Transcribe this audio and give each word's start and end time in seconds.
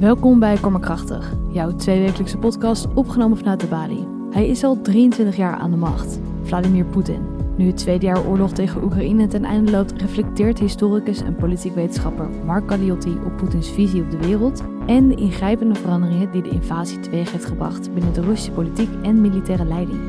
Welkom 0.00 0.38
bij 0.38 0.56
Krachtig, 0.80 1.32
jouw 1.52 1.76
tweewekelijkse 1.76 2.38
podcast 2.38 2.94
opgenomen 2.94 3.38
vanuit 3.38 3.60
de 3.60 3.66
Bali. 3.66 4.06
Hij 4.30 4.48
is 4.48 4.64
al 4.64 4.80
23 4.80 5.36
jaar 5.36 5.56
aan 5.56 5.70
de 5.70 5.76
macht, 5.76 6.20
Vladimir 6.42 6.84
Poetin. 6.84 7.26
Nu 7.56 7.66
het 7.66 7.76
tweede 7.76 8.06
jaar 8.06 8.26
oorlog 8.26 8.52
tegen 8.52 8.82
Oekraïne 8.82 9.26
ten 9.26 9.44
einde 9.44 9.70
loopt, 9.70 9.92
reflecteert 9.92 10.58
historicus 10.58 11.20
en 11.20 11.36
politiek 11.36 11.74
wetenschapper 11.74 12.28
Mark 12.44 12.70
Galliotti 12.70 13.10
op 13.24 13.36
Poetins 13.36 13.70
visie 13.70 14.02
op 14.02 14.10
de 14.10 14.18
wereld 14.18 14.62
en 14.86 15.08
de 15.08 15.14
ingrijpende 15.14 15.74
veranderingen 15.74 16.30
die 16.30 16.42
de 16.42 16.50
invasie 16.50 17.00
teweeg 17.00 17.32
heeft 17.32 17.44
gebracht 17.44 17.94
binnen 17.94 18.12
de 18.12 18.20
Russische 18.20 18.52
politiek 18.52 18.90
en 19.02 19.20
militaire 19.20 19.64
leiding. 19.64 20.00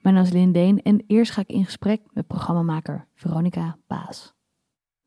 Mijn 0.00 0.14
naam 0.14 0.24
is 0.24 0.32
Lindeen 0.32 0.82
en 0.82 1.04
eerst 1.06 1.32
ga 1.32 1.40
ik 1.40 1.48
in 1.48 1.64
gesprek 1.64 2.02
met 2.12 2.26
programmamaker 2.26 3.08
Veronica 3.14 3.76
Baas. 3.86 4.33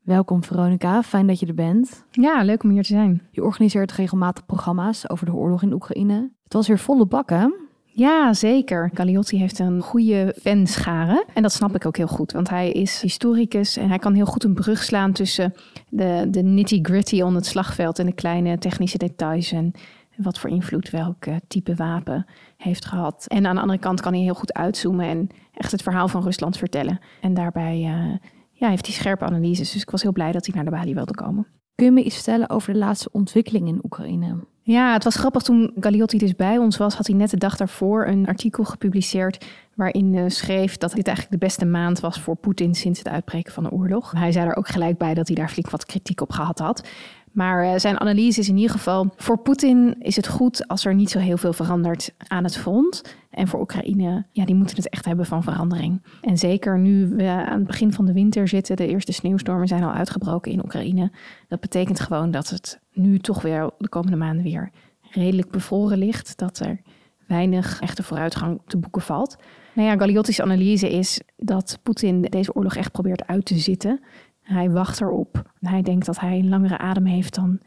Welkom 0.08 0.44
Veronica, 0.44 1.02
fijn 1.02 1.26
dat 1.26 1.40
je 1.40 1.46
er 1.46 1.54
bent. 1.54 2.04
Ja, 2.10 2.42
leuk 2.42 2.62
om 2.62 2.70
hier 2.70 2.82
te 2.82 2.88
zijn. 2.88 3.22
Je 3.30 3.42
organiseert 3.42 3.92
regelmatig 3.92 4.46
programma's 4.46 5.10
over 5.10 5.26
de 5.26 5.34
oorlog 5.34 5.62
in 5.62 5.72
Oekraïne. 5.72 6.30
Het 6.44 6.52
was 6.52 6.68
weer 6.68 6.78
volle 6.78 7.06
bak, 7.06 7.30
hè? 7.30 7.46
Ja, 7.84 8.32
zeker. 8.32 8.90
Galliotti 8.94 9.38
heeft 9.38 9.58
een 9.58 9.80
goede 9.80 10.34
fanschare. 10.40 11.24
En 11.34 11.42
dat 11.42 11.52
snap 11.52 11.74
ik 11.74 11.86
ook 11.86 11.96
heel 11.96 12.06
goed, 12.06 12.32
want 12.32 12.48
hij 12.48 12.70
is 12.70 13.00
historicus 13.00 13.76
en 13.76 13.88
hij 13.88 13.98
kan 13.98 14.14
heel 14.14 14.26
goed 14.26 14.44
een 14.44 14.54
brug 14.54 14.82
slaan 14.82 15.12
tussen 15.12 15.54
de, 15.88 16.26
de 16.30 16.42
nitty-gritty 16.42 17.20
on 17.20 17.34
het 17.34 17.46
slagveld 17.46 17.98
en 17.98 18.06
de 18.06 18.14
kleine 18.14 18.58
technische 18.58 18.98
details 18.98 19.52
en 19.52 19.72
wat 20.16 20.38
voor 20.38 20.50
invloed 20.50 20.90
welk 20.90 21.24
type 21.48 21.74
wapen 21.74 22.26
heeft 22.56 22.84
gehad. 22.84 23.24
En 23.26 23.46
aan 23.46 23.54
de 23.54 23.60
andere 23.60 23.78
kant 23.78 24.00
kan 24.00 24.12
hij 24.12 24.22
heel 24.22 24.34
goed 24.34 24.52
uitzoomen 24.52 25.06
en 25.06 25.28
echt 25.54 25.72
het 25.72 25.82
verhaal 25.82 26.08
van 26.08 26.22
Rusland 26.22 26.56
vertellen. 26.56 27.00
En 27.20 27.34
daarbij 27.34 27.80
uh, 27.80 28.14
ja, 28.58 28.68
heeft 28.68 28.86
hij 28.86 28.94
scherpe 28.94 29.24
analyses. 29.24 29.72
Dus 29.72 29.82
ik 29.82 29.90
was 29.90 30.02
heel 30.02 30.12
blij 30.12 30.32
dat 30.32 30.46
hij 30.46 30.54
naar 30.54 30.64
de 30.64 30.70
Bali 30.70 30.94
wilde 30.94 31.14
komen. 31.14 31.46
Kun 31.74 31.86
je 31.86 31.92
me 31.92 32.02
iets 32.02 32.14
vertellen 32.14 32.50
over 32.50 32.72
de 32.72 32.78
laatste 32.78 33.08
ontwikkeling 33.12 33.68
in 33.68 33.80
Oekraïne? 33.84 34.36
Ja, 34.62 34.92
het 34.92 35.04
was 35.04 35.16
grappig 35.16 35.42
toen 35.42 35.72
Galliotti 35.80 36.18
dus 36.18 36.36
bij 36.36 36.58
ons 36.58 36.76
was, 36.76 36.94
had 36.94 37.06
hij 37.06 37.16
net 37.16 37.30
de 37.30 37.36
dag 37.36 37.56
daarvoor 37.56 38.06
een 38.06 38.26
artikel 38.26 38.64
gepubliceerd 38.64 39.46
waarin 39.74 40.14
uh, 40.14 40.24
schreef 40.26 40.76
dat 40.76 40.92
dit 40.92 41.06
eigenlijk 41.06 41.40
de 41.40 41.46
beste 41.46 41.64
maand 41.64 42.00
was 42.00 42.20
voor 42.20 42.36
Poetin 42.36 42.74
sinds 42.74 42.98
het 42.98 43.08
uitbreken 43.08 43.52
van 43.52 43.62
de 43.62 43.70
oorlog. 43.70 44.12
Hij 44.12 44.32
zei 44.32 44.48
er 44.48 44.56
ook 44.56 44.68
gelijk 44.68 44.98
bij 44.98 45.14
dat 45.14 45.26
hij 45.26 45.36
daar 45.36 45.48
flink 45.48 45.70
wat 45.70 45.86
kritiek 45.86 46.20
op 46.20 46.30
gehad 46.30 46.58
had. 46.58 46.88
Maar 47.32 47.64
uh, 47.64 47.72
zijn 47.76 48.00
analyse 48.00 48.40
is 48.40 48.48
in 48.48 48.56
ieder 48.56 48.70
geval: 48.70 49.12
voor 49.16 49.38
Poetin 49.38 49.96
is 49.98 50.16
het 50.16 50.28
goed 50.28 50.68
als 50.68 50.84
er 50.84 50.94
niet 50.94 51.10
zo 51.10 51.18
heel 51.18 51.36
veel 51.36 51.52
verandert 51.52 52.14
aan 52.26 52.44
het 52.44 52.56
front. 52.56 53.16
En 53.30 53.48
voor 53.48 53.60
Oekraïne, 53.60 54.26
ja, 54.32 54.44
die 54.44 54.54
moeten 54.54 54.76
het 54.76 54.88
echt 54.88 55.04
hebben 55.04 55.26
van 55.26 55.42
verandering. 55.42 56.02
En 56.20 56.38
zeker 56.38 56.78
nu 56.78 57.08
we 57.08 57.28
aan 57.28 57.58
het 57.58 57.66
begin 57.66 57.92
van 57.92 58.06
de 58.06 58.12
winter 58.12 58.48
zitten, 58.48 58.76
de 58.76 58.88
eerste 58.88 59.12
sneeuwstormen 59.12 59.68
zijn 59.68 59.82
al 59.82 59.92
uitgebroken 59.92 60.52
in 60.52 60.64
Oekraïne. 60.64 61.12
Dat 61.48 61.60
betekent 61.60 62.00
gewoon 62.00 62.30
dat 62.30 62.48
het 62.48 62.80
nu 62.92 63.18
toch 63.18 63.42
weer 63.42 63.70
de 63.78 63.88
komende 63.88 64.16
maanden 64.16 64.44
weer 64.44 64.70
redelijk 65.10 65.50
bevroren 65.50 65.98
ligt. 65.98 66.38
Dat 66.38 66.58
er 66.58 66.80
weinig 67.26 67.80
echte 67.80 68.02
vooruitgang 68.02 68.60
te 68.66 68.76
boeken 68.76 69.02
valt. 69.02 69.36
Nou 69.74 69.88
ja, 69.88 69.96
Galiotti's 69.96 70.40
analyse 70.40 70.90
is 70.90 71.20
dat 71.36 71.78
Poetin 71.82 72.22
deze 72.22 72.54
oorlog 72.54 72.76
echt 72.76 72.92
probeert 72.92 73.26
uit 73.26 73.44
te 73.44 73.58
zitten. 73.58 74.00
Hij 74.48 74.70
wacht 74.70 75.00
erop. 75.00 75.42
Hij 75.60 75.82
denkt 75.82 76.06
dat 76.06 76.20
hij 76.20 76.38
een 76.38 76.48
langere 76.48 76.78
adem 76.78 77.04
heeft 77.04 77.34
dan 77.34 77.60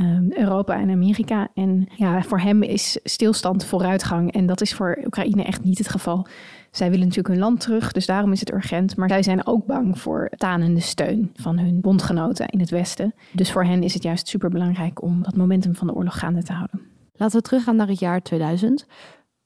um, 0.00 0.32
Europa 0.32 0.74
en 0.74 0.90
Amerika. 0.90 1.48
En 1.54 1.88
ja, 1.96 2.22
voor 2.22 2.40
hem 2.40 2.62
is 2.62 2.98
stilstand 3.04 3.64
vooruitgang. 3.64 4.32
En 4.32 4.46
dat 4.46 4.60
is 4.60 4.74
voor 4.74 4.98
Oekraïne 5.04 5.42
echt 5.42 5.64
niet 5.64 5.78
het 5.78 5.88
geval. 5.88 6.26
Zij 6.70 6.90
willen 6.90 7.06
natuurlijk 7.06 7.34
hun 7.34 7.44
land 7.44 7.60
terug, 7.60 7.92
dus 7.92 8.06
daarom 8.06 8.32
is 8.32 8.40
het 8.40 8.52
urgent. 8.52 8.96
Maar 8.96 9.08
zij 9.08 9.22
zijn 9.22 9.46
ook 9.46 9.66
bang 9.66 9.98
voor 9.98 10.30
tanende 10.36 10.80
steun 10.80 11.30
van 11.34 11.58
hun 11.58 11.80
bondgenoten 11.80 12.48
in 12.48 12.60
het 12.60 12.70
Westen. 12.70 13.14
Dus 13.32 13.52
voor 13.52 13.64
hen 13.64 13.82
is 13.82 13.94
het 13.94 14.02
juist 14.02 14.28
superbelangrijk 14.28 15.02
om 15.02 15.22
dat 15.22 15.36
momentum 15.36 15.74
van 15.74 15.86
de 15.86 15.94
oorlog 15.94 16.18
gaande 16.18 16.42
te 16.42 16.52
houden. 16.52 16.80
Laten 17.14 17.36
we 17.36 17.42
teruggaan 17.42 17.76
naar 17.76 17.88
het 17.88 17.98
jaar 17.98 18.22
2000. 18.22 18.86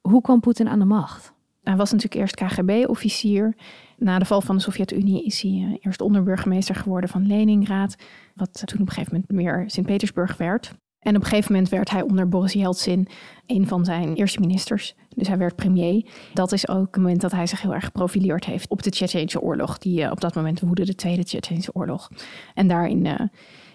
Hoe 0.00 0.20
kwam 0.20 0.40
Poetin 0.40 0.68
aan 0.68 0.78
de 0.78 0.84
macht? 0.84 1.34
Hij 1.62 1.76
was 1.76 1.92
natuurlijk 1.92 2.20
eerst 2.20 2.34
KGB-officier. 2.34 3.56
Na 3.98 4.18
de 4.18 4.24
val 4.24 4.40
van 4.40 4.56
de 4.56 4.62
Sovjet-Unie 4.62 5.24
is 5.24 5.42
hij 5.42 5.50
eh, 5.50 5.78
eerst 5.80 6.00
onderburgemeester 6.00 6.74
geworden 6.74 7.10
van 7.10 7.26
Leningrad, 7.26 7.96
wat 8.34 8.62
toen 8.64 8.80
op 8.80 8.86
een 8.86 8.92
gegeven 8.92 9.12
moment 9.12 9.32
meer 9.32 9.64
Sint-Petersburg 9.66 10.36
werd. 10.36 10.74
En 10.98 11.16
op 11.16 11.22
een 11.22 11.28
gegeven 11.28 11.52
moment 11.52 11.70
werd 11.70 11.90
hij 11.90 12.02
onder 12.02 12.28
Boris 12.28 12.52
Yeltsin 12.52 13.08
een 13.46 13.66
van 13.66 13.84
zijn 13.84 14.14
eerste 14.14 14.40
ministers. 14.40 14.94
Dus 15.08 15.28
hij 15.28 15.38
werd 15.38 15.56
premier. 15.56 16.06
Dat 16.34 16.52
is 16.52 16.68
ook 16.68 16.86
het 16.86 16.96
moment 16.96 17.20
dat 17.20 17.32
hij 17.32 17.46
zich 17.46 17.62
heel 17.62 17.74
erg 17.74 17.84
geprofileerd 17.84 18.44
heeft 18.44 18.68
op 18.68 18.82
de 18.82 18.90
Tsjetsjeense 18.90 19.40
oorlog, 19.40 19.78
die 19.78 20.00
uh, 20.00 20.10
op 20.10 20.20
dat 20.20 20.34
moment 20.34 20.60
woedde, 20.60 20.84
de 20.84 20.94
Tweede 20.94 21.24
Tsjetsjeense 21.24 21.74
oorlog. 21.74 22.08
En 22.54 22.68
daarin 22.68 23.04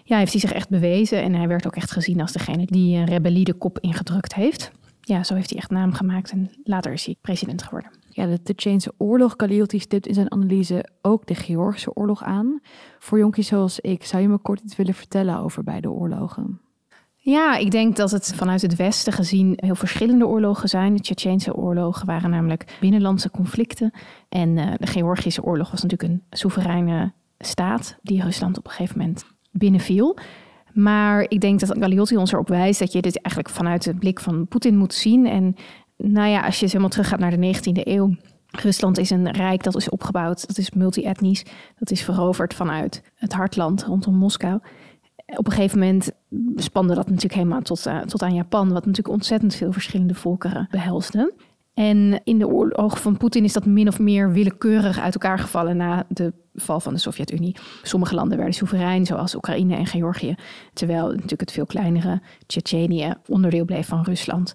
ja, 0.04 0.18
heeft 0.18 0.32
hij 0.32 0.40
zich 0.40 0.52
echt 0.52 0.68
bewezen 0.68 1.22
en 1.22 1.34
hij 1.34 1.48
werd 1.48 1.66
ook 1.66 1.76
echt 1.76 1.90
gezien 1.90 2.20
als 2.20 2.32
degene 2.32 2.66
die 2.66 2.96
een 2.96 3.04
rebellie 3.04 3.44
de 3.44 3.54
kop 3.54 3.78
ingedrukt 3.78 4.34
heeft. 4.34 4.70
Ja, 5.00 5.24
zo 5.24 5.34
heeft 5.34 5.50
hij 5.50 5.58
echt 5.58 5.70
naam 5.70 5.92
gemaakt 5.92 6.30
en 6.30 6.50
later 6.64 6.92
is 6.92 7.04
hij 7.04 7.16
president 7.20 7.62
geworden. 7.62 7.90
Ja, 8.14 8.26
de 8.26 8.42
Tsjetsjeense 8.42 8.92
oorlog, 8.96 9.34
Galliotti 9.36 9.78
stipt 9.78 10.06
in 10.06 10.14
zijn 10.14 10.32
analyse 10.32 10.88
ook 11.02 11.26
de 11.26 11.34
Georgische 11.34 11.94
oorlog 11.94 12.22
aan. 12.22 12.60
Voor 12.98 13.18
jonkies 13.18 13.46
zoals 13.46 13.80
ik, 13.80 14.04
zou 14.04 14.22
je 14.22 14.28
me 14.28 14.38
kort 14.38 14.60
iets 14.60 14.76
willen 14.76 14.94
vertellen 14.94 15.38
over 15.38 15.64
beide 15.64 15.90
oorlogen? 15.90 16.60
Ja, 17.16 17.56
ik 17.56 17.70
denk 17.70 17.96
dat 17.96 18.10
het 18.10 18.34
vanuit 18.34 18.62
het 18.62 18.76
Westen 18.76 19.12
gezien 19.12 19.52
heel 19.56 19.74
verschillende 19.74 20.26
oorlogen 20.26 20.68
zijn. 20.68 20.94
De 20.94 21.00
Tsjetsjeense 21.00 21.56
oorlogen 21.56 22.06
waren 22.06 22.30
namelijk 22.30 22.76
binnenlandse 22.80 23.30
conflicten. 23.30 23.90
En 24.28 24.56
uh, 24.56 24.72
de 24.76 24.86
Georgische 24.86 25.42
oorlog 25.42 25.70
was 25.70 25.82
natuurlijk 25.82 26.12
een 26.12 26.22
soevereine 26.30 27.12
staat 27.38 27.98
die 28.02 28.22
Rusland 28.22 28.58
op 28.58 28.64
een 28.64 28.70
gegeven 28.70 28.98
moment 28.98 29.24
binnenviel. 29.50 30.18
Maar 30.72 31.24
ik 31.28 31.40
denk 31.40 31.60
dat 31.60 31.76
Galliotti 31.78 32.16
ons 32.16 32.32
erop 32.32 32.48
wijst 32.48 32.78
dat 32.78 32.92
je 32.92 33.02
dit 33.02 33.20
eigenlijk 33.20 33.54
vanuit 33.54 33.82
de 33.82 33.94
blik 33.94 34.20
van 34.20 34.46
Poetin 34.46 34.76
moet 34.76 34.94
zien. 34.94 35.26
En 35.26 35.54
nou 36.02 36.28
ja, 36.28 36.40
als 36.40 36.60
je 36.60 36.66
helemaal 36.66 36.88
teruggaat 36.88 37.18
naar 37.18 37.40
de 37.40 37.54
19e 37.54 37.86
eeuw. 37.86 38.14
Rusland 38.46 38.98
is 38.98 39.10
een 39.10 39.30
rijk 39.30 39.62
dat 39.62 39.76
is 39.76 39.88
opgebouwd, 39.88 40.46
dat 40.46 40.58
is 40.58 40.70
multi-etnisch, 40.70 41.44
dat 41.78 41.90
is 41.90 42.02
veroverd 42.02 42.54
vanuit 42.54 43.02
het 43.14 43.32
hartland 43.32 43.84
rondom 43.84 44.14
Moskou. 44.14 44.60
Op 45.26 45.46
een 45.46 45.52
gegeven 45.52 45.78
moment 45.78 46.10
spande 46.56 46.94
dat 46.94 47.06
natuurlijk 47.06 47.34
helemaal 47.34 47.62
tot, 47.62 47.86
uh, 47.86 48.00
tot 48.00 48.22
aan 48.22 48.34
Japan, 48.34 48.72
wat 48.72 48.86
natuurlijk 48.86 49.14
ontzettend 49.14 49.54
veel 49.54 49.72
verschillende 49.72 50.14
volkeren 50.14 50.68
behelsde. 50.70 51.34
En 51.74 52.20
in 52.24 52.38
de 52.38 52.76
ogen 52.76 52.98
van 52.98 53.16
Poetin 53.16 53.44
is 53.44 53.52
dat 53.52 53.66
min 53.66 53.88
of 53.88 53.98
meer 53.98 54.32
willekeurig 54.32 55.00
uit 55.00 55.14
elkaar 55.14 55.38
gevallen 55.38 55.76
na 55.76 56.04
de 56.08 56.32
val 56.54 56.80
van 56.80 56.92
de 56.92 57.00
Sovjet-Unie. 57.00 57.56
Sommige 57.82 58.14
landen 58.14 58.36
werden 58.36 58.54
soeverein, 58.54 59.06
zoals 59.06 59.34
Oekraïne 59.34 59.76
en 59.76 59.86
Georgië, 59.86 60.34
terwijl 60.72 61.06
natuurlijk 61.06 61.40
het 61.40 61.52
veel 61.52 61.66
kleinere 61.66 62.20
Tsjetsjenië 62.46 63.14
onderdeel 63.26 63.64
bleef 63.64 63.86
van 63.86 64.02
Rusland 64.02 64.52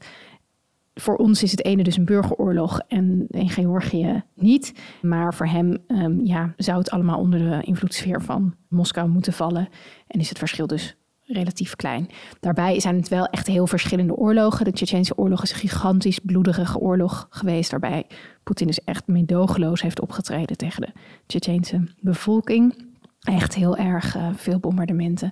voor 0.97 1.15
ons 1.15 1.43
is 1.43 1.51
het 1.51 1.65
ene 1.65 1.83
dus 1.83 1.97
een 1.97 2.05
burgeroorlog 2.05 2.79
en 2.87 3.25
in 3.29 3.49
Georgië 3.49 4.23
niet. 4.35 4.73
Maar 5.01 5.33
voor 5.33 5.47
hem 5.47 5.77
um, 5.87 6.25
ja, 6.25 6.53
zou 6.57 6.77
het 6.77 6.89
allemaal 6.89 7.19
onder 7.19 7.39
de 7.39 7.61
invloedssfeer 7.61 8.21
van 8.21 8.55
Moskou 8.69 9.09
moeten 9.09 9.33
vallen. 9.33 9.69
En 10.07 10.19
is 10.19 10.29
het 10.29 10.37
verschil 10.37 10.67
dus 10.67 10.95
relatief 11.23 11.75
klein. 11.75 12.09
Daarbij 12.39 12.79
zijn 12.79 12.95
het 12.95 13.07
wel 13.07 13.25
echt 13.25 13.47
heel 13.47 13.67
verschillende 13.67 14.15
oorlogen. 14.15 14.65
De 14.65 14.71
Tsjetsjeense 14.71 15.17
oorlog 15.17 15.43
is 15.43 15.51
een 15.51 15.57
gigantisch 15.57 16.19
bloederige 16.19 16.79
oorlog 16.79 17.27
geweest. 17.29 17.71
Waarbij 17.71 18.05
Poetin 18.43 18.67
dus 18.67 18.83
echt 18.83 19.07
meedogenloos 19.07 19.81
heeft 19.81 20.01
opgetreden 20.01 20.57
tegen 20.57 20.81
de 20.81 20.91
Tsjetsjeense 21.25 21.87
bevolking. 21.99 22.85
Echt 23.19 23.55
heel 23.55 23.77
erg 23.77 24.15
uh, 24.15 24.27
veel 24.35 24.59
bombardementen. 24.59 25.31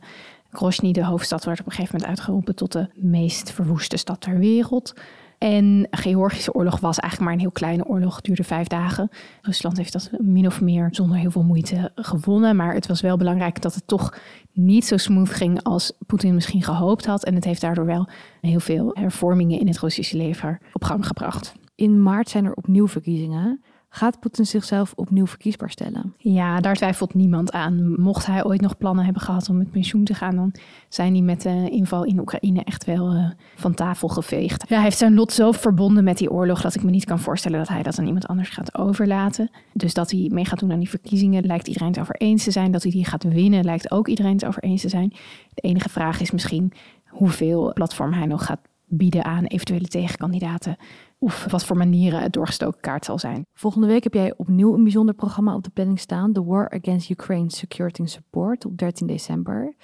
Grozny, 0.50 0.92
de 0.92 1.06
hoofdstad, 1.06 1.44
werd 1.44 1.60
op 1.60 1.66
een 1.66 1.72
gegeven 1.72 1.96
moment 1.96 2.18
uitgeroepen 2.18 2.56
tot 2.56 2.72
de 2.72 2.90
meest 2.94 3.52
verwoeste 3.52 3.98
stad 3.98 4.22
ter 4.22 4.38
wereld. 4.38 4.94
En 5.38 5.82
de 5.82 5.88
Georgische 5.92 6.54
oorlog 6.54 6.80
was 6.80 7.00
eigenlijk 7.00 7.24
maar 7.24 7.34
een 7.34 7.46
heel 7.46 7.52
kleine 7.52 7.86
oorlog, 7.86 8.22
duurde 8.22 8.44
vijf 8.44 8.68
dagen. 8.68 9.10
Rusland 9.42 9.78
heeft 9.78 9.94
dat 9.94 10.10
min 10.20 10.46
of 10.46 10.62
meer 10.62 10.88
zonder 10.92 11.18
heel 11.18 11.32
veel 11.32 11.44
moeite 11.44 11.92
gewonnen. 11.96 12.56
Maar 12.56 12.74
het 12.74 12.88
was 12.88 13.02
wel 13.02 13.18
belangrijk 13.18 13.62
dat 13.62 13.76
het 13.76 13.88
toch 13.88 14.18
niet 14.54 14.86
zo 14.86 14.98
smooth 14.98 15.30
ging 15.30 15.64
als 15.64 15.92
Poetin 16.06 16.34
misschien 16.34 16.64
gehoopt 16.64 17.06
had. 17.06 17.26
En 17.26 17.36
het 17.36 17.44
heeft 17.44 17.62
daardoor 17.62 17.86
wel 17.86 18.10
heel 18.42 18.60
veel 18.60 18.90
hervormingen 18.94 19.60
in 19.60 19.68
het 19.68 19.80
Russische 19.80 20.18
leger 20.18 20.62
op 20.74 20.84
gang 20.84 21.08
gebracht. 21.08 21.54
In 21.76 22.04
maart 22.04 22.30
zijn 22.30 22.46
er 22.46 22.54
opnieuw 22.54 22.88
verkiezingen. 22.88 23.64
Gaat 23.96 24.20
Poetin 24.20 24.46
zichzelf 24.46 24.94
opnieuw 24.96 25.28
verkiesbaar 25.28 25.70
stellen? 25.70 26.14
Ja, 26.18 26.60
daar 26.60 26.76
twijfelt 26.76 27.14
niemand 27.14 27.52
aan. 27.52 28.02
Mocht 28.02 28.26
hij 28.26 28.46
ooit 28.46 28.62
nog 28.62 28.78
plannen 28.78 29.04
hebben 29.04 29.22
gehad 29.22 29.50
om 29.50 29.58
met 29.58 29.72
pensioen 29.72 30.04
te 30.04 30.14
gaan, 30.14 30.36
dan 30.36 30.54
zijn 30.90 31.14
die 31.14 31.24
met 31.24 31.42
de 31.42 31.70
inval 31.70 32.04
in 32.04 32.20
Oekraïne 32.20 32.64
echt 32.64 32.86
wel 32.86 33.14
uh, 33.14 33.30
van 33.56 33.74
tafel 33.74 34.08
geveegd. 34.08 34.70
Ja, 34.70 34.76
hij 34.76 34.84
heeft 34.84 34.98
zijn 34.98 35.14
lot 35.14 35.32
zo 35.34 35.52
verbonden 35.52 36.04
met 36.04 36.18
die 36.18 36.32
oorlog 36.32 36.62
dat 36.62 36.76
ik 36.76 36.84
me 36.84 36.92
niet 36.92 37.06
kan 37.06 37.20
voorstellen 37.20 37.60
dat 37.60 37.68
hij 37.68 37.84
dat 37.84 38.00
aan 38.00 38.06
iemand 38.06 38.28
anders 38.28 38.50
gaat 38.50 38.78
overlaten. 38.78 39.50
Dus 39.74 39.94
dat 39.94 40.12
hij 40.12 40.30
mee 40.34 40.46
gaat 40.46 40.60
doen 40.60 40.72
aan 40.72 40.80
die 40.80 40.90
verkiezingen, 40.90 41.46
lijkt 41.46 41.68
iedereen 41.68 41.88
het 41.90 42.00
over 42.00 42.16
eens 42.16 42.44
te 42.44 42.52
zijn. 42.52 42.72
Dat 42.72 42.84
hij 42.84 42.92
die 42.92 43.06
gaat 43.06 43.24
winnen, 43.24 43.64
lijkt 43.64 43.92
ook 43.92 44.08
iedereen 44.08 44.34
het 44.34 44.46
over 44.46 44.64
eens 44.64 44.82
te 44.82 44.90
zijn. 44.90 45.14
De 45.54 45.62
enige 45.62 45.90
vraag 45.90 46.22
is 46.22 46.32
misschien 46.32 46.72
hoeveel 47.06 47.74
platform 47.74 48.14
hij 48.14 48.26
nog 48.26 48.46
gaat 48.46 48.60
bieden 48.88 49.26
aan 49.26 49.46
eventuele 49.46 49.88
tegenkandidaten. 49.88 50.78
of 51.20 51.46
wat 51.50 51.66
voor 51.66 51.78
manieren 51.78 52.22
het 52.22 52.34
doorgestoken 52.34 52.82
kaart 52.82 53.06
zal 53.06 53.20
zijn. 53.20 53.46
Volgende 53.54 53.88
week 53.88 54.04
heb 54.04 54.14
jij 54.14 54.34
opnieuw 54.38 54.74
een 54.74 54.84
bijzonder 54.84 55.16
programma 55.16 55.56
op 55.56 55.64
de 55.64 55.70
planning 55.70 56.00
staan: 56.00 56.34
The 56.34 56.44
War 56.46 56.70
Against 56.70 57.10
Ukraine 57.10 57.52
Security 57.52 58.02
and 58.02 58.10
Support 58.10 58.66
op 58.66 58.78
13 58.78 59.08
december. 59.08 59.76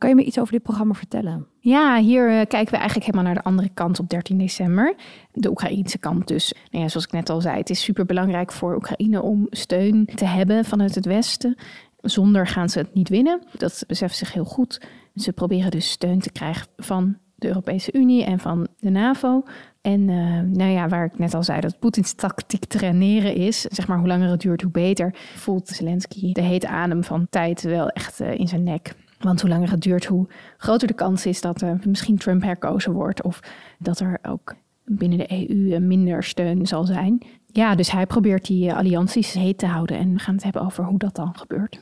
Kan 0.00 0.08
je 0.08 0.14
me 0.14 0.24
iets 0.24 0.38
over 0.38 0.52
dit 0.52 0.62
programma 0.62 0.94
vertellen? 0.94 1.46
Ja, 1.58 1.98
hier 1.98 2.28
eh, 2.28 2.46
kijken 2.46 2.70
we 2.70 2.76
eigenlijk 2.76 3.06
helemaal 3.06 3.24
naar 3.24 3.42
de 3.42 3.48
andere 3.48 3.68
kant 3.74 3.98
op 3.98 4.08
13 4.08 4.38
december. 4.38 4.94
De 5.32 5.50
Oekraïense 5.50 5.98
kant 5.98 6.28
dus. 6.28 6.54
Nou 6.70 6.84
ja, 6.84 6.90
zoals 6.90 7.06
ik 7.06 7.12
net 7.12 7.30
al 7.30 7.40
zei, 7.40 7.56
het 7.58 7.70
is 7.70 7.82
super 7.82 8.06
belangrijk 8.06 8.52
voor 8.52 8.74
Oekraïne 8.74 9.22
om 9.22 9.46
steun 9.50 10.06
te 10.14 10.24
hebben 10.24 10.64
vanuit 10.64 10.94
het 10.94 11.06
Westen. 11.06 11.58
Zonder 12.00 12.46
gaan 12.46 12.68
ze 12.68 12.78
het 12.78 12.94
niet 12.94 13.08
winnen. 13.08 13.42
Dat 13.56 13.84
beseffen 13.86 14.18
zich 14.18 14.32
heel 14.32 14.44
goed. 14.44 14.82
Ze 15.14 15.32
proberen 15.32 15.70
dus 15.70 15.90
steun 15.90 16.18
te 16.18 16.32
krijgen 16.32 16.66
van 16.76 17.16
de 17.40 17.48
Europese 17.48 17.92
Unie 17.92 18.24
en 18.24 18.38
van 18.38 18.68
de 18.78 18.90
NAVO. 18.90 19.42
En 19.80 20.00
uh, 20.00 20.40
nou 20.40 20.70
ja, 20.70 20.88
waar 20.88 21.04
ik 21.04 21.18
net 21.18 21.34
al 21.34 21.42
zei, 21.42 21.60
dat 21.60 21.78
Poetins 21.78 22.12
tactiek 22.12 22.64
traineren 22.64 23.34
is, 23.34 23.60
zeg 23.60 23.88
maar 23.88 23.98
hoe 23.98 24.06
langer 24.06 24.30
het 24.30 24.40
duurt, 24.40 24.62
hoe 24.62 24.70
beter, 24.70 25.14
voelt 25.34 25.68
Zelensky 25.68 26.32
de 26.32 26.40
hete 26.40 26.68
adem 26.68 27.04
van 27.04 27.26
tijd 27.30 27.62
wel 27.62 27.88
echt 27.88 28.20
uh, 28.20 28.38
in 28.38 28.48
zijn 28.48 28.62
nek. 28.62 28.94
Want 29.18 29.40
hoe 29.40 29.50
langer 29.50 29.70
het 29.70 29.82
duurt, 29.82 30.04
hoe 30.04 30.28
groter 30.56 30.88
de 30.88 30.94
kans 30.94 31.26
is 31.26 31.40
dat 31.40 31.60
er 31.60 31.80
misschien 31.86 32.18
Trump 32.18 32.42
herkozen 32.42 32.92
wordt. 32.92 33.22
Of 33.22 33.40
dat 33.78 34.00
er 34.00 34.18
ook 34.22 34.54
binnen 34.84 35.18
de 35.18 35.48
EU 35.48 35.80
minder 35.80 36.24
steun 36.24 36.66
zal 36.66 36.84
zijn. 36.84 37.22
Ja, 37.46 37.74
dus 37.74 37.90
hij 37.90 38.06
probeert 38.06 38.46
die 38.46 38.72
allianties 38.72 39.32
heet 39.32 39.58
te 39.58 39.66
houden. 39.66 39.98
En 39.98 40.12
we 40.12 40.18
gaan 40.18 40.34
het 40.34 40.44
hebben 40.44 40.62
over 40.62 40.84
hoe 40.84 40.98
dat 40.98 41.14
dan 41.14 41.36
gebeurt. 41.36 41.80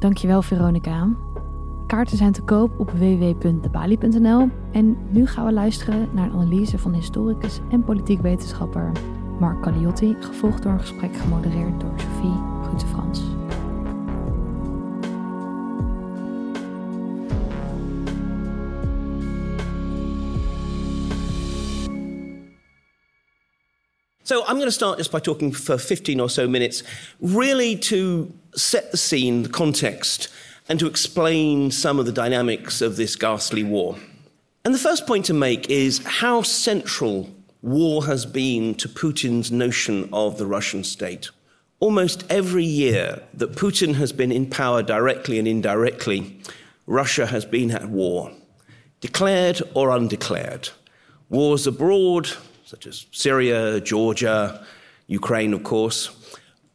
Dankjewel, 0.00 0.42
Veronica. 0.42 1.08
Kaarten 1.86 2.16
zijn 2.16 2.32
te 2.32 2.42
koop 2.42 2.78
op 2.78 2.90
www.debali.nl. 2.90 4.48
En 4.72 4.96
nu 5.10 5.26
gaan 5.26 5.44
we 5.44 5.52
luisteren 5.52 6.08
naar 6.12 6.26
een 6.26 6.32
analyse 6.32 6.78
van 6.78 6.94
historicus 6.94 7.58
en 7.70 7.84
politiek 7.84 8.20
wetenschapper 8.20 8.92
Mark 9.40 9.62
Caliotti, 9.62 10.16
gevolgd 10.20 10.62
door 10.62 10.72
een 10.72 10.80
gesprek 10.80 11.16
gemodereerd 11.16 11.80
door 11.80 11.92
Sophie 11.96 12.40
Brute-Frans. 12.62 13.20
So 24.22 24.40
I'm 24.40 24.56
going 24.56 24.64
to 24.64 24.70
start 24.70 24.96
just 24.96 25.10
by 25.10 25.20
talking 25.20 25.56
for 25.56 25.78
15 25.78 26.20
or 26.20 26.30
so 26.30 26.48
minutes, 26.48 26.82
really 27.20 27.76
to 27.76 28.32
set 28.52 28.90
the 28.90 28.96
scene, 28.96 29.42
the 29.42 29.50
context, 29.50 30.32
and 30.68 30.78
to 30.78 30.86
explain 30.86 31.70
some 31.70 31.98
of 31.98 32.06
the 32.06 32.12
dynamics 32.12 32.80
of 32.80 32.96
this 32.96 33.16
ghastly 33.16 33.62
war. 33.62 33.96
And 34.64 34.74
the 34.74 34.78
first 34.78 35.06
point 35.06 35.26
to 35.26 35.34
make 35.34 35.68
is 35.68 35.98
how 36.04 36.42
central 36.42 37.30
war 37.60 38.06
has 38.06 38.24
been 38.24 38.74
to 38.76 38.88
Putin's 38.88 39.52
notion 39.52 40.08
of 40.12 40.38
the 40.38 40.46
Russian 40.46 40.84
state. 40.84 41.30
Almost 41.80 42.24
every 42.30 42.64
year 42.64 43.22
that 43.34 43.52
Putin 43.52 43.94
has 43.94 44.12
been 44.12 44.32
in 44.32 44.48
power 44.48 44.82
directly 44.82 45.38
and 45.38 45.46
indirectly, 45.46 46.40
Russia 46.86 47.26
has 47.26 47.44
been 47.44 47.70
at 47.70 47.88
war, 47.88 48.30
declared 49.00 49.60
or 49.74 49.90
undeclared. 49.90 50.70
Wars 51.28 51.66
abroad, 51.66 52.28
such 52.64 52.86
as 52.86 53.06
Syria, 53.12 53.80
Georgia, 53.80 54.64
Ukraine, 55.06 55.52
of 55.52 55.62
course. 55.62 56.10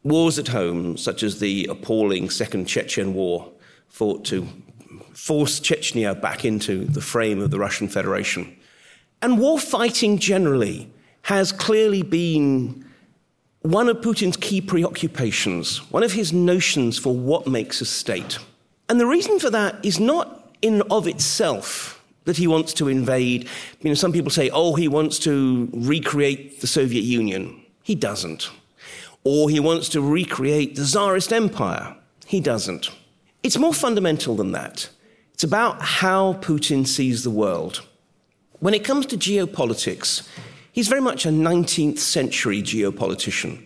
Wars 0.04 0.38
at 0.38 0.48
home, 0.48 0.96
such 0.96 1.22
as 1.22 1.40
the 1.40 1.66
appalling 1.70 2.30
Second 2.30 2.66
Chechen 2.66 3.14
War, 3.14 3.52
fought 3.90 4.24
to 4.26 4.48
force 5.12 5.60
Chechnya 5.60 6.18
back 6.18 6.44
into 6.44 6.84
the 6.86 7.02
frame 7.02 7.40
of 7.40 7.50
the 7.50 7.58
Russian 7.58 7.88
Federation. 7.88 8.56
And 9.20 9.38
war 9.38 9.58
fighting 9.58 10.16
generally 10.18 10.90
has 11.22 11.52
clearly 11.52 12.02
been 12.02 12.86
one 13.60 13.88
of 13.88 13.98
Putin's 13.98 14.38
key 14.38 14.62
preoccupations, 14.62 15.78
one 15.92 16.02
of 16.02 16.12
his 16.12 16.32
notions 16.32 16.98
for 16.98 17.14
what 17.14 17.46
makes 17.46 17.82
a 17.82 17.84
state. 17.84 18.38
And 18.88 18.98
the 18.98 19.06
reason 19.06 19.38
for 19.38 19.50
that 19.50 19.84
is 19.84 20.00
not 20.00 20.54
in 20.62 20.82
of 20.90 21.06
itself 21.06 22.02
that 22.24 22.36
he 22.36 22.46
wants 22.46 22.72
to 22.74 22.88
invade. 22.88 23.48
You 23.80 23.90
know, 23.90 23.94
some 23.94 24.12
people 24.12 24.30
say, 24.30 24.50
oh, 24.50 24.74
he 24.74 24.88
wants 24.88 25.18
to 25.20 25.68
recreate 25.72 26.60
the 26.60 26.66
Soviet 26.66 27.02
Union. 27.02 27.60
He 27.82 27.94
doesn't. 27.94 28.50
Or 29.24 29.50
he 29.50 29.60
wants 29.60 29.88
to 29.90 30.00
recreate 30.00 30.76
the 30.76 30.84
Tsarist 30.84 31.32
Empire. 31.32 31.96
He 32.26 32.40
doesn't. 32.40 32.90
It's 33.42 33.58
more 33.58 33.74
fundamental 33.74 34.36
than 34.36 34.52
that. 34.52 34.90
It's 35.32 35.44
about 35.44 35.80
how 35.80 36.34
Putin 36.34 36.86
sees 36.86 37.24
the 37.24 37.30
world. 37.30 37.82
When 38.58 38.74
it 38.74 38.84
comes 38.84 39.06
to 39.06 39.16
geopolitics, 39.16 40.28
he's 40.70 40.88
very 40.88 41.00
much 41.00 41.24
a 41.24 41.30
19th 41.30 41.98
century 41.98 42.62
geopolitician. 42.62 43.64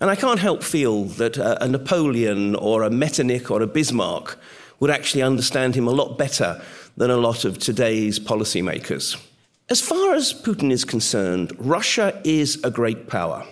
And 0.00 0.10
I 0.10 0.16
can't 0.16 0.40
help 0.40 0.62
feel 0.62 1.04
that 1.04 1.36
a, 1.36 1.68
Napoleon 1.68 2.54
or 2.56 2.82
a 2.82 2.90
Metternich 2.90 3.50
or 3.50 3.60
a 3.60 3.66
Bismarck 3.66 4.38
would 4.80 4.90
actually 4.90 5.22
understand 5.22 5.74
him 5.74 5.86
a 5.86 5.92
lot 5.92 6.18
better 6.18 6.60
than 6.96 7.10
a 7.10 7.16
lot 7.16 7.44
of 7.44 7.58
today's 7.58 8.18
policymakers. 8.18 9.20
As 9.68 9.80
far 9.80 10.14
as 10.14 10.32
Putin 10.32 10.70
is 10.70 10.84
concerned, 10.84 11.54
Russia 11.58 12.20
is 12.24 12.62
a 12.64 12.70
great 12.70 13.08
power. 13.08 13.46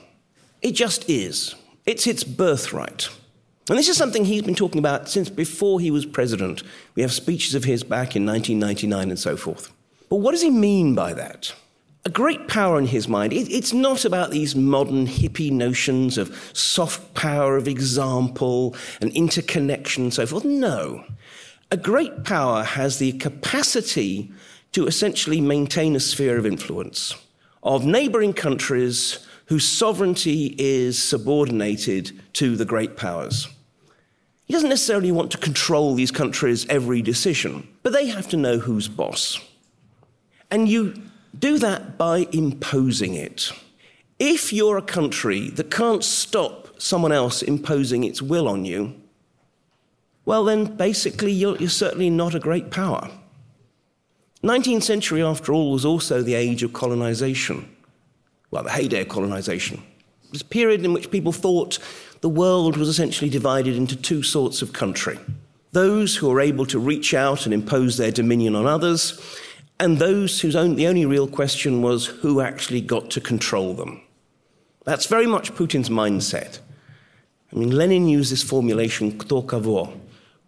It 0.63 0.73
just 0.73 1.09
is. 1.09 1.55
It's 1.87 2.07
its 2.07 2.25
birthright. 2.25 3.09
And 3.69 3.79
this 3.79 3.89
is 3.89 3.97
something 3.97 4.25
he's 4.25 4.43
been 4.43 4.55
talking 4.55 4.81
about 4.81 5.09
since 5.09 5.31
before 5.31 5.79
he 5.79 5.91
was 5.91 6.05
president. 6.05 6.63
We 6.95 7.03
have 7.03 7.13
speeches 7.13 7.55
of 7.55 7.65
his 7.65 7.85
back 7.85 8.17
in 8.17 8.27
1999 8.27 9.11
and 9.11 9.19
so 9.19 9.37
forth. 9.37 9.73
But 10.09 10.17
what 10.17 10.33
does 10.33 10.43
he 10.43 10.51
mean 10.51 10.95
by 10.95 11.15
that? 11.15 11.55
A 12.05 12.11
great 12.11 12.49
power 12.49 12.79
in 12.79 12.89
his 12.89 13.07
mind, 13.07 13.33
it, 13.33 13.49
it's 13.49 13.73
not 13.73 14.05
about 14.05 14.33
these 14.33 14.57
modern 14.57 15.07
hippie 15.07 15.53
notions 15.53 16.19
of 16.19 16.51
soft 16.53 17.15
power 17.15 17.57
of 17.57 17.69
example 17.69 18.75
and 19.01 19.13
interconnection 19.13 20.05
and 20.05 20.15
so 20.15 20.27
forth. 20.27 20.45
No. 20.45 21.05
A 21.71 21.77
great 21.77 22.25
power 22.25 22.65
has 22.65 22.99
the 22.99 23.13
capacity 23.13 24.33
to 24.73 24.87
essentially 24.87 25.41
maintain 25.41 25.95
a 25.95 26.01
sphere 26.01 26.37
of 26.37 26.47
influence 26.47 27.15
of 27.63 27.87
neighboring 27.87 28.33
countries 28.33 29.25
whose 29.47 29.69
sovereignty 29.69 30.55
is 30.59 31.01
subordinated 31.01 32.21
to 32.35 32.57
the 32.57 32.65
great 32.65 32.97
powers. 32.97 33.49
He 34.45 34.53
doesn't 34.53 34.69
necessarily 34.69 35.13
want 35.13 35.31
to 35.33 35.39
control 35.39 35.95
these 35.95 36.11
countries' 36.11 36.67
every 36.69 37.03
decision, 37.03 37.69
but 37.83 37.93
they 37.93 38.09
have 38.09 38.29
to 38.31 38.37
know 38.37 38.59
who's 38.59 38.89
boss. 38.89 39.41
And 40.51 40.69
you 40.69 40.95
do 41.39 41.59
that 41.59 41.97
by 41.97 42.27
imposing 42.33 43.15
it. 43.15 43.53
If 44.19 44.53
you're 44.53 44.77
a 44.77 44.83
country 44.83 45.49
that 45.51 45.71
can't 45.71 46.05
stop 46.05 46.81
someone 46.81 47.13
else 47.13 47.43
imposing 47.43 48.05
its 48.05 48.21
will 48.21 48.49
on 48.49 48.65
you, 48.65 48.95
well, 50.25 50.45
then 50.45 50.77
basically 50.77 51.33
you're, 51.33 51.57
you're 51.57 51.69
certainly 51.69 52.11
not 52.11 52.35
a 52.35 52.41
great 52.41 52.71
power. 52.71 53.11
19th 54.45 54.83
century, 54.83 55.23
after 55.23 55.53
all, 55.53 55.73
was 55.73 55.85
also 55.85 56.23
the 56.23 56.35
age 56.35 56.63
of 56.63 56.73
colonization 56.73 57.69
well, 58.53 58.63
the 58.63 58.71
heyday 58.71 59.01
of 59.01 59.09
colonization. 59.09 59.83
It 60.27 60.31
was 60.31 60.43
a 60.43 60.45
period 60.45 60.85
in 60.85 60.93
which 60.93 61.11
people 61.11 61.33
thought 61.33 61.79
the 62.23 62.29
world 62.29 62.77
was 62.77 62.89
essentially 62.89 63.29
divided 63.29 63.77
into 63.77 63.95
two 63.95 64.23
sorts 64.23 64.63
of 64.63 64.73
country 64.73 65.19
those 65.73 66.17
who 66.17 66.29
were 66.29 66.41
able 66.41 66.67
to 66.67 66.79
reach 66.79 67.15
out 67.15 67.47
and 67.47 67.55
impose 67.55 67.97
their 67.97 68.11
dominion 68.11 68.55
on 68.55 68.67
others, 68.67 69.19
and 69.81 69.99
those 69.99 70.39
whose 70.43 70.55
own, 70.55 70.75
the 70.77 70.87
only 70.87 71.07
real 71.07 71.27
question 71.27 71.81
was 71.81 72.05
who 72.05 72.43
actually 72.43 72.83
got 72.83 73.11
to 73.11 73.23
control 73.23 73.73
them. 73.73 74.03
That's 74.85 75.07
very 75.07 75.27
much 75.27 75.55
Putin's 75.55 75.89
mindset. 75.89 76.59
I 77.51 77.57
mean, 77.57 77.71
Lenin 77.71 78.07
used 78.07 78.31
this 78.31 78.43
formulation, 78.43 79.13
kto 79.13 79.47
kogo, 79.47 79.99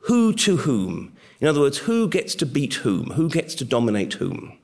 who 0.00 0.34
to 0.34 0.58
whom. 0.58 1.16
In 1.40 1.48
other 1.48 1.60
words, 1.60 1.78
who 1.78 2.06
gets 2.06 2.34
to 2.34 2.44
beat 2.44 2.74
whom, 2.74 3.06
who 3.12 3.30
gets 3.30 3.54
to 3.54 3.64
dominate 3.64 4.12
whom. 4.12 4.58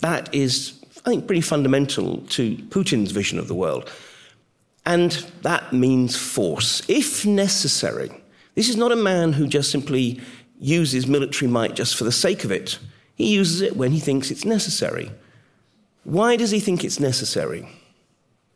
That 0.00 0.32
is 0.34 0.78
I 1.04 1.10
think, 1.10 1.26
pretty 1.26 1.40
fundamental 1.40 2.18
to 2.18 2.56
Putin's 2.68 3.10
vision 3.10 3.38
of 3.38 3.48
the 3.48 3.54
world. 3.54 3.90
And 4.84 5.12
that 5.42 5.72
means 5.72 6.16
force, 6.16 6.82
if 6.88 7.24
necessary. 7.24 8.10
This 8.54 8.68
is 8.68 8.76
not 8.76 8.92
a 8.92 8.96
man 8.96 9.32
who 9.32 9.46
just 9.46 9.70
simply 9.70 10.20
uses 10.58 11.06
military 11.06 11.50
might 11.50 11.74
just 11.74 11.96
for 11.96 12.04
the 12.04 12.12
sake 12.12 12.44
of 12.44 12.52
it. 12.52 12.78
He 13.14 13.32
uses 13.32 13.60
it 13.60 13.76
when 13.76 13.92
he 13.92 14.00
thinks 14.00 14.30
it's 14.30 14.44
necessary. 14.44 15.10
Why 16.04 16.36
does 16.36 16.50
he 16.50 16.60
think 16.60 16.84
it's 16.84 17.00
necessary? 17.00 17.68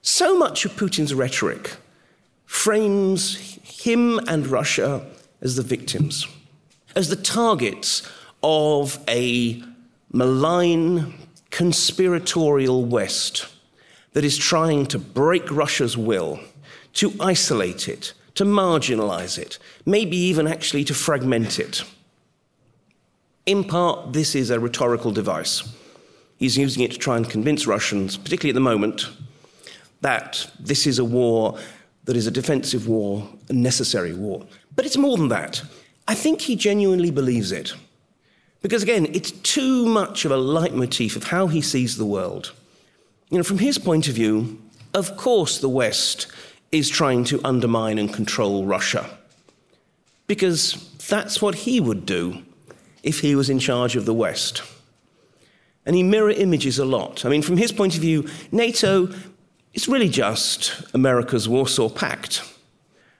So 0.03 0.39
much 0.39 0.65
of 0.65 0.73
Putin's 0.73 1.15
rhetoric 1.15 1.77
frames 2.45 3.37
him 3.63 4.19
and 4.27 4.47
Russia 4.47 5.07
as 5.41 5.57
the 5.57 5.63
victims, 5.63 6.27
as 6.95 7.09
the 7.09 7.17
targets 7.17 8.03
of 8.43 8.99
a 9.09 9.63
malign, 10.13 11.15
conspiratorial 11.51 12.85
West 12.85 13.47
that 14.17 14.25
is 14.25 14.39
trying 14.39 14.87
to 14.87 14.99
break 14.99 15.51
Russia's 15.51 15.95
will, 15.95 16.41
to 16.95 17.13
isolate 17.21 17.87
it, 17.87 18.15
to 18.35 18.47
marginalize 18.47 19.37
it, 19.37 19.59
maybe 19.85 20.17
even 20.17 20.47
actually 20.47 20.85
to 20.85 20.95
fragment 20.95 21.59
it. 21.59 21.85
In 23.45 23.63
part, 23.63 24.15
this 24.15 24.35
is 24.35 24.49
a 24.49 24.59
rhetorical 24.59 25.13
device. 25.13 25.71
He's 26.39 26.57
using 26.57 26.83
it 26.83 26.93
to 26.93 26.99
try 26.99 27.19
and 27.19 27.29
convince 27.29 27.67
Russians, 27.67 28.17
particularly 28.17 28.53
at 28.53 28.55
the 28.55 28.61
moment, 28.61 29.07
that 30.01 30.51
this 30.59 30.87
is 30.87 30.99
a 30.99 31.05
war 31.05 31.59
that 32.07 32.17
is 32.17 32.27
a 32.27 32.31
defensive 32.31 32.89
war, 32.89 33.29
a 33.51 33.53
necessary 33.53 34.15
war. 34.15 34.47
But 34.77 34.87
it's 34.87 34.97
more 34.97 35.19
than 35.19 35.29
that. 35.29 35.63
I 36.09 36.15
think 36.15 36.41
he 36.41 36.57
genuinely 36.57 37.11
believes 37.11 37.53
it. 37.53 37.75
Because 38.63 38.83
again, 38.83 39.09
it's 39.13 39.33
too 39.33 39.85
much 39.85 40.25
of 40.25 40.31
a 40.31 40.39
leitmotif 40.39 41.17
of 41.17 41.25
how 41.25 41.49
he 41.49 41.61
sees 41.61 41.99
the 41.99 42.07
world. 42.07 42.55
You 43.31 43.39
know, 43.39 43.45
from 43.45 43.59
his 43.59 43.79
point 43.79 44.09
of 44.09 44.15
view, 44.15 44.61
of 44.95 45.17
course 45.17 45.59
the 45.59 45.69
West 45.69 46.29
is 46.73 46.89
trying 46.89 47.25
to 47.25 47.41
undermine 47.45 47.99
and 47.99 48.13
control 48.13 48.65
Russia. 48.65 49.19
Because 50.27 50.91
that's 51.09 51.41
what 51.41 51.55
he 51.55 51.81
would 51.81 52.07
do 52.07 52.43
if 53.03 53.21
he 53.21 53.35
was 53.35 53.49
in 53.49 53.59
charge 53.59 53.97
of 53.97 54.05
the 54.05 54.15
West. 54.15 54.63
And 55.85 55.95
he 55.95 56.03
mirror 56.03 56.31
images 56.31 56.79
a 56.79 56.85
lot. 56.85 57.25
I 57.25 57.29
mean, 57.29 57.43
from 57.43 57.57
his 57.57 57.71
point 57.71 57.95
of 57.95 58.01
view, 58.01 58.29
NATO 58.51 59.09
is 59.73 59.87
really 59.87 60.09
just 60.09 60.83
America's 60.95 61.49
Warsaw 61.49 61.89
Pact. 61.89 62.43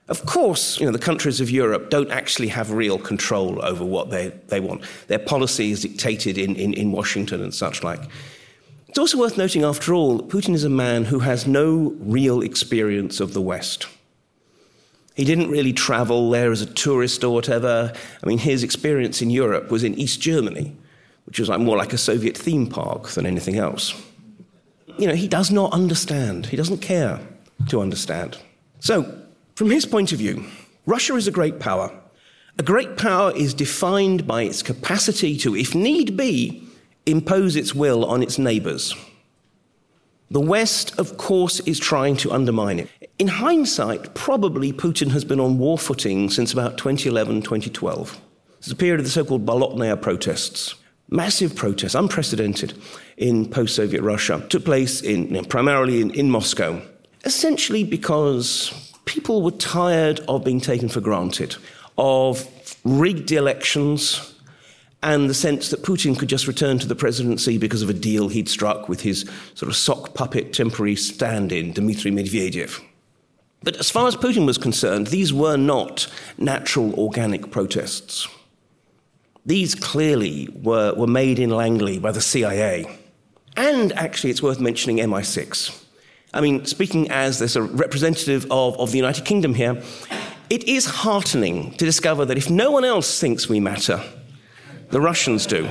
Of 0.09 0.25
course, 0.25 0.79
you 0.79 0.85
know, 0.85 0.91
the 0.91 0.99
countries 0.99 1.39
of 1.39 1.49
Europe 1.49 1.89
don't 1.89 2.11
actually 2.11 2.47
have 2.49 2.71
real 2.71 2.97
control 2.97 3.63
over 3.63 3.83
what 3.83 4.09
they, 4.09 4.29
they 4.47 4.59
want. 4.59 4.83
Their 5.07 5.19
policy 5.19 5.71
is 5.71 5.81
dictated 5.81 6.37
in, 6.37 6.55
in, 6.55 6.73
in 6.73 6.91
Washington 6.91 7.41
and 7.41 7.53
such 7.53 7.83
like. 7.83 8.01
It's 8.89 8.97
also 8.97 9.17
worth 9.17 9.37
noting, 9.37 9.63
after 9.63 9.93
all, 9.93 10.17
that 10.17 10.29
Putin 10.29 10.53
is 10.53 10.63
a 10.63 10.69
man 10.69 11.05
who 11.05 11.19
has 11.19 11.45
no 11.45 11.95
real 11.99 12.41
experience 12.41 13.19
of 13.19 13.33
the 13.33 13.41
West. 13.41 13.87
He 15.15 15.25
didn't 15.25 15.49
really 15.49 15.73
travel 15.73 16.29
there 16.29 16.51
as 16.51 16.61
a 16.61 16.67
tourist 16.67 17.23
or 17.23 17.33
whatever. 17.33 17.91
I 18.23 18.27
mean, 18.27 18.37
his 18.37 18.63
experience 18.63 19.21
in 19.21 19.29
Europe 19.29 19.71
was 19.71 19.83
in 19.83 19.95
East 19.95 20.21
Germany, 20.21 20.75
which 21.25 21.39
was 21.39 21.49
like 21.49 21.59
more 21.59 21.75
like 21.75 21.91
a 21.91 21.97
Soviet 21.97 22.37
theme 22.37 22.67
park 22.67 23.09
than 23.09 23.25
anything 23.25 23.57
else. 23.57 23.93
You 24.97 25.07
know, 25.07 25.15
he 25.15 25.27
does 25.27 25.51
not 25.51 25.73
understand. 25.73 26.45
He 26.45 26.57
doesn't 26.57 26.79
care 26.79 27.19
to 27.69 27.81
understand. 27.81 28.37
So, 28.79 29.21
from 29.55 29.71
his 29.71 29.85
point 29.85 30.11
of 30.11 30.19
view, 30.19 30.45
Russia 30.85 31.15
is 31.15 31.27
a 31.27 31.31
great 31.31 31.59
power. 31.59 31.91
A 32.59 32.63
great 32.63 32.95
power 32.95 33.31
is 33.35 33.53
defined 33.53 34.25
by 34.27 34.43
its 34.43 34.61
capacity 34.63 35.35
to, 35.37 35.55
if 35.55 35.75
need 35.75 36.15
be, 36.15 36.66
impose 37.07 37.55
its 37.55 37.73
will 37.73 38.05
on 38.05 38.21
its 38.21 38.37
neighbors. 38.37 38.93
The 40.29 40.41
West, 40.41 40.99
of 40.99 41.17
course, 41.17 41.61
is 41.61 41.79
trying 41.79 42.17
to 42.17 42.33
undermine 42.33 42.79
it. 42.79 42.89
In 43.17 43.29
hindsight, 43.29 44.13
probably 44.13 44.73
Putin 44.73 45.11
has 45.11 45.23
been 45.23 45.39
on 45.39 45.57
war 45.57 45.77
footing 45.77 46.29
since 46.29 46.51
about 46.51 46.77
2011, 46.77 47.43
2012. 47.43 48.19
It's 48.57 48.71
a 48.71 48.75
period 48.75 48.99
of 48.99 49.05
the 49.05 49.11
so 49.11 49.23
called 49.23 49.45
Bolotnaya 49.45 50.01
protests. 50.01 50.75
Massive 51.09 51.55
protests, 51.55 51.95
unprecedented 51.95 52.77
in 53.15 53.49
post 53.49 53.75
Soviet 53.75 54.01
Russia, 54.01 54.45
took 54.49 54.65
place 54.65 55.01
in, 55.01 55.27
you 55.27 55.31
know, 55.31 55.43
primarily 55.43 56.01
in, 56.01 56.11
in 56.11 56.29
Moscow, 56.29 56.81
essentially 57.23 57.85
because 57.85 58.93
people 59.05 59.41
were 59.41 59.51
tired 59.51 60.19
of 60.27 60.43
being 60.43 60.59
taken 60.59 60.89
for 60.89 60.99
granted, 60.99 61.55
of 61.97 62.45
rigged 62.83 63.31
elections, 63.31 64.33
and 65.03 65.29
the 65.29 65.33
sense 65.33 65.69
that 65.69 65.83
Putin 65.83 66.17
could 66.17 66.29
just 66.29 66.47
return 66.47 66.79
to 66.79 66.87
the 66.87 66.95
presidency 66.95 67.57
because 67.57 67.81
of 67.81 67.89
a 67.89 67.93
deal 67.93 68.29
he'd 68.29 68.49
struck 68.49 68.89
with 68.89 69.01
his 69.01 69.29
sort 69.53 69.69
of 69.69 69.75
sock 69.75 70.13
puppet 70.13 70.53
temporary 70.53 70.95
stand 70.95 71.51
in, 71.51 71.71
Dmitry 71.71 72.11
Medvedev. 72.11 72.81
But 73.63 73.77
as 73.77 73.89
far 73.89 74.07
as 74.07 74.15
Putin 74.15 74.45
was 74.45 74.57
concerned, 74.57 75.07
these 75.07 75.33
were 75.33 75.57
not 75.57 76.07
natural 76.37 76.93
organic 76.99 77.51
protests. 77.51 78.27
These 79.45 79.75
clearly 79.75 80.49
were, 80.61 80.93
were 80.95 81.07
made 81.07 81.39
in 81.39 81.49
Langley 81.51 81.99
by 81.99 82.11
the 82.11 82.21
CIA. 82.21 82.99
And 83.55 83.93
actually, 83.93 84.29
it's 84.29 84.43
worth 84.43 84.59
mentioning 84.59 84.97
MI6. 84.97 85.83
I 86.33 86.41
mean, 86.41 86.65
speaking 86.65 87.09
as 87.09 87.39
this 87.39 87.55
a 87.55 87.61
representative 87.61 88.45
of, 88.51 88.77
of 88.77 88.91
the 88.91 88.97
United 88.97 89.25
Kingdom 89.25 89.53
here, 89.53 89.81
it 90.49 90.63
is 90.65 90.85
heartening 90.85 91.71
to 91.71 91.85
discover 91.85 92.25
that 92.25 92.37
if 92.37 92.49
no 92.49 92.71
one 92.71 92.85
else 92.85 93.19
thinks 93.19 93.49
we 93.49 93.59
matter, 93.59 94.03
the 94.89 95.01
Russians 95.01 95.45
do. 95.45 95.67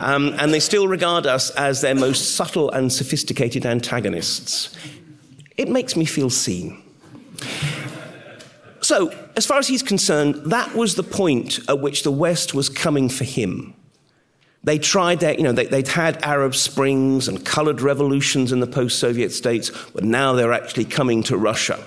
Um, 0.00 0.34
and 0.38 0.52
they 0.52 0.60
still 0.60 0.86
regard 0.86 1.26
us 1.26 1.50
as 1.50 1.80
their 1.80 1.94
most 1.94 2.36
subtle 2.36 2.70
and 2.70 2.92
sophisticated 2.92 3.66
antagonists. 3.66 4.76
It 5.56 5.68
makes 5.68 5.96
me 5.96 6.04
feel 6.04 6.30
seen. 6.30 6.82
So, 8.80 9.12
as 9.36 9.44
far 9.44 9.58
as 9.58 9.68
he's 9.68 9.82
concerned, 9.82 10.36
that 10.46 10.74
was 10.74 10.94
the 10.94 11.02
point 11.02 11.58
at 11.68 11.80
which 11.80 12.04
the 12.04 12.12
West 12.12 12.54
was 12.54 12.68
coming 12.68 13.08
for 13.08 13.24
him. 13.24 13.74
They 14.64 14.78
tried 14.78 15.20
that, 15.20 15.38
you 15.38 15.44
know, 15.44 15.52
they, 15.52 15.66
would 15.66 15.88
had 15.88 16.22
Arab 16.22 16.54
Springs 16.54 17.28
and 17.28 17.44
colored 17.44 17.80
revolutions 17.80 18.52
in 18.52 18.60
the 18.60 18.66
post 18.66 18.98
Soviet 18.98 19.30
states, 19.30 19.70
but 19.94 20.04
now 20.04 20.32
they're 20.32 20.52
actually 20.52 20.84
coming 20.84 21.22
to 21.24 21.36
Russia, 21.36 21.82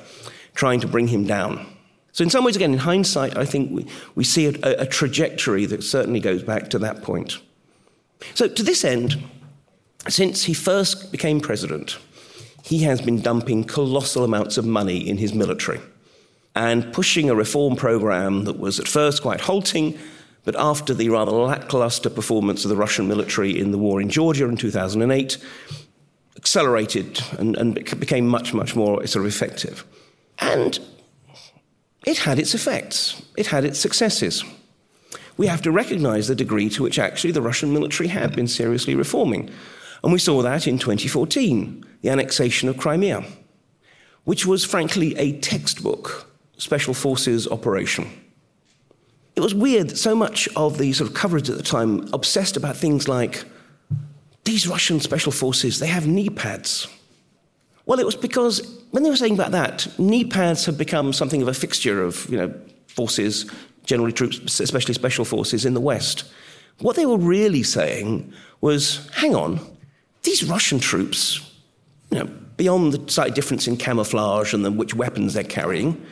trying 0.54 0.80
to 0.82 0.88
bring 0.88 1.08
him 1.08 1.26
down. 1.26 1.66
So, 2.14 2.24
in 2.24 2.30
some 2.30 2.44
ways, 2.44 2.56
again, 2.56 2.74
in 2.74 2.80
hindsight, 2.80 3.38
I 3.38 3.46
think 3.46 3.72
we, 3.72 3.88
we 4.16 4.24
see 4.24 4.48
a, 4.48 4.82
a 4.82 4.86
trajectory 4.86 5.66
that 5.68 5.84
certainly 5.84 6.20
goes 6.20 6.44
back 6.44 6.70
to 6.72 6.80
that 6.80 7.04
point. 7.04 7.40
So, 8.34 8.48
to 8.48 8.64
this 8.64 8.84
end, 8.84 9.24
since 10.10 10.44
he 10.44 10.54
first 10.54 11.12
became 11.12 11.40
president, 11.40 11.98
he 12.64 12.80
has 12.80 13.02
been 13.02 13.22
dumping 13.22 13.64
colossal 13.64 14.24
amounts 14.24 14.58
of 14.58 14.66
money 14.66 15.08
in 15.08 15.18
his 15.18 15.34
military 15.34 15.80
and 16.56 16.92
pushing 16.94 17.30
a 17.30 17.36
reform 17.36 17.76
program 17.76 18.44
that 18.44 18.60
was 18.60 18.80
at 18.80 18.88
first 18.88 19.22
quite 19.22 19.42
halting, 19.42 19.98
but 20.44 20.56
after 20.58 20.94
the 20.94 21.10
rather 21.10 21.32
lackluster 21.32 22.10
performance 22.10 22.66
of 22.66 22.70
the 22.70 22.76
Russian 22.76 23.08
military 23.08 23.58
in 23.58 23.72
the 23.72 23.78
war 23.78 24.02
in 24.02 24.10
Georgia 24.10 24.48
in 24.48 24.58
2008, 24.58 25.38
accelerated 26.36 27.22
and, 27.38 27.56
and 27.56 27.76
became 28.00 28.28
much, 28.28 28.54
much 28.54 28.76
more 28.76 29.06
sort 29.08 29.26
of 29.26 29.32
effective. 29.32 29.86
And 30.40 30.80
it 32.06 32.20
had 32.20 32.40
its 32.40 32.56
effects, 32.56 33.22
it 33.38 33.48
had 33.48 33.66
its 33.66 33.80
successes. 33.80 34.44
We 35.38 35.48
have 35.48 35.62
to 35.64 35.72
recognize 35.72 36.28
the 36.28 36.36
degree 36.36 36.70
to 36.70 36.84
which 36.84 37.00
actually 37.00 37.32
the 37.32 37.42
Russian 37.42 37.74
military 37.74 38.10
had 38.10 38.36
been 38.36 38.48
seriously 38.48 38.96
reforming. 38.96 39.50
And 40.04 40.12
we 40.12 40.20
saw 40.20 40.42
that 40.42 40.68
in 40.68 40.78
2014, 40.78 41.86
the 42.02 42.10
annexation 42.10 42.70
of 42.70 42.78
Crimea, 42.78 43.24
which 44.24 44.46
was 44.46 44.66
frankly 44.66 45.18
a 45.18 45.40
textbook 45.40 46.28
special 46.58 46.94
forces 46.94 47.48
operation. 47.48 48.10
It 49.36 49.42
was 49.42 49.56
weird 49.56 49.90
that 49.90 49.98
so 49.98 50.16
much 50.16 50.48
of 50.56 50.78
the 50.78 50.94
sort 50.94 51.10
of 51.10 51.16
coverage 51.16 51.50
at 51.50 51.58
the 51.58 51.64
time 51.64 52.08
obsessed 52.14 52.58
about 52.58 52.78
things 52.78 53.08
like 53.08 53.44
these 54.44 54.68
Russian 54.68 55.00
special 55.00 55.32
forces, 55.32 55.80
they 55.80 55.88
have 55.88 56.08
knee 56.08 56.30
pads. 56.30 56.88
Well, 57.86 58.00
it 58.00 58.06
was 58.06 58.16
because 58.16 58.62
when 58.92 59.04
they 59.04 59.10
were 59.10 59.16
saying 59.16 59.34
about 59.34 59.52
that, 59.52 59.88
knee 59.98 60.24
pads 60.24 60.66
have 60.66 60.78
become 60.78 61.14
something 61.14 61.42
of 61.42 61.48
a 61.48 61.54
fixture 61.54 62.04
of 62.04 62.30
you 62.30 62.38
know, 62.38 62.54
forces, 62.88 63.50
generally 63.86 64.12
troops, 64.12 64.60
especially 64.60 64.94
special 64.94 65.26
forces 65.26 65.66
in 65.66 65.74
the 65.74 65.82
West. 65.82 66.26
What 66.80 66.96
they 66.96 67.06
were 67.06 67.18
really 67.18 67.64
saying 67.64 68.32
was 68.62 69.10
hang 69.14 69.36
on, 69.36 69.60
these 70.24 70.44
Russian 70.44 70.80
troops, 70.80 71.40
you 72.12 72.20
know, 72.20 72.26
beyond 72.58 72.94
the 72.94 73.12
slight 73.12 73.34
difference 73.34 73.68
in 73.68 73.78
camouflage 73.78 74.54
and 74.54 74.64
the, 74.64 74.72
which 74.72 74.94
weapons 74.94 75.34
they're 75.34 75.44
carrying, 75.44 76.04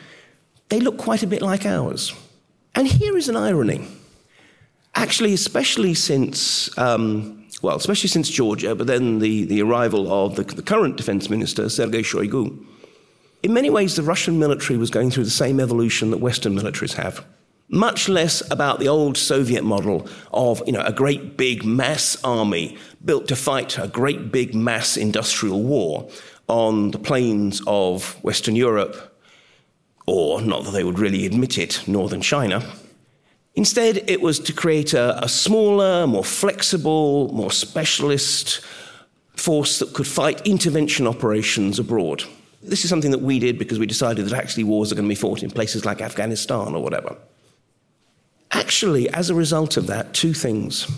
they 0.70 0.80
look 0.80 0.98
quite 0.98 1.24
a 1.24 1.28
bit 1.28 1.42
like 1.42 1.66
ours. 1.66 2.14
And 2.76 2.88
here 2.88 3.18
is 3.18 3.30
an 3.30 3.36
irony. 3.36 3.88
Actually, 4.96 5.34
especially 5.34 5.94
since, 5.94 6.76
um, 6.78 7.48
well, 7.62 7.78
especially 7.78 8.10
since 8.10 8.30
Georgia, 8.30 8.76
but 8.76 8.88
then 8.88 9.20
the, 9.20 9.46
the 9.46 9.62
arrival 9.62 10.12
of 10.12 10.36
the, 10.36 10.44
the 10.44 10.62
current 10.62 10.98
defense 10.98 11.30
minister, 11.30 11.70
Sergei 11.70 12.02
Shoigu, 12.02 12.66
in 13.42 13.54
many 13.54 13.70
ways, 13.70 13.96
the 13.96 14.04
Russian 14.04 14.38
military 14.38 14.78
was 14.78 14.90
going 14.90 15.12
through 15.12 15.24
the 15.24 15.30
same 15.30 15.62
evolution 15.62 16.12
that 16.12 16.18
Western 16.18 16.56
militaries 16.56 16.94
have. 16.94 17.26
Much 17.70 18.10
less 18.10 18.42
about 18.52 18.80
the 18.80 18.88
old 18.90 19.16
Soviet 19.16 19.64
model 19.64 20.10
of 20.34 20.62
you 20.66 20.74
know, 20.74 20.82
a 20.82 20.92
great 20.92 21.38
big 21.38 21.64
mass 21.64 22.18
army 22.24 22.78
built 23.06 23.28
to 23.30 23.36
fight 23.36 23.78
a 23.78 23.88
great 23.88 24.32
big 24.32 24.54
mass 24.54 24.98
industrial 24.98 25.64
war 25.64 26.10
on 26.48 26.92
the 26.92 27.00
plains 27.00 27.62
of 27.68 28.22
Western 28.24 28.56
Europe, 28.56 29.16
or 30.06 30.42
not 30.42 30.66
that 30.66 30.72
they 30.72 30.84
would 30.84 31.00
really 31.00 31.26
admit 31.26 31.58
it, 31.58 31.88
northern 31.88 32.22
China. 32.22 32.64
Instead, 33.60 34.10
it 34.10 34.22
was 34.22 34.40
to 34.40 34.54
create 34.54 34.94
a, 34.94 35.22
a 35.22 35.28
smaller, 35.28 36.08
more 36.08 36.24
flexible, 36.24 37.28
more 37.34 37.52
specialist 37.52 38.62
force 39.36 39.80
that 39.80 39.94
could 39.94 40.08
fight 40.08 40.48
intervention 40.48 41.06
operations 41.06 41.78
abroad. 41.78 42.24
This 42.64 42.86
is 42.86 42.90
something 42.90 43.12
that 43.12 43.20
we 43.20 43.38
did 43.38 43.60
because 43.60 43.78
we 43.78 43.86
decided 43.86 44.26
that 44.26 44.34
actually 44.34 44.64
wars 44.64 44.94
are 44.94 44.96
going 44.96 45.10
to 45.10 45.10
be 45.10 45.14
fought 45.14 45.44
in 45.44 45.52
places 45.52 45.84
like 45.84 46.00
Afghanistan 46.00 46.74
or 46.74 46.82
whatever. 46.82 47.18
Actually, 48.52 49.10
as 49.10 49.30
a 49.30 49.36
result 49.36 49.76
of 49.76 49.88
that, 49.88 50.14
two 50.14 50.34
things 50.34 50.90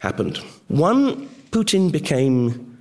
happened. 0.00 0.38
One, 0.66 1.28
Putin 1.52 1.92
became 1.92 2.76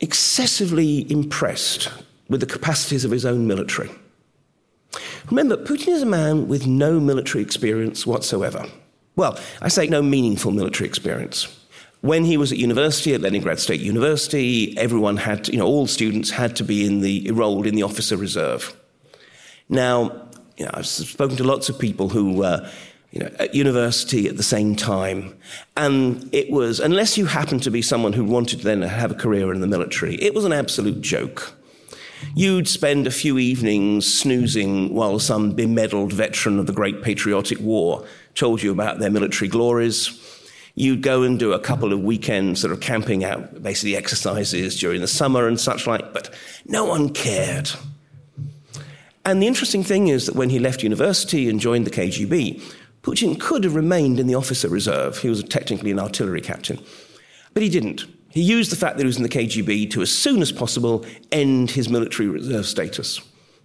excessively 0.00 1.08
impressed 1.08 1.88
with 2.28 2.40
the 2.40 2.46
capacities 2.46 3.04
of 3.04 3.12
his 3.12 3.24
own 3.24 3.46
military. 3.46 3.92
Remember, 5.30 5.56
Putin 5.56 5.88
is 5.88 6.02
a 6.02 6.06
man 6.06 6.48
with 6.48 6.66
no 6.66 7.00
military 7.00 7.42
experience 7.42 8.06
whatsoever. 8.06 8.66
Well, 9.16 9.38
I 9.62 9.68
say 9.68 9.86
no 9.86 10.02
meaningful 10.02 10.50
military 10.50 10.88
experience. 10.88 11.48
When 12.00 12.24
he 12.24 12.36
was 12.36 12.52
at 12.52 12.58
university, 12.58 13.14
at 13.14 13.22
Leningrad 13.22 13.58
State 13.58 13.80
University, 13.80 14.76
everyone 14.76 15.16
had, 15.16 15.44
to, 15.44 15.52
you 15.52 15.58
know, 15.58 15.66
all 15.66 15.86
students 15.86 16.30
had 16.30 16.56
to 16.56 16.64
be 16.64 16.84
in 16.84 17.00
the, 17.00 17.28
enrolled 17.28 17.66
in 17.66 17.74
the 17.74 17.82
officer 17.82 18.16
reserve. 18.16 18.76
Now, 19.68 20.28
you 20.58 20.66
know, 20.66 20.70
I've 20.74 20.86
spoken 20.86 21.36
to 21.38 21.44
lots 21.44 21.68
of 21.68 21.78
people 21.78 22.10
who 22.10 22.34
were, 22.34 22.70
you 23.10 23.20
know, 23.20 23.30
at 23.38 23.54
university 23.54 24.28
at 24.28 24.36
the 24.36 24.42
same 24.42 24.76
time, 24.76 25.34
and 25.76 26.28
it 26.34 26.50
was, 26.50 26.80
unless 26.80 27.16
you 27.16 27.26
happened 27.26 27.62
to 27.62 27.70
be 27.70 27.80
someone 27.80 28.12
who 28.12 28.24
wanted 28.24 28.60
then 28.60 28.80
to 28.80 28.86
then 28.86 28.98
have 28.98 29.12
a 29.12 29.14
career 29.14 29.52
in 29.52 29.60
the 29.60 29.66
military, 29.66 30.16
it 30.16 30.34
was 30.34 30.44
an 30.44 30.52
absolute 30.52 31.00
joke. 31.00 31.54
You'd 32.34 32.68
spend 32.68 33.06
a 33.06 33.10
few 33.10 33.38
evenings 33.38 34.12
snoozing 34.12 34.94
while 34.94 35.18
some 35.18 35.54
bemedaled 35.54 36.12
veteran 36.12 36.58
of 36.58 36.66
the 36.66 36.72
Great 36.72 37.02
Patriotic 37.02 37.60
War 37.60 38.04
told 38.34 38.62
you 38.62 38.72
about 38.72 38.98
their 38.98 39.10
military 39.10 39.48
glories. 39.48 40.20
You'd 40.74 41.02
go 41.02 41.22
and 41.22 41.38
do 41.38 41.52
a 41.52 41.60
couple 41.60 41.92
of 41.92 42.02
weekends 42.02 42.60
sort 42.60 42.72
of 42.72 42.80
camping 42.80 43.24
out, 43.24 43.62
basically 43.62 43.96
exercises 43.96 44.78
during 44.78 45.00
the 45.00 45.06
summer 45.06 45.46
and 45.46 45.60
such 45.60 45.86
like, 45.86 46.12
but 46.12 46.34
no 46.66 46.84
one 46.84 47.10
cared. 47.10 47.70
And 49.24 49.40
the 49.40 49.46
interesting 49.46 49.84
thing 49.84 50.08
is 50.08 50.26
that 50.26 50.34
when 50.34 50.50
he 50.50 50.58
left 50.58 50.82
university 50.82 51.48
and 51.48 51.60
joined 51.60 51.86
the 51.86 51.90
KGB, 51.90 52.60
Putin 53.02 53.38
could 53.38 53.64
have 53.64 53.74
remained 53.74 54.18
in 54.18 54.26
the 54.26 54.34
officer 54.34 54.68
reserve. 54.68 55.18
He 55.18 55.28
was 55.28 55.42
technically 55.44 55.90
an 55.90 56.00
artillery 56.00 56.40
captain. 56.40 56.82
But 57.52 57.62
he 57.62 57.68
didn't. 57.68 58.04
He 58.34 58.42
used 58.42 58.72
the 58.72 58.76
fact 58.76 58.96
that 58.96 59.04
he 59.04 59.06
was 59.06 59.16
in 59.16 59.22
the 59.22 59.28
KGB 59.28 59.92
to, 59.92 60.02
as 60.02 60.12
soon 60.12 60.42
as 60.42 60.50
possible, 60.50 61.06
end 61.30 61.70
his 61.70 61.88
military 61.88 62.28
reserve 62.28 62.66
status. 62.66 63.20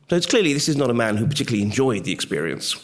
So 0.09 0.15
it's 0.15 0.27
clearly 0.27 0.53
this 0.53 0.69
is 0.69 0.77
not 0.77 0.91
a 0.91 0.93
man 0.93 1.17
who 1.17 1.25
particularly 1.25 1.63
enjoyed 1.63 2.03
the 2.03 2.11
experience. 2.11 2.75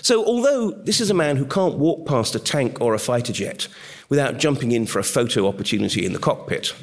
So, 0.00 0.24
although 0.24 0.70
this 0.70 0.98
is 0.98 1.10
a 1.10 1.14
man 1.14 1.36
who 1.36 1.44
can't 1.44 1.76
walk 1.76 2.06
past 2.06 2.34
a 2.34 2.38
tank 2.38 2.80
or 2.80 2.94
a 2.94 2.98
fighter 2.98 3.34
jet 3.34 3.68
without 4.08 4.38
jumping 4.38 4.72
in 4.72 4.86
for 4.86 4.98
a 4.98 5.04
photo 5.04 5.46
opportunity 5.46 6.06
in 6.06 6.14
the 6.14 6.18
cockpit, 6.18 6.74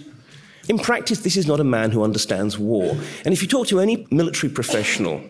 in 0.69 0.77
practice, 0.77 1.21
this 1.21 1.35
is 1.35 1.47
not 1.47 1.59
a 1.59 1.65
man 1.65 1.89
who 1.89 2.03
understands 2.03 2.57
war. 2.57 2.95
And 3.25 3.33
if 3.33 3.41
you 3.41 3.47
talk 3.47 3.65
to 3.67 3.79
any 3.79 4.07
military 4.11 4.53
professional, 4.53 5.21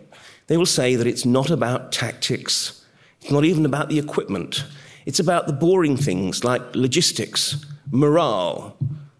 they 0.47 0.57
will 0.57 0.65
say 0.65 0.95
that 0.95 1.07
it's 1.07 1.25
not 1.25 1.49
about 1.49 1.93
tactics, 1.93 2.85
it's 3.21 3.31
not 3.31 3.45
even 3.45 3.65
about 3.65 3.87
the 3.87 3.99
equipment. 3.99 4.65
It's 5.05 5.19
about 5.19 5.47
the 5.47 5.53
boring 5.53 5.97
things 5.97 6.43
like 6.43 6.75
logistics, 6.75 7.65
morale, 7.91 8.77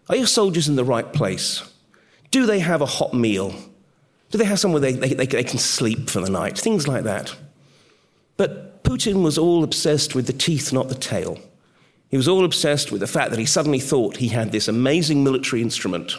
are 0.08 0.16
your 0.16 0.26
soldiers 0.26 0.68
in 0.68 0.76
the 0.76 0.84
right 0.84 1.12
place? 1.12 1.62
Do 2.30 2.46
they 2.46 2.58
have 2.58 2.80
a 2.80 2.86
hot 2.86 3.14
meal? 3.14 3.54
Do 4.30 4.38
they 4.38 4.44
have 4.44 4.58
somewhere 4.58 4.80
they, 4.80 4.92
they, 4.92 5.14
they, 5.14 5.26
they 5.26 5.44
can 5.44 5.58
sleep 5.58 6.10
for 6.10 6.20
the 6.20 6.30
night? 6.30 6.58
Things 6.58 6.88
like 6.88 7.04
that. 7.04 7.34
But 8.36 8.82
Putin 8.82 9.22
was 9.22 9.38
all 9.38 9.64
obsessed 9.64 10.14
with 10.14 10.26
the 10.26 10.32
teeth, 10.32 10.72
not 10.72 10.88
the 10.88 10.94
tail. 10.94 11.38
He 12.08 12.16
was 12.16 12.28
all 12.28 12.44
obsessed 12.44 12.92
with 12.92 13.00
the 13.00 13.06
fact 13.06 13.30
that 13.30 13.38
he 13.38 13.46
suddenly 13.46 13.80
thought 13.80 14.18
he 14.18 14.28
had 14.28 14.52
this 14.52 14.68
amazing 14.68 15.24
military 15.24 15.62
instrument 15.62 16.18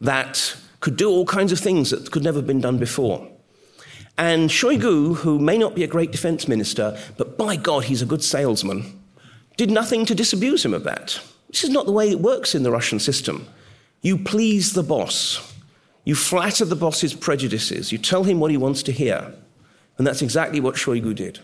that 0.00 0.56
could 0.80 0.96
do 0.96 1.08
all 1.08 1.24
kinds 1.24 1.52
of 1.52 1.58
things 1.58 1.90
that 1.90 2.10
could 2.10 2.22
never 2.22 2.38
have 2.38 2.46
been 2.46 2.60
done 2.60 2.78
before. 2.78 3.28
And 4.16 4.50
Shoigu, 4.50 5.16
who 5.16 5.38
may 5.38 5.56
not 5.56 5.74
be 5.74 5.84
a 5.84 5.88
great 5.88 6.10
defense 6.10 6.48
minister, 6.48 6.98
but 7.16 7.38
by 7.38 7.56
God, 7.56 7.84
he's 7.84 8.02
a 8.02 8.06
good 8.06 8.22
salesman, 8.22 9.00
did 9.56 9.70
nothing 9.70 10.04
to 10.06 10.14
disabuse 10.14 10.64
him 10.64 10.74
of 10.74 10.84
that. 10.84 11.20
This 11.48 11.64
is 11.64 11.70
not 11.70 11.86
the 11.86 11.92
way 11.92 12.10
it 12.10 12.20
works 12.20 12.54
in 12.54 12.62
the 12.62 12.70
Russian 12.70 12.98
system. 12.98 13.46
You 14.02 14.18
please 14.18 14.74
the 14.74 14.82
boss. 14.82 15.54
You 16.04 16.14
flatter 16.14 16.64
the 16.64 16.76
boss's 16.76 17.14
prejudices. 17.14 17.92
You 17.92 17.98
tell 17.98 18.24
him 18.24 18.40
what 18.40 18.50
he 18.50 18.56
wants 18.56 18.82
to 18.84 18.92
hear. 18.92 19.34
And 19.96 20.06
that's 20.06 20.22
exactly 20.22 20.60
what 20.60 20.76
Shoigu 20.76 21.14
did. 21.14 21.40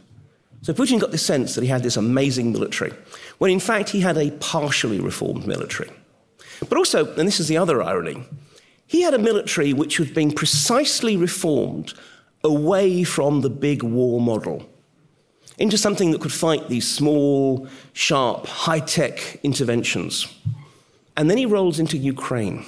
So 0.63 0.73
Putin 0.73 1.01
got 1.01 1.11
the 1.11 1.19
sense 1.19 1.55
that 1.55 1.63
he 1.63 1.69
had 1.69 1.83
this 1.83 1.97
amazing 1.97 2.53
military, 2.53 2.93
when 3.39 3.51
in 3.51 3.61
fact 3.61 3.91
he 3.91 4.01
had 4.01 4.17
a 4.17 4.31
partially 4.33 5.01
reformed 5.01 5.47
military. 5.47 5.91
But 6.69 6.79
also, 6.79 7.13
and 7.17 7.29
this 7.29 7.41
is 7.41 7.49
the 7.49 7.59
other 7.59 7.83
irony, 7.83 8.25
he 8.87 9.03
had 9.03 9.13
a 9.13 9.19
military 9.19 9.73
which 9.73 9.99
was 9.99 10.11
being 10.11 10.33
precisely 10.33 11.17
reformed 11.17 11.93
away 12.43 13.05
from 13.05 13.41
the 13.41 13.51
big 13.51 13.83
war 13.83 14.21
model 14.21 14.67
into 15.59 15.79
something 15.79 16.11
that 16.11 16.21
could 16.21 16.33
fight 16.33 16.69
these 16.69 16.91
small, 16.91 17.69
sharp, 17.93 18.47
high 18.47 18.81
tech 18.81 19.39
interventions. 19.43 20.27
And 21.17 21.31
then 21.31 21.39
he 21.39 21.47
rolls 21.47 21.79
into 21.79 21.97
Ukraine 21.97 22.65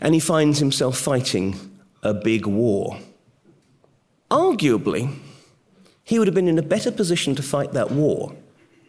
and 0.00 0.14
he 0.14 0.20
finds 0.20 0.58
himself 0.58 0.96
fighting 0.96 1.56
a 2.02 2.14
big 2.14 2.46
war. 2.46 2.98
Arguably, 4.30 5.14
he 6.04 6.18
would 6.18 6.28
have 6.28 6.34
been 6.34 6.48
in 6.48 6.58
a 6.58 6.62
better 6.62 6.90
position 6.90 7.34
to 7.34 7.42
fight 7.42 7.72
that 7.72 7.90
war 7.90 8.34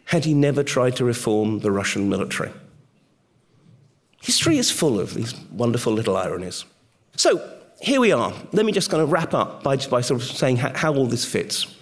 had 0.06 0.24
he 0.24 0.34
never 0.34 0.62
tried 0.62 0.96
to 0.96 1.04
reform 1.04 1.60
the 1.60 1.70
Russian 1.70 2.08
military. 2.08 2.50
History 4.22 4.58
is 4.58 4.70
full 4.70 5.00
of 5.00 5.14
these 5.14 5.34
wonderful 5.50 5.92
little 5.92 6.16
ironies. 6.16 6.64
So, 7.16 7.56
here 7.80 8.00
we 8.00 8.12
are. 8.12 8.32
Let 8.52 8.66
me 8.66 8.72
just 8.72 8.90
kind 8.90 9.02
of 9.02 9.10
wrap 9.10 9.32
up 9.32 9.62
by, 9.62 9.76
by 9.76 10.02
sort 10.02 10.20
of 10.20 10.28
saying 10.28 10.58
how, 10.58 10.76
how 10.76 10.94
all 10.94 11.06
this 11.06 11.24
fits. 11.24 11.74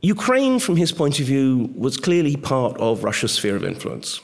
Ukraine, 0.00 0.60
from 0.60 0.76
his 0.76 0.92
point 0.92 1.18
of 1.18 1.26
view, 1.26 1.70
was 1.74 1.96
clearly 1.96 2.36
part 2.36 2.76
of 2.78 3.02
Russia's 3.02 3.32
sphere 3.32 3.56
of 3.56 3.64
influence, 3.64 4.20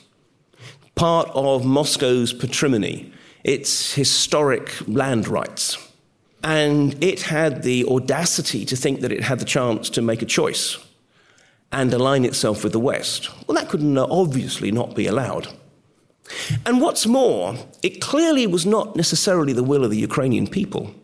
part 0.95 1.29
of 1.33 1.65
Moscow's 1.65 2.31
patrimony, 2.31 3.11
its 3.43 3.93
historic 3.93 4.73
land 4.87 5.27
rights. 5.27 5.77
And 6.43 7.03
it 7.03 7.23
had 7.23 7.63
the 7.63 7.85
audacity 7.85 8.63
to 8.65 8.75
think 8.77 9.01
that 9.01 9.11
it 9.11 9.23
had 9.23 9.39
the 9.39 9.45
chance 9.45 9.89
to 9.91 10.01
make 10.01 10.21
a 10.21 10.25
choice 10.25 10.77
and 11.71 11.91
align 11.93 12.23
itself 12.23 12.63
with 12.63 12.71
the 12.71 12.79
West. 12.79 13.29
Well, 13.45 13.55
that 13.55 13.67
could 13.67 13.83
obviously 13.97 14.71
not 14.71 14.95
be 14.95 15.07
allowed. 15.07 15.47
And 16.65 16.79
what's 16.79 17.05
more, 17.05 17.55
it 17.83 17.99
clearly 17.99 18.47
was 18.47 18.65
not 18.65 18.95
necessarily 18.95 19.51
the 19.51 19.63
will 19.63 19.83
of 19.83 19.91
the 19.91 19.97
Ukrainian 19.97 20.47
people. 20.47 20.95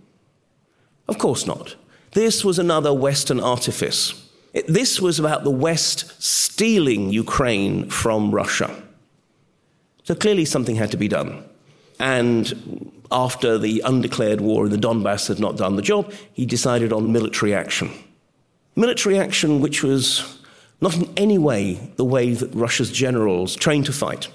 Of 1.10 1.18
course 1.18 1.46
not. 1.46 1.76
This 2.12 2.46
was 2.46 2.58
another 2.58 2.94
Western 2.94 3.40
artifice 3.40 4.31
this 4.68 5.00
was 5.00 5.20
about 5.20 5.44
the 5.44 5.52
West 5.52 6.22
stealing 6.22 7.10
Ukraine 7.10 7.90
from 7.90 8.32
Russia. 8.32 8.70
So 10.04 10.16
clearly 10.16 10.46
something 10.46 10.76
had 10.76 10.92
to 10.92 10.98
be 10.98 11.08
done. 11.08 11.44
And 12.00 12.92
after 13.12 13.58
the 13.58 13.82
undeclared 13.86 14.42
war 14.42 14.66
in 14.66 14.72
the 14.72 14.78
Donbass 14.78 15.28
had 15.28 15.40
not 15.40 15.58
done 15.58 15.76
the 15.76 15.82
job, 15.82 16.12
he 16.34 16.46
decided 16.46 16.92
on 16.92 17.12
military 17.12 17.54
action. 17.54 17.92
Military 18.76 19.20
action 19.20 19.62
which 19.62 19.84
was 19.84 20.40
not 20.82 20.96
in 20.96 21.08
any 21.16 21.38
way 21.38 21.74
the 21.96 22.06
way 22.06 22.34
that 22.34 22.54
Russia's 22.56 22.92
generals 22.92 23.56
trained 23.56 23.86
to 23.86 23.94
fight. 23.94 24.30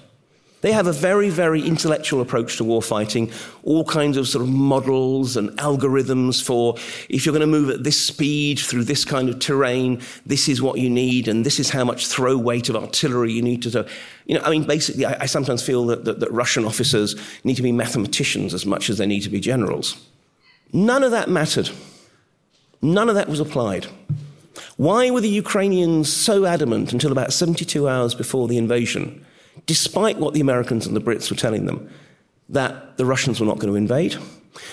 They 0.61 0.71
have 0.71 0.87
a 0.87 0.91
very, 0.91 1.29
very 1.29 1.61
intellectual 1.61 2.19
approach 2.19 2.57
to 2.57 2.63
war 2.63 2.81
fighting, 2.81 3.31
all 3.63 3.83
kinds 3.83 4.17
of 4.17 4.27
sort 4.27 4.43
of 4.43 4.49
models 4.49 5.37
and 5.37 5.51
algorithms 5.59 6.43
for 6.43 6.75
if 7.09 7.25
you're 7.25 7.33
going 7.33 7.41
to 7.41 7.47
move 7.47 7.69
at 7.69 7.83
this 7.83 8.03
speed 8.03 8.57
through 8.57 8.85
this 8.85 9.05
kind 9.05 9.29
of 9.29 9.37
terrain, 9.37 10.01
this 10.25 10.49
is 10.49 10.59
what 10.59 10.79
you 10.79 10.89
need, 10.89 11.27
and 11.27 11.45
this 11.45 11.59
is 11.59 11.69
how 11.69 11.83
much 11.83 12.07
throw 12.07 12.35
weight 12.35 12.69
of 12.69 12.75
artillery 12.75 13.31
you 13.31 13.43
need 13.43 13.61
to. 13.63 13.87
You 14.25 14.39
know, 14.39 14.43
I 14.43 14.49
mean, 14.49 14.63
basically, 14.63 15.05
I, 15.05 15.17
I 15.21 15.25
sometimes 15.27 15.61
feel 15.61 15.85
that, 15.87 16.05
that, 16.05 16.21
that 16.21 16.31
Russian 16.31 16.65
officers 16.65 17.15
need 17.43 17.55
to 17.55 17.63
be 17.63 17.71
mathematicians 17.71 18.55
as 18.55 18.65
much 18.65 18.89
as 18.89 18.97
they 18.97 19.05
need 19.05 19.21
to 19.21 19.29
be 19.29 19.39
generals. 19.39 20.07
None 20.73 21.03
of 21.03 21.11
that 21.11 21.29
mattered. 21.29 21.69
None 22.81 23.09
of 23.09 23.15
that 23.15 23.29
was 23.29 23.39
applied. 23.39 23.85
Why 24.75 25.11
were 25.11 25.21
the 25.21 25.29
Ukrainians 25.29 26.11
so 26.11 26.45
adamant 26.45 26.93
until 26.93 27.11
about 27.11 27.31
72 27.31 27.87
hours 27.87 28.15
before 28.15 28.47
the 28.47 28.57
invasion? 28.57 29.23
Despite 29.65 30.17
what 30.17 30.33
the 30.33 30.41
Americans 30.41 30.85
and 30.85 30.95
the 30.95 31.01
Brits 31.01 31.29
were 31.29 31.37
telling 31.37 31.65
them, 31.65 31.89
that 32.49 32.97
the 32.97 33.05
Russians 33.05 33.39
were 33.39 33.45
not 33.45 33.59
going 33.59 33.71
to 33.71 33.77
invade? 33.77 34.17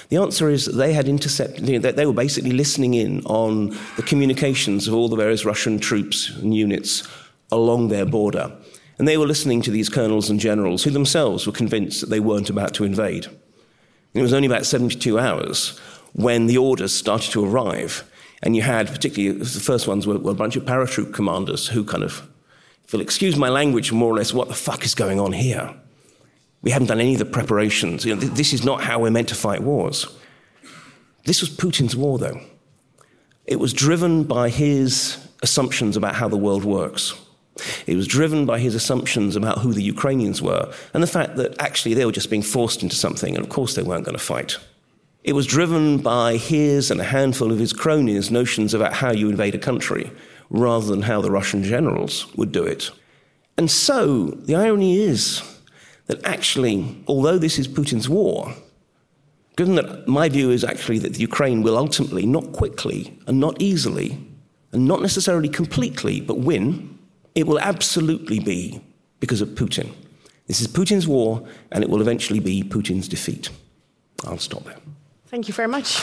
The 0.08 0.16
answer 0.16 0.48
is 0.48 0.66
that 0.66 0.72
they 0.72 0.92
had 0.92 1.08
intercepted, 1.08 1.68
you 1.68 1.78
know, 1.78 1.92
they 1.92 2.06
were 2.06 2.12
basically 2.12 2.52
listening 2.52 2.94
in 2.94 3.20
on 3.26 3.76
the 3.96 4.02
communications 4.02 4.88
of 4.88 4.94
all 4.94 5.08
the 5.08 5.16
various 5.16 5.44
Russian 5.44 5.78
troops 5.78 6.30
and 6.30 6.54
units 6.54 7.06
along 7.50 7.88
their 7.88 8.06
border. 8.06 8.52
And 8.98 9.08
they 9.08 9.16
were 9.16 9.26
listening 9.26 9.60
to 9.62 9.70
these 9.70 9.88
colonels 9.88 10.30
and 10.30 10.38
generals 10.38 10.84
who 10.84 10.90
themselves 10.90 11.46
were 11.46 11.52
convinced 11.52 12.00
that 12.00 12.10
they 12.10 12.20
weren't 12.20 12.50
about 12.50 12.74
to 12.74 12.84
invade. 12.84 13.26
And 13.26 14.20
it 14.20 14.22
was 14.22 14.32
only 14.32 14.46
about 14.46 14.66
72 14.66 15.18
hours 15.18 15.78
when 16.12 16.46
the 16.46 16.58
orders 16.58 16.94
started 16.94 17.32
to 17.32 17.44
arrive. 17.44 18.08
And 18.42 18.54
you 18.54 18.62
had, 18.62 18.88
particularly, 18.88 19.38
the 19.38 19.44
first 19.46 19.88
ones 19.88 20.06
were, 20.06 20.18
were 20.18 20.30
a 20.30 20.34
bunch 20.34 20.54
of 20.54 20.64
paratroop 20.64 21.12
commanders 21.12 21.68
who 21.68 21.84
kind 21.84 22.04
of 22.04 22.28
if 22.84 22.92
you'll 22.92 23.02
excuse 23.02 23.36
my 23.36 23.48
language, 23.48 23.92
more 23.92 24.12
or 24.12 24.16
less, 24.16 24.32
what 24.32 24.48
the 24.48 24.54
fuck 24.54 24.84
is 24.84 24.94
going 24.94 25.18
on 25.18 25.32
here? 25.32 25.74
We 26.62 26.70
haven't 26.70 26.88
done 26.88 27.00
any 27.00 27.14
of 27.14 27.18
the 27.18 27.24
preparations. 27.24 28.04
You 28.04 28.14
know, 28.14 28.20
this 28.20 28.52
is 28.52 28.64
not 28.64 28.82
how 28.82 28.98
we're 29.00 29.10
meant 29.10 29.28
to 29.28 29.34
fight 29.34 29.62
wars. 29.62 30.06
This 31.24 31.40
was 31.40 31.50
Putin's 31.50 31.96
war, 31.96 32.18
though. 32.18 32.40
It 33.46 33.60
was 33.60 33.72
driven 33.72 34.24
by 34.24 34.48
his 34.48 35.18
assumptions 35.42 35.96
about 35.96 36.14
how 36.14 36.28
the 36.28 36.36
world 36.36 36.64
works. 36.64 37.14
It 37.86 37.96
was 37.96 38.06
driven 38.06 38.46
by 38.46 38.58
his 38.58 38.74
assumptions 38.74 39.36
about 39.36 39.58
who 39.58 39.72
the 39.72 39.82
Ukrainians 39.82 40.42
were 40.42 40.72
and 40.92 41.02
the 41.02 41.06
fact 41.08 41.36
that 41.36 41.54
actually 41.60 41.94
they 41.94 42.04
were 42.04 42.12
just 42.12 42.30
being 42.30 42.42
forced 42.42 42.82
into 42.82 42.96
something, 42.96 43.36
and 43.36 43.44
of 43.44 43.50
course 43.50 43.74
they 43.74 43.82
weren't 43.82 44.04
going 44.04 44.16
to 44.16 44.22
fight. 44.22 44.58
It 45.22 45.34
was 45.34 45.46
driven 45.46 45.98
by 45.98 46.36
his 46.36 46.90
and 46.90 47.00
a 47.00 47.04
handful 47.04 47.52
of 47.52 47.58
his 47.58 47.72
cronies' 47.72 48.30
notions 48.30 48.74
about 48.74 48.92
how 48.92 49.12
you 49.12 49.30
invade 49.30 49.54
a 49.54 49.58
country 49.58 50.10
rather 50.54 50.86
than 50.86 51.02
how 51.02 51.20
the 51.20 51.30
Russian 51.30 51.62
generals 51.62 52.32
would 52.36 52.52
do 52.52 52.64
it. 52.64 52.90
And 53.56 53.70
so 53.70 54.26
the 54.26 54.54
irony 54.54 54.98
is 54.98 55.42
that 56.06 56.24
actually, 56.24 57.02
although 57.06 57.38
this 57.38 57.58
is 57.58 57.68
Putin's 57.68 58.08
war, 58.08 58.54
given 59.56 59.74
that 59.76 60.06
my 60.08 60.28
view 60.28 60.50
is 60.50 60.64
actually 60.64 60.98
that 61.00 61.14
the 61.14 61.20
Ukraine 61.20 61.62
will 61.62 61.76
ultimately, 61.76 62.26
not 62.26 62.52
quickly 62.52 63.18
and 63.26 63.40
not 63.40 63.60
easily, 63.60 64.18
and 64.72 64.86
not 64.86 65.00
necessarily 65.00 65.48
completely, 65.48 66.20
but 66.20 66.40
win, 66.40 66.98
it 67.34 67.46
will 67.46 67.60
absolutely 67.60 68.40
be 68.40 68.80
because 69.20 69.40
of 69.40 69.48
Putin. 69.50 69.92
This 70.46 70.60
is 70.60 70.68
Putin's 70.68 71.08
war, 71.08 71.46
and 71.72 71.82
it 71.82 71.88
will 71.88 72.00
eventually 72.00 72.40
be 72.40 72.62
Putin's 72.62 73.08
defeat. 73.08 73.50
I'll 74.26 74.38
stop 74.38 74.64
there. 74.64 74.76
Thank 75.28 75.48
you 75.48 75.54
very 75.54 75.68
much. 75.68 76.00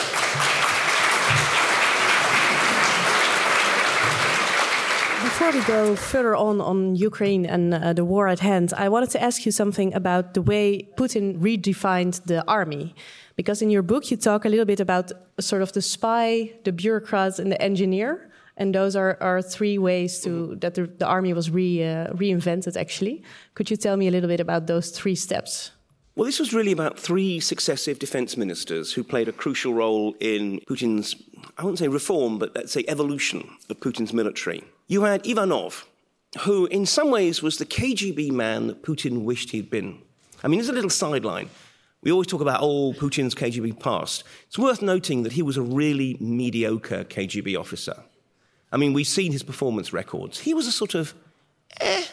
Before 5.42 5.60
we 5.60 5.66
go 5.66 5.96
further 5.96 6.36
on 6.36 6.60
on 6.60 6.94
Ukraine 6.94 7.44
and 7.46 7.74
uh, 7.74 7.92
the 7.92 8.04
war 8.04 8.28
at 8.28 8.38
hand, 8.38 8.72
I 8.76 8.88
wanted 8.88 9.10
to 9.10 9.20
ask 9.20 9.44
you 9.44 9.50
something 9.50 9.92
about 9.92 10.34
the 10.34 10.40
way 10.40 10.88
Putin 10.96 11.36
redefined 11.40 12.22
the 12.26 12.44
army. 12.46 12.94
Because 13.34 13.60
in 13.60 13.68
your 13.68 13.82
book, 13.82 14.12
you 14.12 14.16
talk 14.16 14.44
a 14.44 14.48
little 14.48 14.64
bit 14.64 14.78
about 14.78 15.10
sort 15.40 15.62
of 15.62 15.72
the 15.72 15.82
spy, 15.82 16.52
the 16.62 16.70
bureaucrat, 16.70 17.40
and 17.40 17.50
the 17.50 17.60
engineer. 17.60 18.30
And 18.56 18.72
those 18.72 18.94
are, 18.94 19.18
are 19.20 19.42
three 19.42 19.78
ways 19.78 20.20
to 20.20 20.54
that 20.60 20.74
the, 20.76 20.86
the 20.86 21.06
army 21.06 21.32
was 21.32 21.50
re, 21.50 21.82
uh, 21.82 22.12
reinvented. 22.12 22.76
Actually, 22.76 23.24
could 23.54 23.68
you 23.68 23.76
tell 23.76 23.96
me 23.96 24.06
a 24.06 24.12
little 24.12 24.28
bit 24.28 24.38
about 24.38 24.68
those 24.68 24.90
three 24.90 25.16
steps? 25.16 25.72
Well, 26.14 26.26
this 26.26 26.38
was 26.38 26.54
really 26.54 26.72
about 26.72 27.00
three 27.00 27.40
successive 27.40 27.98
defense 27.98 28.36
ministers 28.36 28.92
who 28.92 29.02
played 29.02 29.26
a 29.26 29.32
crucial 29.32 29.74
role 29.74 30.14
in 30.20 30.60
Putin's, 30.68 31.16
I 31.58 31.64
wouldn't 31.64 31.80
say 31.80 31.88
reform, 31.88 32.38
but 32.38 32.54
let's 32.54 32.70
say 32.70 32.84
evolution 32.86 33.40
of 33.68 33.80
Putin's 33.80 34.12
military. 34.12 34.62
You 34.92 35.04
had 35.04 35.26
Ivanov, 35.26 35.86
who 36.40 36.66
in 36.66 36.84
some 36.84 37.10
ways 37.10 37.42
was 37.42 37.56
the 37.56 37.64
KGB 37.64 38.30
man 38.30 38.66
that 38.66 38.82
Putin 38.82 39.22
wished 39.22 39.52
he'd 39.52 39.70
been. 39.70 40.02
I 40.44 40.48
mean, 40.48 40.58
there's 40.58 40.68
a 40.68 40.74
little 40.74 40.90
sideline. 40.90 41.48
We 42.02 42.12
always 42.12 42.26
talk 42.26 42.42
about, 42.42 42.60
oh, 42.60 42.92
Putin's 42.92 43.34
KGB 43.34 43.80
past. 43.80 44.22
It's 44.48 44.58
worth 44.58 44.82
noting 44.82 45.22
that 45.22 45.32
he 45.32 45.40
was 45.40 45.56
a 45.56 45.62
really 45.62 46.18
mediocre 46.20 47.04
KGB 47.04 47.58
officer. 47.58 48.02
I 48.70 48.76
mean, 48.76 48.92
we've 48.92 49.06
seen 49.06 49.32
his 49.32 49.42
performance 49.42 49.94
records. 49.94 50.40
He 50.40 50.52
was 50.52 50.66
a 50.66 50.72
sort 50.72 50.94
of, 50.94 51.14
eh, 51.80 52.04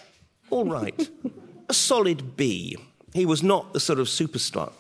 all 0.50 0.64
right, 0.64 1.10
a 1.68 1.74
solid 1.74 2.38
B. 2.38 2.78
He 3.14 3.26
was 3.26 3.44
not 3.44 3.74
the 3.74 3.82
sort 3.82 4.00
of 4.00 4.08
superstar. 4.08 4.72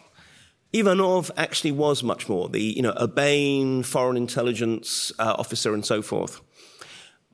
Ivanov 0.71 1.31
actually 1.35 1.73
was 1.73 2.01
much 2.01 2.29
more 2.29 2.47
the, 2.47 2.61
you 2.61 2.81
know, 2.81 2.93
urbane 2.97 3.83
foreign 3.83 4.15
intelligence 4.15 5.11
uh, 5.19 5.35
officer 5.37 5.73
and 5.73 5.85
so 5.85 6.01
forth. 6.01 6.39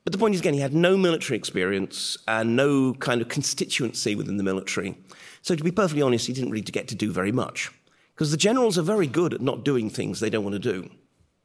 But 0.06 0.12
the 0.12 0.18
point 0.18 0.36
is, 0.36 0.40
again, 0.40 0.54
he 0.54 0.60
had 0.60 0.72
no 0.72 0.96
military 0.96 1.36
experience 1.36 2.16
and 2.28 2.54
no 2.54 2.94
kind 2.94 3.20
of 3.20 3.28
constituency 3.28 4.14
within 4.14 4.36
the 4.36 4.44
military. 4.44 4.96
So, 5.42 5.56
to 5.56 5.64
be 5.64 5.72
perfectly 5.72 6.00
honest, 6.00 6.28
he 6.28 6.32
didn't 6.32 6.52
really 6.52 6.62
get 6.62 6.86
to 6.88 6.94
do 6.94 7.10
very 7.10 7.32
much. 7.32 7.72
Because 8.14 8.30
the 8.30 8.36
generals 8.36 8.78
are 8.78 8.82
very 8.82 9.08
good 9.08 9.34
at 9.34 9.40
not 9.40 9.64
doing 9.64 9.90
things 9.90 10.20
they 10.20 10.30
don't 10.30 10.44
want 10.44 10.54
to 10.54 10.60
do. 10.60 10.88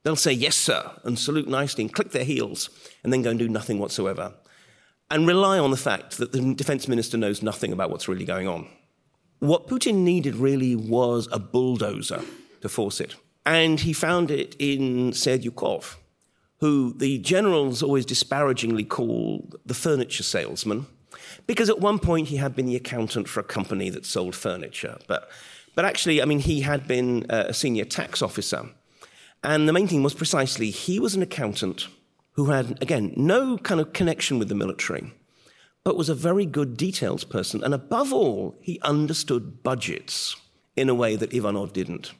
They'll 0.04 0.16
say, 0.16 0.32
yes, 0.32 0.56
sir, 0.56 0.92
and 1.04 1.18
salute 1.18 1.48
nicely 1.48 1.84
and 1.84 1.92
click 1.92 2.12
their 2.12 2.24
heels, 2.24 2.70
and 3.04 3.12
then 3.12 3.24
go 3.24 3.32
and 3.32 3.40
do 3.40 3.50
nothing 3.50 3.80
whatsoever. 3.80 4.36
And 5.10 5.26
rely 5.26 5.58
on 5.58 5.72
the 5.72 5.76
fact 5.76 6.20
that 6.20 6.32
the 6.32 6.54
defense 6.54 6.88
minister 6.88 7.18
knows 7.18 7.42
nothing 7.42 7.74
about 7.74 7.90
what's 7.90 8.08
really 8.08 8.26
going 8.26 8.48
on. 8.48 8.68
What 9.40 9.68
Putin 9.70 10.04
needed 10.04 10.36
really 10.36 10.76
was 10.76 11.28
a 11.32 11.40
bulldozer 11.40 12.22
to 12.62 12.70
force 12.70 13.02
it. 13.02 13.16
And 13.44 13.80
he 13.80 13.92
found 13.92 14.30
it 14.30 14.56
in 14.60 15.14
Serdyukov, 15.14 15.96
who 16.62 16.94
the 16.94 17.18
generals 17.18 17.84
always 17.84 18.06
disparagingly 18.06 18.86
called 18.86 19.56
the 19.66 19.74
furniture 19.74 20.24
salesman, 20.24 20.86
because 21.46 21.70
at 21.70 21.80
one 21.80 22.00
point 22.00 22.30
he 22.30 22.38
had 22.38 22.56
been 22.56 22.66
the 22.66 22.76
accountant 22.76 23.28
for 23.28 23.42
a 23.42 23.44
company 23.44 23.90
that 23.90 24.06
sold 24.06 24.36
furniture. 24.36 24.98
But, 25.08 25.30
but 25.76 25.84
actually, 25.86 26.22
I 26.22 26.26
mean, 26.26 26.40
he 26.40 26.62
had 26.62 26.88
been 26.88 27.26
uh, 27.30 27.46
a 27.48 27.54
senior 27.54 27.86
tax 27.86 28.22
officer. 28.22 28.70
And 29.44 29.68
the 29.68 29.74
main 29.74 29.88
thing 29.88 30.04
was 30.04 30.14
precisely 30.14 30.70
he 30.70 31.00
was 31.00 31.16
an 31.16 31.22
accountant 31.22 31.88
who 32.34 32.46
had, 32.46 32.82
again, 32.82 33.14
no 33.18 33.58
kind 33.58 33.82
of 33.82 33.92
connection 33.92 34.40
with 34.40 34.48
the 34.48 34.56
military 34.56 35.12
but 35.84 35.98
was 35.98 36.10
a 36.10 36.16
very 36.16 36.46
good 36.46 36.78
details 36.78 37.24
person. 37.24 37.64
And 37.64 37.74
above 37.74 38.14
all, 38.14 38.56
he 38.62 38.80
understood 38.82 39.64
budgets 39.64 40.36
in 40.76 40.90
a 40.90 40.96
way 40.96 41.16
that 41.16 41.34
Ivanov 41.34 41.74
didn't. 41.74 42.14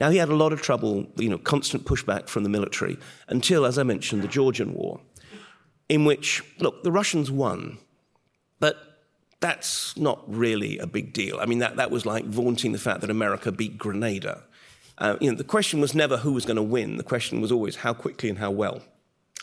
Now, 0.00 0.08
he 0.08 0.16
had 0.16 0.30
a 0.30 0.34
lot 0.34 0.52
of 0.52 0.62
trouble, 0.62 1.06
you 1.16 1.28
know, 1.28 1.36
constant 1.36 1.84
pushback 1.84 2.28
from 2.28 2.42
the 2.42 2.48
military 2.48 2.96
until, 3.28 3.66
as 3.66 3.78
I 3.78 3.82
mentioned, 3.82 4.22
the 4.22 4.28
Georgian 4.28 4.72
War, 4.72 5.00
in 5.88 6.06
which, 6.06 6.42
look, 6.58 6.82
the 6.82 6.90
Russians 6.90 7.30
won, 7.30 7.78
but 8.60 8.78
that's 9.40 9.96
not 9.98 10.22
really 10.26 10.78
a 10.78 10.86
big 10.86 11.12
deal. 11.12 11.38
I 11.38 11.46
mean, 11.46 11.58
that, 11.58 11.76
that 11.76 11.90
was 11.90 12.06
like 12.06 12.24
vaunting 12.24 12.72
the 12.72 12.78
fact 12.78 13.02
that 13.02 13.10
America 13.10 13.52
beat 13.52 13.76
Grenada. 13.76 14.44
Uh, 14.96 15.16
you 15.20 15.30
know, 15.30 15.36
the 15.36 15.44
question 15.44 15.80
was 15.80 15.94
never 15.94 16.18
who 16.18 16.32
was 16.32 16.46
going 16.46 16.56
to 16.56 16.62
win. 16.62 16.96
The 16.96 17.02
question 17.02 17.40
was 17.40 17.52
always 17.52 17.76
how 17.76 17.92
quickly 17.92 18.30
and 18.30 18.38
how 18.38 18.50
well. 18.50 18.82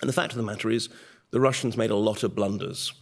And 0.02 0.10
the 0.10 0.14
fact 0.14 0.32
of 0.32 0.38
the 0.38 0.44
matter 0.44 0.70
is, 0.70 0.90
the 1.32 1.40
Russians 1.40 1.78
made 1.78 1.90
a 1.92 1.96
lot 1.96 2.24
of 2.24 2.36
blunders 2.36 2.94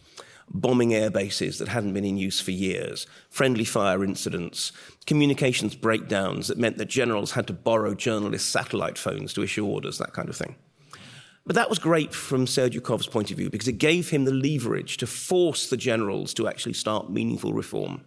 bombing 0.48 0.94
air 0.94 1.10
bases 1.10 1.58
that 1.58 1.68
hadn't 1.68 1.92
been 1.92 2.04
in 2.04 2.16
use 2.16 2.40
for 2.40 2.50
years, 2.50 3.06
friendly 3.30 3.64
fire 3.64 4.04
incidents, 4.04 4.72
communications 5.06 5.74
breakdowns 5.74 6.48
that 6.48 6.58
meant 6.58 6.78
that 6.78 6.86
generals 6.86 7.32
had 7.32 7.46
to 7.46 7.52
borrow 7.52 7.94
journalists' 7.94 8.48
satellite 8.48 8.98
phones 8.98 9.32
to 9.32 9.42
issue 9.42 9.66
orders, 9.66 9.98
that 9.98 10.12
kind 10.12 10.28
of 10.28 10.36
thing. 10.36 10.56
But 11.46 11.54
that 11.54 11.70
was 11.70 11.78
great 11.78 12.12
from 12.12 12.46
Serdyukov's 12.46 13.06
point 13.06 13.30
of 13.30 13.36
view 13.36 13.50
because 13.50 13.68
it 13.68 13.78
gave 13.78 14.10
him 14.10 14.24
the 14.24 14.32
leverage 14.32 14.96
to 14.96 15.06
force 15.06 15.70
the 15.70 15.76
generals 15.76 16.34
to 16.34 16.48
actually 16.48 16.72
start 16.72 17.10
meaningful 17.10 17.52
reform. 17.52 18.04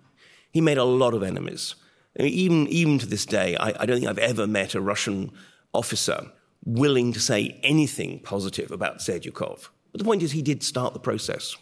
He 0.52 0.60
made 0.60 0.78
a 0.78 0.84
lot 0.84 1.14
of 1.14 1.24
enemies. 1.24 1.76
I 2.20 2.24
mean, 2.24 2.34
even, 2.34 2.68
even 2.68 3.00
to 3.00 3.06
this 3.06 3.26
day, 3.26 3.56
I, 3.56 3.74
I 3.80 3.86
don't 3.86 4.00
think 4.00 4.10
I've 4.10 4.18
ever 4.18 4.46
met 4.46 4.76
a 4.76 4.82
Russian 4.82 5.32
officer 5.74 6.32
willing 6.66 7.14
to 7.14 7.20
say 7.20 7.60
anything 7.64 8.20
positive 8.20 8.72
about 8.72 8.98
Serdyukov. 8.98 9.70
But 9.92 10.00
the 10.00 10.06
point 10.06 10.22
is, 10.22 10.34
he 10.34 10.42
did 10.42 10.62
start 10.62 10.94
the 10.94 11.00
process. 11.00 11.56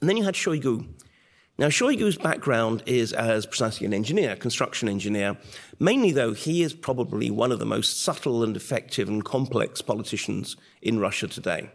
And 0.00 0.08
then 0.08 0.16
you 0.16 0.24
had 0.24 0.34
Shoigu. 0.34 0.86
Now, 1.58 1.68
Shoigu's 1.68 2.18
background 2.18 2.82
is 2.84 3.14
as 3.14 3.46
precisely 3.46 3.86
an 3.86 3.94
engineer, 3.94 4.36
construction 4.36 4.90
engineer. 4.90 5.38
Mainly, 5.78 6.12
though, 6.12 6.34
he 6.34 6.62
is 6.62 6.74
probably 6.74 7.30
one 7.30 7.50
of 7.50 7.58
the 7.58 7.64
most 7.64 8.02
subtle 8.02 8.44
and 8.44 8.54
effective 8.54 9.08
and 9.08 9.24
complex 9.24 9.80
politicians 9.80 10.56
in 10.82 10.98
Russia 10.98 11.28
today. 11.28 11.70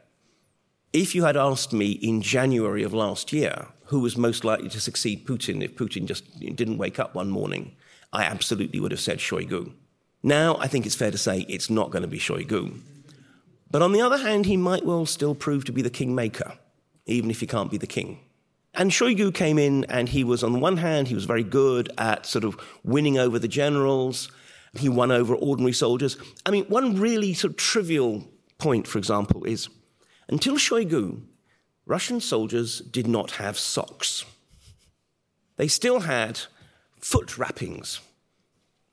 If 0.93 1.15
you 1.15 1.23
had 1.23 1.35
asked 1.35 1.73
me 1.73 1.91
in 1.91 2.21
January 2.21 2.83
of 2.83 2.93
last 2.93 3.33
year 3.33 3.69
who 3.85 4.01
was 4.01 4.17
most 4.17 4.43
likely 4.43 4.69
to 4.69 4.79
succeed 4.79 5.25
Putin 5.25 5.63
if 5.63 5.75
Putin 5.75 6.05
just 6.05 6.39
didn't 6.39 6.77
wake 6.77 6.99
up 6.99 7.15
one 7.15 7.29
morning, 7.29 7.75
I 8.13 8.23
absolutely 8.23 8.79
would 8.79 8.91
have 8.91 8.99
said 8.99 9.17
Shoigu. 9.17 9.73
Now, 10.21 10.57
I 10.57 10.67
think 10.67 10.85
it's 10.85 10.95
fair 10.95 11.11
to 11.11 11.17
say 11.17 11.45
it's 11.49 11.71
not 11.71 11.89
going 11.89 12.03
to 12.03 12.07
be 12.07 12.19
Shoigu. 12.19 12.79
But 13.71 13.81
on 13.81 13.93
the 13.93 14.01
other 14.01 14.17
hand, 14.17 14.45
he 14.45 14.57
might 14.57 14.85
well 14.85 15.07
still 15.07 15.33
prove 15.33 15.65
to 15.65 15.71
be 15.71 15.81
the 15.81 15.89
kingmaker 15.89 16.53
even 17.05 17.29
if 17.29 17.39
he 17.39 17.47
can't 17.47 17.71
be 17.71 17.77
the 17.77 17.87
king. 17.87 18.19
And 18.73 18.91
Shoigu 18.91 19.33
came 19.33 19.59
in, 19.59 19.83
and 19.85 20.07
he 20.07 20.23
was, 20.23 20.43
on 20.43 20.53
the 20.53 20.59
one 20.59 20.77
hand, 20.77 21.09
he 21.09 21.15
was 21.15 21.25
very 21.25 21.43
good 21.43 21.91
at 21.97 22.25
sort 22.25 22.45
of 22.45 22.57
winning 22.83 23.17
over 23.17 23.37
the 23.37 23.47
generals. 23.47 24.31
He 24.73 24.87
won 24.87 25.11
over 25.11 25.35
ordinary 25.35 25.73
soldiers. 25.73 26.15
I 26.45 26.51
mean, 26.51 26.65
one 26.65 26.99
really 26.99 27.33
sort 27.33 27.51
of 27.51 27.57
trivial 27.57 28.23
point, 28.57 28.87
for 28.87 28.97
example, 28.97 29.43
is 29.43 29.67
until 30.29 30.55
Shoigu, 30.55 31.21
Russian 31.85 32.21
soldiers 32.21 32.79
did 32.79 33.07
not 33.07 33.31
have 33.31 33.57
socks. 33.57 34.23
They 35.57 35.67
still 35.67 36.01
had 36.01 36.39
foot 37.01 37.37
wrappings, 37.37 37.99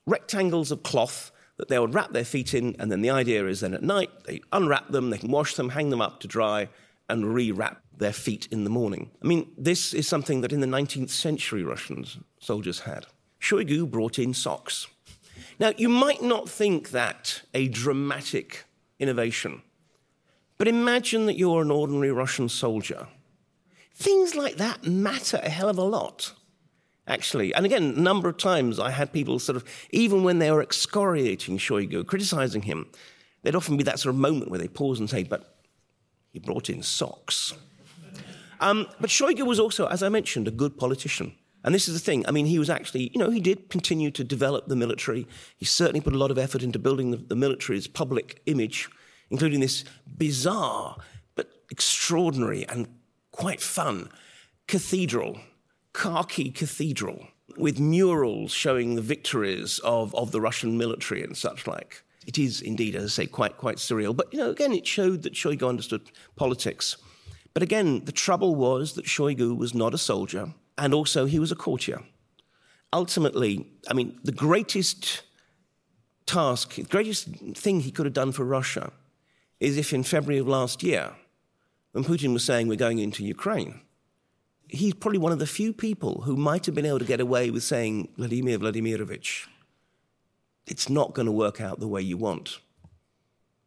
rectangles 0.06 0.72
of 0.72 0.82
cloth 0.82 1.30
that 1.58 1.68
they 1.68 1.78
would 1.78 1.94
wrap 1.94 2.12
their 2.12 2.24
feet 2.24 2.54
in, 2.54 2.74
and 2.78 2.90
then 2.90 3.02
the 3.02 3.10
idea 3.10 3.46
is 3.46 3.60
then 3.60 3.74
at 3.74 3.82
night 3.82 4.10
they 4.24 4.40
unwrap 4.52 4.88
them, 4.88 5.10
they 5.10 5.18
can 5.18 5.30
wash 5.30 5.54
them, 5.54 5.70
hang 5.70 5.90
them 5.90 6.00
up 6.00 6.20
to 6.20 6.28
dry, 6.28 6.68
and 7.08 7.24
rewrap 7.24 7.76
their 7.98 8.12
feet 8.12 8.48
in 8.50 8.64
the 8.64 8.70
morning. 8.70 9.11
I 9.22 9.26
mean, 9.26 9.50
this 9.56 9.92
is 9.92 10.08
something 10.08 10.40
that 10.40 10.52
in 10.52 10.61
the 10.61 10.66
19th 10.66 11.11
century 11.11 11.62
Russians 11.62 12.18
soldiers 12.40 12.80
had. 12.80 13.06
Shoigu 13.40 13.90
brought 13.90 14.18
in 14.18 14.34
socks. 14.34 14.87
Now, 15.61 15.72
you 15.76 15.88
might 15.88 16.22
not 16.22 16.48
think 16.48 16.90
that 16.90 17.42
a 17.54 17.68
dramatic 17.68 18.64
innovation, 18.98 19.62
but 20.56 20.68
imagine 20.68 21.26
that 21.26 21.37
you're 21.37 21.62
an 21.62 21.70
ordinary 21.70 22.12
Russian 22.12 22.48
soldier. 22.48 23.08
Things 23.94 24.34
like 24.34 24.56
that 24.56 24.87
matter 24.87 25.40
a 25.42 25.48
hell 25.48 25.68
of 25.68 25.78
a 25.78 25.82
lot, 25.82 26.32
actually. 27.06 27.52
And 27.54 27.66
again, 27.66 27.94
a 27.96 28.00
number 28.00 28.28
of 28.28 28.37
times 28.37 28.78
I 28.78 28.90
had 28.90 29.12
people 29.12 29.38
sort 29.38 29.56
of, 29.56 29.64
even 29.90 30.22
when 30.22 30.38
they 30.38 30.50
were 30.50 30.62
excoriating 30.62 31.58
Shoigu, 31.58 32.06
criticizing 32.06 32.62
him, 32.62 32.87
there'd 33.42 33.56
often 33.56 33.76
be 33.76 33.84
that 33.84 33.98
sort 33.98 34.14
of 34.14 34.20
moment 34.20 34.50
where 34.50 34.61
they 34.61 34.68
pause 34.68 35.00
and 35.00 35.11
say, 35.11 35.24
but 35.24 35.56
he 36.32 36.38
brought 36.38 36.70
in 36.70 36.82
socks. 36.82 37.54
Um, 38.60 38.86
but 39.00 39.10
Shoigu 39.10 39.46
was 39.46 39.60
also, 39.60 39.86
as 39.86 40.02
I 40.02 40.08
mentioned, 40.08 40.48
a 40.48 40.52
good 40.52 40.78
politician. 40.78 41.34
And 41.64 41.74
this 41.74 41.88
is 41.88 41.94
the 41.94 42.00
thing. 42.00 42.24
I 42.26 42.30
mean, 42.30 42.46
he 42.46 42.58
was 42.58 42.70
actually, 42.70 43.10
you 43.12 43.18
know, 43.18 43.30
he 43.30 43.40
did 43.40 43.68
continue 43.68 44.10
to 44.12 44.24
develop 44.24 44.68
the 44.68 44.76
military. 44.76 45.26
He 45.56 45.64
certainly 45.64 46.00
put 46.00 46.14
a 46.14 46.18
lot 46.18 46.30
of 46.30 46.38
effort 46.38 46.62
into 46.62 46.78
building 46.78 47.10
the, 47.10 47.16
the 47.16 47.36
military's 47.36 47.86
public 47.86 48.40
image, 48.46 48.88
including 49.30 49.60
this 49.60 49.84
bizarre 50.16 50.96
but 51.34 51.48
extraordinary 51.70 52.66
and 52.68 52.88
quite 53.32 53.60
fun 53.60 54.08
cathedral, 54.66 55.40
khaki 55.92 56.50
cathedral, 56.50 57.28
with 57.56 57.80
murals 57.80 58.52
showing 58.52 58.94
the 58.94 59.02
victories 59.02 59.80
of, 59.80 60.14
of 60.14 60.30
the 60.30 60.40
Russian 60.40 60.78
military 60.78 61.24
and 61.24 61.36
such 61.36 61.66
like. 61.66 62.02
It 62.26 62.38
is 62.38 62.60
indeed, 62.60 62.94
as 62.94 63.04
I 63.04 63.08
say, 63.08 63.26
quite, 63.26 63.56
quite 63.56 63.78
surreal. 63.78 64.14
But, 64.14 64.32
you 64.32 64.38
know, 64.38 64.50
again, 64.50 64.72
it 64.72 64.86
showed 64.86 65.22
that 65.22 65.32
Shoigu 65.32 65.66
understood 65.66 66.10
politics. 66.36 66.96
But 67.54 67.62
again, 67.62 68.04
the 68.04 68.12
trouble 68.12 68.54
was 68.54 68.92
that 68.94 69.06
Shoigu 69.06 69.56
was 69.56 69.74
not 69.74 69.94
a 69.94 69.98
soldier, 69.98 70.54
and 70.76 70.94
also 70.94 71.26
he 71.26 71.38
was 71.38 71.52
a 71.52 71.56
courtier. 71.56 72.02
Ultimately, 72.92 73.66
I 73.90 73.94
mean, 73.94 74.18
the 74.22 74.32
greatest 74.32 75.22
task, 76.26 76.74
the 76.74 76.82
greatest 76.82 77.28
thing 77.54 77.80
he 77.80 77.90
could 77.90 78.06
have 78.06 78.14
done 78.14 78.32
for 78.32 78.44
Russia 78.44 78.92
is 79.61 79.76
if 79.76 79.92
in 79.92 80.04
February 80.04 80.38
of 80.38 80.46
last 80.46 80.82
year, 80.82 81.12
when 81.92 82.04
Putin 82.04 82.32
was 82.32 82.44
saying 82.44 82.68
we're 82.68 82.76
going 82.76 82.98
into 82.98 83.24
Ukraine, 83.24 83.80
he's 84.68 84.94
probably 84.94 85.18
one 85.18 85.32
of 85.32 85.38
the 85.38 85.46
few 85.46 85.72
people 85.72 86.22
who 86.22 86.37
might 86.37 86.66
have 86.66 86.74
been 86.74 86.87
able 86.87 86.98
to 86.98 87.04
get 87.04 87.20
away 87.20 87.50
with 87.50 87.62
saying, 87.62 88.08
Vladimir 88.16 88.58
Vladimirovich, 88.58 89.46
it's 90.66 90.88
not 90.88 91.14
going 91.14 91.26
to 91.26 91.32
work 91.32 91.61
out 91.61 91.80
the 91.80 91.88
way 91.88 92.02
you 92.02 92.16
want. 92.16 92.58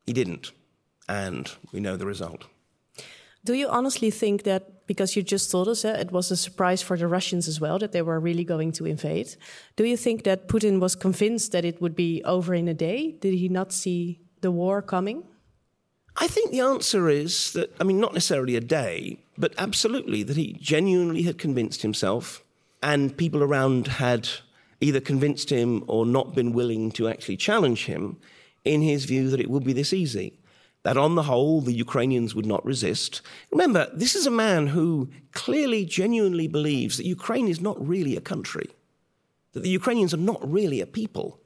He 0.06 0.14
didn't. 0.14 0.52
And 1.10 1.52
we 1.72 1.80
know 1.80 1.98
the 1.98 2.06
result. 2.06 2.46
Do 3.44 3.54
you 3.54 3.68
honestly 3.70 4.12
think 4.12 4.44
that 4.44 4.86
because 4.86 5.16
you 5.16 5.24
just 5.24 5.50
told 5.50 5.68
us 5.68 5.84
uh, 5.84 5.98
it 6.00 6.12
was 6.12 6.32
a 6.32 6.38
surprise 6.38 6.82
for 6.82 6.98
the 6.98 7.08
Russians 7.08 7.48
as 7.48 7.60
well 7.60 7.80
that 7.80 7.92
they 7.92 8.02
were 8.02 8.20
really 8.20 8.44
going 8.44 8.72
to 8.74 8.86
invade? 8.86 9.36
Do 9.76 9.86
you 9.86 9.98
think 9.98 10.24
that 10.24 10.48
Putin 10.48 10.80
was 10.80 10.96
convinced 10.96 11.52
that 11.54 11.66
it 11.66 11.82
would 11.82 11.96
be 11.96 12.22
over 12.24 12.54
in 12.54 12.68
a 12.68 12.74
day? 12.74 13.14
Did 13.14 13.34
he 13.34 13.50
not 13.50 13.72
see 13.72 14.20
the 14.42 14.52
war 14.52 14.82
coming? 14.82 15.24
I 16.18 16.28
think 16.28 16.52
the 16.52 16.60
answer 16.60 17.10
is 17.10 17.54
that, 17.54 17.74
I 17.80 17.84
mean, 17.84 18.00
not 18.00 18.14
necessarily 18.14 18.56
a 18.56 18.62
day, 18.62 19.20
but 19.38 19.54
absolutely 19.58 20.24
that 20.24 20.38
he 20.38 20.58
genuinely 20.60 21.24
had 21.24 21.38
convinced 21.38 21.82
himself, 21.82 22.44
and 22.84 23.16
people 23.16 23.42
around 23.42 23.88
had 23.88 24.28
either 24.82 25.00
convinced 25.00 25.50
him 25.50 25.84
or 25.88 26.06
not 26.06 26.36
been 26.36 26.52
willing 26.52 26.92
to 26.92 27.08
actually 27.08 27.38
challenge 27.38 27.86
him 27.86 28.18
in 28.66 28.82
his 28.82 29.06
view 29.06 29.30
that 29.30 29.40
it 29.40 29.50
would 29.50 29.64
be 29.64 29.74
this 29.74 29.94
easy. 29.94 30.38
That 30.84 30.98
on 30.98 31.16
the 31.16 31.24
whole, 31.24 31.62
the 31.62 31.74
Ukrainians 31.74 32.34
would 32.34 32.46
not 32.46 32.66
resist. 32.66 33.22
Remember, 33.52 33.88
this 33.94 34.16
is 34.16 34.26
a 34.26 34.32
man 34.32 34.68
who 34.68 35.10
clearly, 35.32 35.86
genuinely 35.86 36.48
believes 36.48 36.98
that 36.98 37.06
Ukraine 37.06 37.48
is 37.48 37.62
not 37.62 37.88
really 37.88 38.18
a 38.18 38.22
country, 38.22 38.70
that 39.54 39.62
the 39.62 39.70
Ukrainians 39.70 40.14
are 40.14 40.18
not 40.18 40.42
really 40.50 40.82
a 40.82 40.88
people. 40.88 41.40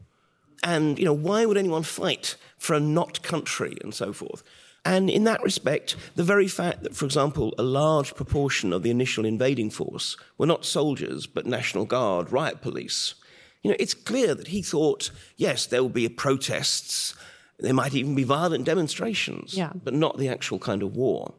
And, 0.63 0.97
you 0.97 1.05
know, 1.05 1.13
why 1.13 1.45
would 1.45 1.57
anyone 1.57 1.83
fight 1.83 2.37
for 2.57 2.75
a 2.75 2.79
not 2.79 3.21
country 3.23 3.77
and 3.81 3.93
so 3.93 4.13
forth? 4.13 4.41
And 4.85 5.09
in 5.09 5.23
that 5.23 5.43
respect, 5.43 5.95
the 6.15 6.23
very 6.23 6.47
fact 6.47 6.83
that, 6.83 6.95
for 6.95 7.05
example, 7.05 7.53
a 7.57 7.63
large 7.63 8.15
proportion 8.15 8.71
of 8.71 8.83
the 8.83 8.91
initial 8.91 9.25
invading 9.25 9.71
force 9.71 10.15
were 10.37 10.45
not 10.45 10.63
soldiers, 10.63 11.25
but 11.25 11.47
National 11.47 11.85
Guard, 11.85 12.31
riot 12.31 12.61
police, 12.61 13.15
you 13.63 13.71
know, 13.71 13.77
it's 13.79 13.95
clear 13.95 14.35
that 14.35 14.49
he 14.49 14.61
thought, 14.61 15.09
yes, 15.37 15.65
there 15.65 15.81
will 15.81 15.89
be 15.89 16.07
protests, 16.07 17.15
there 17.59 17.73
might 17.73 17.93
even 17.93 18.15
be 18.15 18.23
violent 18.23 18.65
demonstrations, 18.65 19.53
yeah. 19.53 19.71
but 19.83 19.93
not 19.93 20.17
the 20.17 20.29
actual 20.29 20.59
kind 20.59 20.83
of 20.83 20.95
war. 20.95 21.33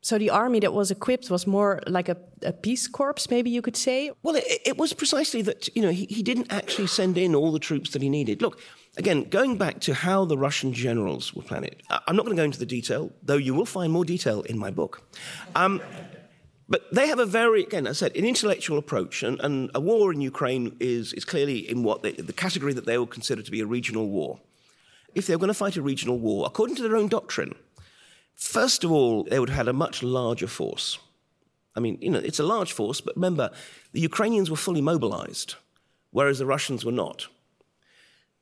So 0.00 0.16
the 0.16 0.30
army 0.30 0.60
that 0.60 0.72
was 0.72 0.92
equipped 0.92 1.28
was 1.28 1.46
more 1.46 1.82
like 1.88 2.08
a, 2.08 2.16
a 2.42 2.52
peace 2.52 2.86
corps, 2.86 3.26
maybe 3.30 3.50
you 3.50 3.60
could 3.60 3.76
say? 3.76 4.12
Well, 4.22 4.36
it, 4.36 4.44
it 4.64 4.76
was 4.78 4.92
precisely 4.92 5.42
that, 5.42 5.74
you 5.74 5.82
know, 5.82 5.90
he, 5.90 6.06
he 6.06 6.22
didn't 6.22 6.52
actually 6.52 6.86
send 6.86 7.18
in 7.18 7.34
all 7.34 7.50
the 7.50 7.58
troops 7.58 7.90
that 7.90 8.00
he 8.00 8.08
needed. 8.08 8.40
Look, 8.40 8.60
again, 8.96 9.24
going 9.24 9.58
back 9.58 9.80
to 9.80 9.94
how 9.94 10.24
the 10.24 10.38
Russian 10.38 10.72
generals 10.72 11.34
were 11.34 11.42
planning, 11.42 11.74
I'm 11.90 12.14
not 12.14 12.24
going 12.24 12.36
to 12.36 12.40
go 12.40 12.44
into 12.44 12.60
the 12.60 12.66
detail, 12.66 13.10
though 13.24 13.36
you 13.36 13.54
will 13.54 13.66
find 13.66 13.92
more 13.92 14.04
detail 14.04 14.42
in 14.42 14.56
my 14.56 14.70
book. 14.70 15.02
Um, 15.56 15.82
but 16.68 16.82
they 16.92 17.08
have 17.08 17.18
a 17.18 17.26
very, 17.26 17.64
again, 17.64 17.86
as 17.86 18.00
I 18.02 18.06
said, 18.06 18.16
an 18.16 18.24
intellectual 18.24 18.78
approach, 18.78 19.24
and, 19.24 19.40
and 19.40 19.70
a 19.74 19.80
war 19.80 20.12
in 20.12 20.20
Ukraine 20.20 20.76
is, 20.78 21.12
is 21.14 21.24
clearly 21.24 21.68
in 21.68 21.82
what 21.82 22.02
they, 22.02 22.12
the 22.12 22.32
category 22.32 22.72
that 22.74 22.86
they 22.86 22.98
will 22.98 23.06
consider 23.06 23.42
to 23.42 23.50
be 23.50 23.60
a 23.60 23.66
regional 23.66 24.08
war. 24.08 24.38
If 25.14 25.26
they 25.26 25.34
were 25.34 25.40
going 25.40 25.48
to 25.48 25.54
fight 25.54 25.76
a 25.76 25.82
regional 25.82 26.18
war, 26.18 26.46
according 26.46 26.76
to 26.76 26.82
their 26.82 26.96
own 26.96 27.08
doctrine, 27.08 27.54
First 28.38 28.84
of 28.84 28.92
all, 28.92 29.24
they 29.24 29.40
would 29.40 29.48
have 29.48 29.56
had 29.56 29.68
a 29.68 29.72
much 29.72 30.00
larger 30.00 30.46
force. 30.46 30.96
I 31.74 31.80
mean, 31.80 31.98
you 32.00 32.08
know, 32.08 32.20
it's 32.20 32.38
a 32.38 32.44
large 32.44 32.72
force, 32.72 33.00
but 33.00 33.16
remember, 33.16 33.50
the 33.92 34.00
Ukrainians 34.00 34.48
were 34.48 34.56
fully 34.56 34.80
mobilized, 34.80 35.56
whereas 36.12 36.38
the 36.38 36.46
Russians 36.46 36.84
were 36.84 36.92
not. 36.92 37.26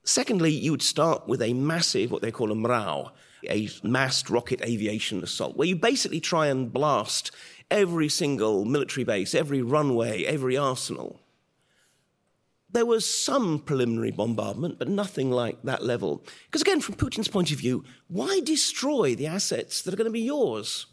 Secondly, 0.05 0.51
you 0.51 0.71
would 0.71 0.83
start 0.83 1.27
with 1.27 1.41
a 1.41 1.55
massive, 1.55 2.11
what 2.11 2.21
they 2.21 2.31
call 2.31 2.53
a 2.53 2.55
MRAW, 2.55 3.11
a 3.49 3.71
massed 3.83 4.29
rocket 4.29 4.61
aviation 4.61 5.23
assault, 5.23 5.57
where 5.57 5.67
you 5.67 5.77
basically 5.77 6.21
try 6.21 6.49
and 6.49 6.71
blast 6.71 7.31
every 7.71 8.11
single 8.11 8.67
military 8.67 9.05
base, 9.05 9.35
every 9.35 9.63
runway, 9.63 10.25
every 10.25 10.59
arsenal. 10.59 11.21
There 12.77 12.85
was 12.85 13.07
some 13.07 13.61
preliminary 13.61 14.11
bombardment, 14.11 14.79
but 14.79 14.87
nothing 14.87 15.31
like 15.31 15.63
that 15.63 15.83
level. 15.83 16.23
Because 16.45 16.61
again, 16.61 16.83
from 16.83 16.97
Putin's 16.97 17.27
point 17.27 17.51
of 17.51 17.57
view, 17.57 17.85
why 18.09 18.41
destroy 18.41 19.15
the 19.15 19.29
assets 19.29 19.81
that 19.81 19.95
are 19.95 19.97
going 19.97 20.13
to 20.13 20.13
be 20.13 20.21
yours 20.21 20.85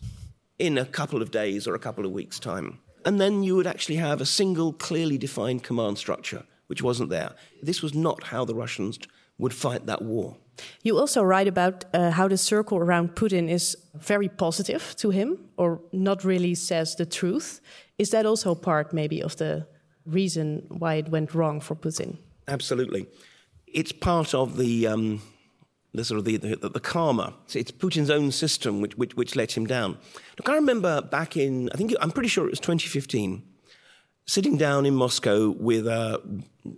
in 0.57 0.77
a 0.77 0.85
couple 0.85 1.21
of 1.21 1.29
days 1.29 1.67
or 1.67 1.75
a 1.75 1.79
couple 1.79 2.05
of 2.05 2.13
weeks' 2.13 2.39
time? 2.39 2.79
And 3.03 3.19
then 3.19 3.43
you 3.43 3.57
would 3.57 3.67
actually 3.67 3.97
have 3.97 4.21
a 4.21 4.25
single, 4.25 4.71
clearly 4.71 5.17
defined 5.17 5.65
command 5.65 5.97
structure, 5.97 6.45
which 6.67 6.81
wasn't 6.81 7.09
there. 7.09 7.31
This 7.61 7.81
was 7.81 7.93
not 7.93 8.23
how 8.23 8.45
the 8.45 8.55
Russians 8.55 8.97
would 9.37 9.53
fight 9.53 9.85
that 9.85 10.01
war. 10.01 10.37
You 10.83 10.97
also 10.97 11.21
write 11.21 11.49
about 11.49 11.83
uh, 11.93 12.11
how 12.11 12.29
the 12.29 12.37
circle 12.37 12.77
around 12.77 13.15
Putin 13.15 13.49
is 13.49 13.75
very 13.93 14.29
positive 14.29 14.95
to 14.99 15.09
him, 15.09 15.37
or 15.57 15.81
not 15.91 16.23
really 16.23 16.55
says 16.55 16.95
the 16.95 17.05
truth. 17.05 17.59
Is 17.97 18.11
that 18.11 18.25
also 18.25 18.55
part, 18.55 18.93
maybe, 18.93 19.21
of 19.21 19.35
the 19.35 19.67
reason 20.05 20.65
why 20.69 20.95
it 20.95 21.09
went 21.09 21.33
wrong 21.33 21.59
for 21.59 21.75
Putin. 21.75 22.17
Absolutely, 22.47 23.07
it's 23.67 23.91
part 23.91 24.33
of 24.33 24.57
the. 24.57 24.87
Um, 24.87 25.21
the 25.95 26.03
sort 26.03 26.17
of 26.17 26.25
the, 26.25 26.37
the, 26.37 26.69
the 26.69 26.79
karma. 26.79 27.35
It's 27.53 27.69
Putin's 27.69 28.09
own 28.09 28.31
system 28.31 28.81
which, 28.81 28.97
which, 28.97 29.15
which 29.15 29.35
let 29.35 29.55
him 29.55 29.67
down. 29.67 29.99
Look, 30.39 30.49
I 30.49 30.55
remember 30.55 31.03
back 31.03 31.37
in, 31.37 31.69
I 31.71 31.77
think, 31.77 31.93
I'm 32.01 32.09
pretty 32.09 32.29
sure 32.29 32.47
it 32.47 32.49
was 32.49 32.59
2015, 32.59 33.43
sitting 34.25 34.57
down 34.57 34.87
in 34.87 34.95
Moscow 34.95 35.51
with 35.51 35.85
a 35.85 36.19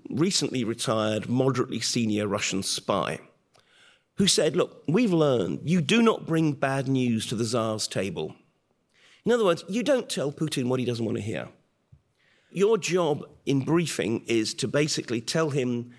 recently 0.09 0.65
retired, 0.65 1.29
moderately 1.29 1.79
senior 1.79 2.27
Russian 2.27 2.61
spy 2.61 3.19
who 4.15 4.27
said, 4.27 4.55
Look, 4.55 4.83
we've 4.87 5.13
learned 5.13 5.61
you 5.63 5.81
do 5.81 6.01
not 6.01 6.25
bring 6.25 6.53
bad 6.53 6.87
news 6.87 7.25
to 7.27 7.35
the 7.35 7.45
Tsar's 7.45 7.87
table. 7.87 8.35
In 9.25 9.31
other 9.31 9.45
words, 9.45 9.63
you 9.67 9.83
don't 9.83 10.09
tell 10.09 10.31
Putin 10.31 10.67
what 10.67 10.79
he 10.79 10.85
doesn't 10.85 11.05
want 11.05 11.17
to 11.17 11.23
hear. 11.23 11.49
Your 12.55 12.77
job 12.77 13.27
in 13.45 13.65
briefing 13.65 14.23
is 14.27 14.53
to 14.53 14.69
basically 14.69 15.19
tell 15.19 15.49
him 15.49 15.91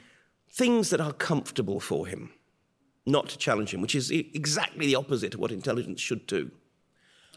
things 0.51 0.89
that 0.89 1.03
are 1.03 1.13
comfortable 1.13 1.81
for 1.81 2.07
him, 2.07 2.31
not 3.05 3.29
to 3.29 3.37
challenge 3.37 3.75
him, 3.75 3.83
which 3.83 3.95
is 3.95 4.11
exactly 4.11 4.87
the 4.87 4.95
opposite 4.95 5.35
of 5.35 5.41
what 5.41 5.53
intelligence 5.53 6.01
should 6.01 6.27
do. 6.27 6.51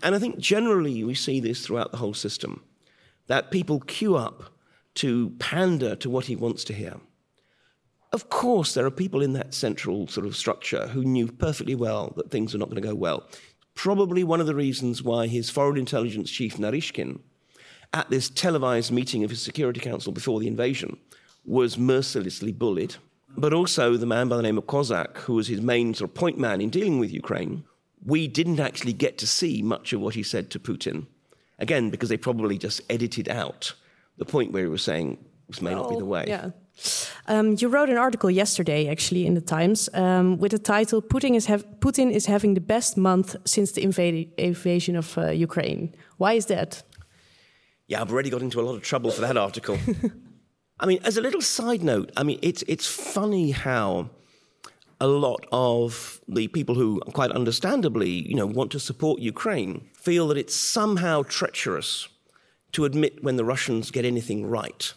And 0.01 0.15
I 0.15 0.19
think 0.19 0.37
generally 0.37 1.03
we 1.03 1.15
see 1.15 1.41
this 1.41 1.65
throughout 1.65 1.91
the 1.91 1.97
whole 1.97 2.13
system 2.13 2.63
that 3.27 3.51
people 3.51 3.81
queue 3.81 4.15
up 4.15 4.53
to 4.95 5.31
pander 5.31 5.97
to 5.97 6.09
what 6.09 6.27
he 6.27 6.37
wants 6.37 6.63
to 6.63 6.73
hear. 6.73 6.95
Of 8.13 8.29
course, 8.29 8.73
there 8.73 8.85
are 8.85 8.91
people 8.91 9.21
in 9.21 9.33
that 9.33 9.53
central 9.53 10.07
sort 10.07 10.27
of 10.27 10.37
structure 10.37 10.87
who 10.87 11.03
knew 11.03 11.27
perfectly 11.27 11.75
well 11.75 12.13
that 12.15 12.31
things 12.31 12.53
were 12.53 12.59
not 12.59 12.69
going 12.69 12.81
to 12.81 12.87
go 12.87 12.95
well. 12.95 13.27
Probably 13.75 14.23
one 14.23 14.39
of 14.39 14.47
the 14.47 14.55
reasons 14.55 15.03
why 15.03 15.27
his 15.27 15.49
foreign 15.49 15.77
intelligence 15.77 16.31
chief, 16.31 16.55
Naryshkin, 16.55 17.19
at 17.93 18.09
this 18.09 18.29
televised 18.29 18.91
meeting 18.91 19.23
of 19.23 19.29
his 19.29 19.41
Security 19.41 19.79
Council 19.79 20.11
before 20.11 20.39
the 20.39 20.47
invasion, 20.47 20.97
was 21.45 21.77
mercilessly 21.77 22.51
bullied. 22.51 22.95
But 23.37 23.53
also 23.53 23.97
the 23.97 24.05
man 24.05 24.27
by 24.27 24.37
the 24.37 24.43
name 24.43 24.57
of 24.57 24.65
Kozak, 24.65 25.17
who 25.19 25.35
was 25.35 25.47
his 25.47 25.61
main 25.61 25.93
sort 25.93 26.09
of 26.09 26.15
point 26.15 26.37
man 26.37 26.61
in 26.61 26.69
dealing 26.69 26.99
with 26.99 27.11
Ukraine, 27.11 27.63
we 28.05 28.27
didn't 28.27 28.59
actually 28.59 28.93
get 28.93 29.17
to 29.19 29.27
see 29.27 29.61
much 29.61 29.93
of 29.93 30.01
what 30.01 30.15
he 30.15 30.23
said 30.23 30.49
to 30.51 30.59
Putin. 30.59 31.07
Again, 31.57 31.89
because 31.89 32.09
they 32.09 32.17
probably 32.17 32.57
just 32.57 32.81
edited 32.89 33.27
out 33.27 33.73
the 34.17 34.25
point 34.25 34.51
where 34.51 34.63
he 34.63 34.69
was 34.69 34.81
saying 34.81 35.17
this 35.47 35.61
may 35.61 35.73
well, 35.73 35.83
not 35.83 35.89
be 35.89 35.97
the 35.97 36.05
way. 36.05 36.25
Yeah. 36.27 36.51
Um, 37.27 37.55
you 37.59 37.67
wrote 37.67 37.89
an 37.89 37.97
article 37.97 38.31
yesterday, 38.31 38.87
actually, 38.87 39.25
in 39.25 39.33
the 39.33 39.41
Times, 39.41 39.89
um, 39.93 40.37
with 40.37 40.51
the 40.51 40.59
title 40.59 41.01
"Putin 41.01 41.35
is, 41.35 41.47
Putin 41.79 42.11
is 42.11 42.25
having 42.25 42.53
the 42.53 42.61
best 42.61 42.95
month 42.97 43.35
since 43.45 43.73
the 43.73 43.83
invasion 43.83 44.95
of 44.95 45.17
uh, 45.17 45.29
Ukraine." 45.31 45.93
Why 46.17 46.33
is 46.33 46.45
that? 46.45 46.83
Yeah, 47.89 48.01
I've 48.01 48.11
already 48.11 48.29
got 48.29 48.43
into 48.43 48.61
a 48.61 48.63
lot 48.63 48.75
of 48.75 48.83
trouble 48.83 49.09
for 49.09 49.21
that 49.21 49.35
article. 49.35 49.79
I 50.79 50.85
mean, 50.85 50.99
as 51.03 51.17
a 51.17 51.21
little 51.21 51.41
side 51.41 51.81
note, 51.81 52.11
I 52.15 52.21
mean, 52.21 52.37
it's, 52.43 52.63
it's 52.67 52.85
funny 52.85 53.49
how 53.49 54.11
a 55.01 55.07
lot 55.07 55.43
of 55.51 56.21
the 56.27 56.47
people 56.49 56.75
who 56.75 56.99
quite 57.13 57.31
understandably, 57.31 58.11
you 58.11 58.35
know, 58.35 58.45
want 58.45 58.71
to 58.73 58.79
support 58.79 59.21
Ukraine 59.21 59.89
feel 59.95 60.27
that 60.27 60.37
it's 60.37 60.55
somehow 60.55 61.23
treacherous 61.23 62.07
to 62.73 62.85
admit 62.85 63.23
when 63.23 63.37
the 63.37 63.43
Russians 63.43 63.89
get 63.89 64.05
anything 64.05 64.45
right. 64.45 64.93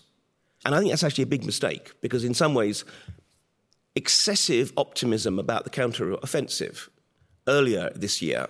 And 0.66 0.74
I 0.74 0.78
think 0.78 0.90
that's 0.90 1.02
actually 1.02 1.24
a 1.24 1.28
big 1.34 1.46
mistake 1.46 1.92
because 2.02 2.24
in 2.24 2.34
some 2.34 2.52
ways 2.52 2.84
excessive 3.94 4.70
optimism 4.76 5.38
about 5.38 5.64
the 5.64 5.70
counter-offensive 5.70 6.90
earlier 7.48 7.90
this 7.94 8.20
year 8.20 8.48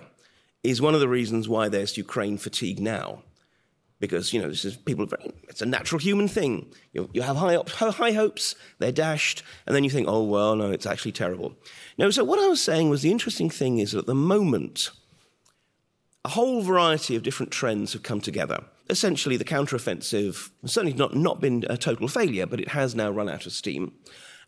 is 0.63 0.81
one 0.81 0.93
of 0.93 0.99
the 0.99 1.07
reasons 1.07 1.47
why 1.47 1.69
there's 1.69 1.97
Ukraine 1.97 2.37
fatigue 2.37 2.81
now 2.81 3.23
because 4.03 4.33
you 4.33 4.41
know 4.41 4.49
this 4.49 4.65
is 4.65 4.75
people. 4.75 5.07
It's 5.47 5.61
a 5.61 5.65
natural 5.65 5.97
human 5.97 6.27
thing. 6.27 6.69
You, 6.91 7.09
you 7.13 7.21
have 7.21 7.37
high, 7.37 7.57
high 7.77 8.11
hopes, 8.11 8.53
they're 8.77 8.91
dashed, 8.91 9.43
and 9.65 9.73
then 9.73 9.85
you 9.85 9.89
think, 9.89 10.09
oh 10.09 10.23
well, 10.23 10.57
no, 10.57 10.71
it's 10.71 10.85
actually 10.85 11.13
terrible. 11.13 11.55
No. 11.97 12.11
So 12.11 12.25
what 12.25 12.37
I 12.37 12.49
was 12.49 12.61
saying 12.61 12.89
was 12.89 13.01
the 13.01 13.11
interesting 13.11 13.49
thing 13.49 13.77
is 13.79 13.93
that 13.93 13.99
at 13.99 14.05
the 14.05 14.13
moment, 14.13 14.89
a 16.25 16.29
whole 16.29 16.61
variety 16.61 17.15
of 17.15 17.23
different 17.23 17.53
trends 17.53 17.93
have 17.93 18.03
come 18.03 18.19
together. 18.19 18.61
Essentially, 18.89 19.37
the 19.37 19.45
counteroffensive 19.45 20.49
certainly 20.65 20.97
not 20.97 21.15
not 21.15 21.39
been 21.39 21.63
a 21.69 21.77
total 21.77 22.09
failure, 22.09 22.45
but 22.45 22.59
it 22.59 22.69
has 22.69 22.95
now 22.95 23.09
run 23.09 23.29
out 23.29 23.45
of 23.45 23.53
steam. 23.53 23.93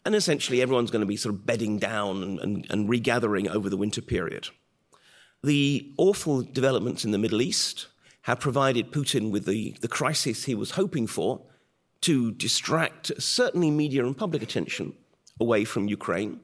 And 0.03 0.15
essentially, 0.15 0.61
everyone's 0.61 0.91
going 0.91 0.99
to 0.99 1.05
be 1.05 1.15
sort 1.15 1.33
of 1.33 1.45
bedding 1.45 1.79
down 1.79 2.21
and, 2.21 2.39
and, 2.39 2.67
and 2.69 2.89
regathering 2.89 3.47
over 3.47 3.69
the 3.69 3.77
winter 3.77 4.01
period. 4.01 4.49
The 5.43 5.93
awful 5.97 6.41
developments 6.41 7.05
in 7.05 7.11
the 7.11 7.17
Middle 7.17 7.41
East 7.41 7.87
have 8.25 8.39
provided 8.39 8.91
Putin 8.91 9.29
with 9.29 9.45
the, 9.45 9.75
the 9.81 9.87
crisis 9.87 10.45
he 10.45 10.55
was 10.55 10.71
hoping 10.71 11.05
for 11.05 11.41
to 12.01 12.31
distract 12.31 13.11
certainly 13.21 13.69
media 13.69 14.03
and 14.03 14.17
public 14.17 14.41
attention 14.41 14.93
away 15.39 15.63
from 15.63 15.87
Ukraine. 15.87 16.39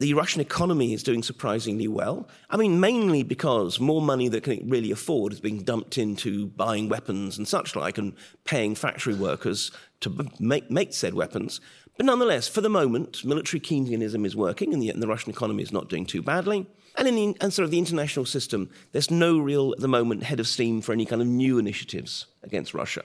The 0.00 0.14
Russian 0.14 0.40
economy 0.40 0.92
is 0.92 1.04
doing 1.04 1.22
surprisingly 1.22 1.86
well. 1.86 2.28
I 2.50 2.56
mean, 2.56 2.80
mainly 2.80 3.22
because 3.22 3.78
more 3.78 4.02
money 4.02 4.28
that 4.28 4.42
can 4.42 4.68
really 4.68 4.90
afford 4.90 5.32
is 5.32 5.40
being 5.40 5.62
dumped 5.62 5.96
into 5.96 6.48
buying 6.48 6.88
weapons 6.88 7.38
and 7.38 7.46
such 7.46 7.76
like 7.76 7.98
and 7.98 8.14
paying 8.44 8.74
factory 8.74 9.14
workers 9.14 9.70
to 10.00 10.28
make, 10.40 10.72
make 10.72 10.92
said 10.92 11.14
weapons. 11.14 11.60
But 11.96 12.06
nonetheless, 12.06 12.48
for 12.48 12.62
the 12.62 12.68
moment, 12.68 13.24
military 13.24 13.60
Keynesianism 13.60 14.26
is 14.26 14.34
working 14.34 14.72
and 14.72 14.82
the, 14.82 14.90
and 14.90 15.00
the 15.00 15.08
Russian 15.08 15.30
economy 15.30 15.62
is 15.62 15.72
not 15.72 15.88
doing 15.88 16.04
too 16.04 16.22
badly. 16.22 16.66
And 16.98 17.06
in 17.06 17.14
the, 17.14 17.36
and 17.40 17.52
sort 17.52 17.64
of 17.64 17.70
the 17.70 17.78
international 17.78 18.26
system, 18.26 18.70
there's 18.90 19.10
no 19.10 19.38
real, 19.38 19.72
at 19.72 19.78
the 19.78 19.88
moment, 19.88 20.24
head 20.24 20.40
of 20.40 20.48
steam 20.48 20.80
for 20.80 20.92
any 20.92 21.06
kind 21.06 21.22
of 21.22 21.28
new 21.28 21.56
initiatives 21.56 22.26
against 22.42 22.74
Russia. 22.74 23.02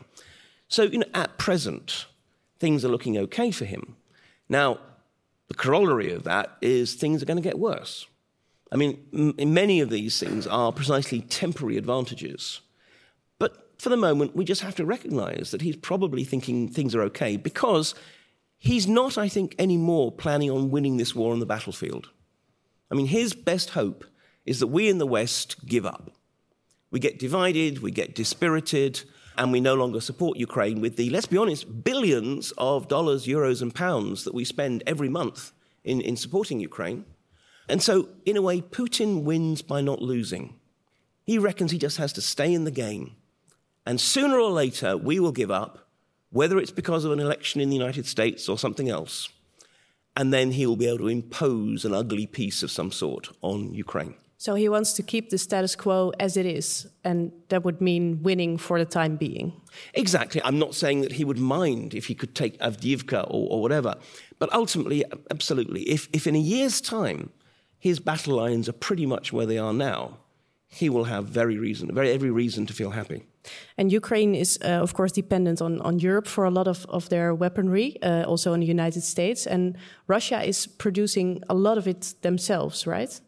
So, 0.67 0.83
you 0.83 0.97
know, 0.97 1.05
at 1.13 1.37
present, 1.37 2.07
things 2.59 2.83
are 2.83 2.89
looking 2.89 3.17
okay 3.19 3.51
for 3.51 3.65
him. 3.65 3.95
Now, 4.49 4.79
the 5.47 5.53
corollary 5.53 6.11
of 6.11 6.23
that 6.23 6.57
is 6.61 6.95
things 6.95 7.21
are 7.21 7.27
going 7.27 7.37
to 7.37 7.43
get 7.43 7.59
worse. 7.59 8.07
I 8.71 8.75
mean, 8.75 8.97
m- 9.13 9.53
many 9.53 9.81
of 9.81 9.91
these 9.91 10.19
things 10.19 10.47
are 10.47 10.71
precisely 10.71 11.21
temporary 11.21 11.77
advantages. 11.77 12.61
But 13.37 13.69
for 13.77 13.89
the 13.89 13.97
moment, 13.97 14.35
we 14.35 14.43
just 14.43 14.61
have 14.61 14.75
to 14.75 14.85
recognize 14.85 15.51
that 15.51 15.61
he's 15.61 15.75
probably 15.75 16.23
thinking 16.23 16.67
things 16.67 16.95
are 16.95 17.03
okay 17.03 17.37
because 17.37 17.93
he's 18.57 18.87
not, 18.87 19.19
I 19.19 19.27
think, 19.27 19.53
anymore 19.59 20.11
planning 20.11 20.49
on 20.49 20.71
winning 20.71 20.97
this 20.97 21.13
war 21.13 21.33
on 21.33 21.39
the 21.39 21.45
battlefield. 21.45 22.09
I 22.91 22.95
mean, 22.95 23.07
his 23.07 23.33
best 23.33 23.71
hope 23.71 24.05
is 24.45 24.59
that 24.59 24.67
we 24.67 24.89
in 24.89 24.97
the 24.97 25.07
West 25.07 25.65
give 25.65 25.85
up. 25.85 26.11
We 26.91 26.99
get 26.99 27.17
divided, 27.17 27.81
we 27.81 27.91
get 27.91 28.13
dispirited, 28.13 29.01
and 29.37 29.51
we 29.51 29.59
no 29.59 29.73
longer 29.73 29.99
support 29.99 30.37
Ukraine 30.37 30.79
with 30.79 30.95
the, 30.95 31.09
let's 31.09 31.25
be 31.25 31.37
honest, 31.37 31.83
billions 31.83 32.53
of 32.57 32.87
dollars, 32.87 33.25
euros, 33.25 33.61
and 33.61 33.73
pounds 33.73 34.23
that 34.25 34.33
we 34.33 34.45
spend 34.45 34.83
every 34.85 35.09
month 35.09 35.51
in, 35.83 36.01
in 36.01 36.15
supporting 36.15 36.59
Ukraine. 36.59 37.05
And 37.67 37.81
so, 37.81 38.09
in 38.25 38.37
a 38.37 38.41
way, 38.41 38.61
Putin 38.61 39.23
wins 39.23 39.61
by 39.61 39.81
not 39.81 40.01
losing. 40.01 40.59
He 41.23 41.39
reckons 41.39 41.71
he 41.71 41.77
just 41.77 41.97
has 41.97 42.13
to 42.13 42.21
stay 42.21 42.53
in 42.53 42.65
the 42.65 42.71
game. 42.71 43.15
And 43.85 43.99
sooner 43.99 44.37
or 44.37 44.51
later, 44.51 44.95
we 44.97 45.19
will 45.19 45.31
give 45.31 45.49
up, 45.49 45.87
whether 46.29 46.59
it's 46.59 46.71
because 46.71 47.05
of 47.05 47.11
an 47.11 47.19
election 47.19 47.61
in 47.61 47.69
the 47.69 47.75
United 47.75 48.05
States 48.05 48.47
or 48.47 48.57
something 48.57 48.89
else 48.89 49.29
and 50.15 50.33
then 50.33 50.51
he 50.51 50.65
will 50.65 50.75
be 50.75 50.87
able 50.87 50.99
to 50.99 51.07
impose 51.07 51.85
an 51.85 51.93
ugly 51.93 52.27
peace 52.27 52.63
of 52.63 52.71
some 52.71 52.91
sort 52.91 53.29
on 53.41 53.73
Ukraine. 53.73 54.15
So 54.37 54.55
he 54.55 54.67
wants 54.67 54.91
to 54.93 55.03
keep 55.03 55.29
the 55.29 55.37
status 55.37 55.73
quo 55.73 56.11
as 56.19 56.35
it 56.35 56.45
is, 56.45 56.85
and 57.05 57.31
that 57.47 57.63
would 57.63 57.79
mean 57.79 58.21
winning 58.23 58.57
for 58.57 58.77
the 58.77 58.83
time 58.85 59.15
being. 59.15 59.53
Exactly. 59.93 60.41
I'm 60.43 60.59
not 60.59 60.75
saying 60.75 60.99
that 61.01 61.13
he 61.13 61.23
would 61.23 61.39
mind 61.39 61.93
if 61.93 62.07
he 62.07 62.13
could 62.13 62.35
take 62.35 62.59
Avdiivka 62.59 63.23
or, 63.29 63.47
or 63.51 63.61
whatever, 63.61 63.95
but 64.39 64.51
ultimately, 64.51 65.05
absolutely. 65.31 65.83
If, 65.83 66.09
if 66.11 66.27
in 66.27 66.35
a 66.35 66.39
year's 66.39 66.81
time 66.81 67.29
his 67.79 68.01
battle 68.01 68.35
lines 68.35 68.67
are 68.67 68.73
pretty 68.73 69.05
much 69.05 69.31
where 69.31 69.45
they 69.45 69.57
are 69.57 69.73
now, 69.73 70.17
he 70.73 70.89
will 70.89 71.05
have 71.05 71.25
very 71.25 71.57
reason, 71.57 71.93
very 71.93 72.11
every 72.11 72.31
reason 72.31 72.65
to 72.65 72.73
feel 72.73 72.91
happy. 72.91 73.23
And 73.77 73.91
Ukraine 73.91 74.33
is, 74.35 74.57
uh, 74.63 74.81
of 74.81 74.93
course, 74.93 75.11
dependent 75.11 75.61
on, 75.61 75.81
on 75.81 75.99
Europe 75.99 76.27
for 76.27 76.45
a 76.45 76.49
lot 76.49 76.67
of, 76.67 76.85
of 76.89 77.09
their 77.09 77.35
weaponry, 77.35 77.97
uh, 78.01 78.23
also 78.23 78.53
in 78.53 78.61
the 78.61 78.65
United 78.65 79.03
States. 79.03 79.45
And 79.45 79.77
Russia 80.07 80.41
is 80.41 80.67
producing 80.67 81.43
a 81.49 81.53
lot 81.53 81.77
of 81.77 81.87
it 81.87 82.15
themselves, 82.21 82.87
right? 82.87 83.21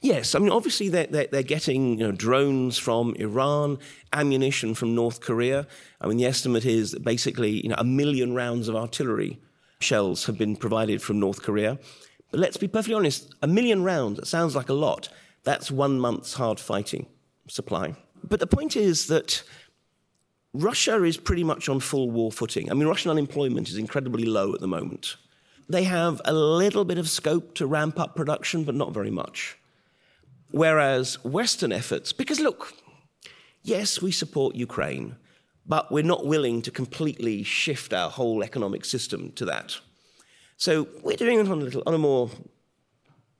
Yes, 0.00 0.34
I 0.34 0.38
mean, 0.38 0.50
obviously 0.50 0.88
they're, 0.88 1.06
they're, 1.06 1.28
they're, 1.30 1.42
getting 1.42 1.98
you 1.98 2.06
know, 2.06 2.12
drones 2.12 2.78
from 2.78 3.14
Iran, 3.16 3.78
ammunition 4.12 4.74
from 4.74 4.94
North 4.94 5.20
Korea. 5.20 5.66
I 6.00 6.08
mean, 6.08 6.18
the 6.18 6.26
estimate 6.26 6.66
is 6.66 6.90
that 6.90 7.04
basically 7.04 7.62
you 7.62 7.68
know, 7.68 7.76
a 7.78 7.84
million 7.84 8.34
rounds 8.34 8.68
of 8.68 8.76
artillery 8.76 9.40
shells 9.80 10.26
have 10.26 10.36
been 10.38 10.56
provided 10.56 11.00
from 11.02 11.20
North 11.20 11.42
Korea. 11.42 11.78
But 12.30 12.40
let's 12.40 12.56
be 12.56 12.68
perfectly 12.68 12.94
honest, 12.94 13.34
a 13.42 13.46
million 13.46 13.84
rounds, 13.84 14.18
it 14.18 14.26
sounds 14.26 14.56
like 14.56 14.68
a 14.68 14.74
lot. 14.74 15.08
That's 15.44 15.70
one 15.70 16.00
month's 16.00 16.34
hard 16.34 16.58
fighting 16.58 17.06
supply. 17.48 17.94
But 18.22 18.40
the 18.40 18.46
point 18.46 18.76
is 18.76 19.06
that 19.08 19.42
Russia 20.54 21.02
is 21.02 21.16
pretty 21.16 21.44
much 21.44 21.68
on 21.68 21.80
full 21.80 22.10
war 22.10 22.32
footing. 22.32 22.70
I 22.70 22.74
mean, 22.74 22.88
Russian 22.88 23.10
unemployment 23.10 23.68
is 23.68 23.76
incredibly 23.76 24.24
low 24.24 24.54
at 24.54 24.60
the 24.60 24.68
moment. 24.68 25.16
They 25.68 25.84
have 25.84 26.20
a 26.24 26.32
little 26.32 26.84
bit 26.84 26.98
of 26.98 27.08
scope 27.08 27.54
to 27.56 27.66
ramp 27.66 27.98
up 27.98 28.14
production, 28.14 28.64
but 28.64 28.74
not 28.74 28.92
very 28.92 29.10
much. 29.10 29.58
Whereas 30.50 31.22
Western 31.24 31.72
efforts, 31.72 32.12
because 32.12 32.38
look, 32.38 32.72
yes, 33.62 34.00
we 34.00 34.12
support 34.12 34.54
Ukraine, 34.54 35.16
but 35.66 35.90
we're 35.90 36.04
not 36.04 36.26
willing 36.26 36.62
to 36.62 36.70
completely 36.70 37.42
shift 37.42 37.92
our 37.92 38.10
whole 38.10 38.42
economic 38.42 38.84
system 38.84 39.32
to 39.32 39.44
that. 39.46 39.78
So 40.56 40.86
we're 41.02 41.16
doing 41.16 41.40
it 41.40 41.48
on 41.48 41.60
a, 41.60 41.64
little, 41.64 41.82
on 41.86 41.94
a 41.94 41.98
more 41.98 42.30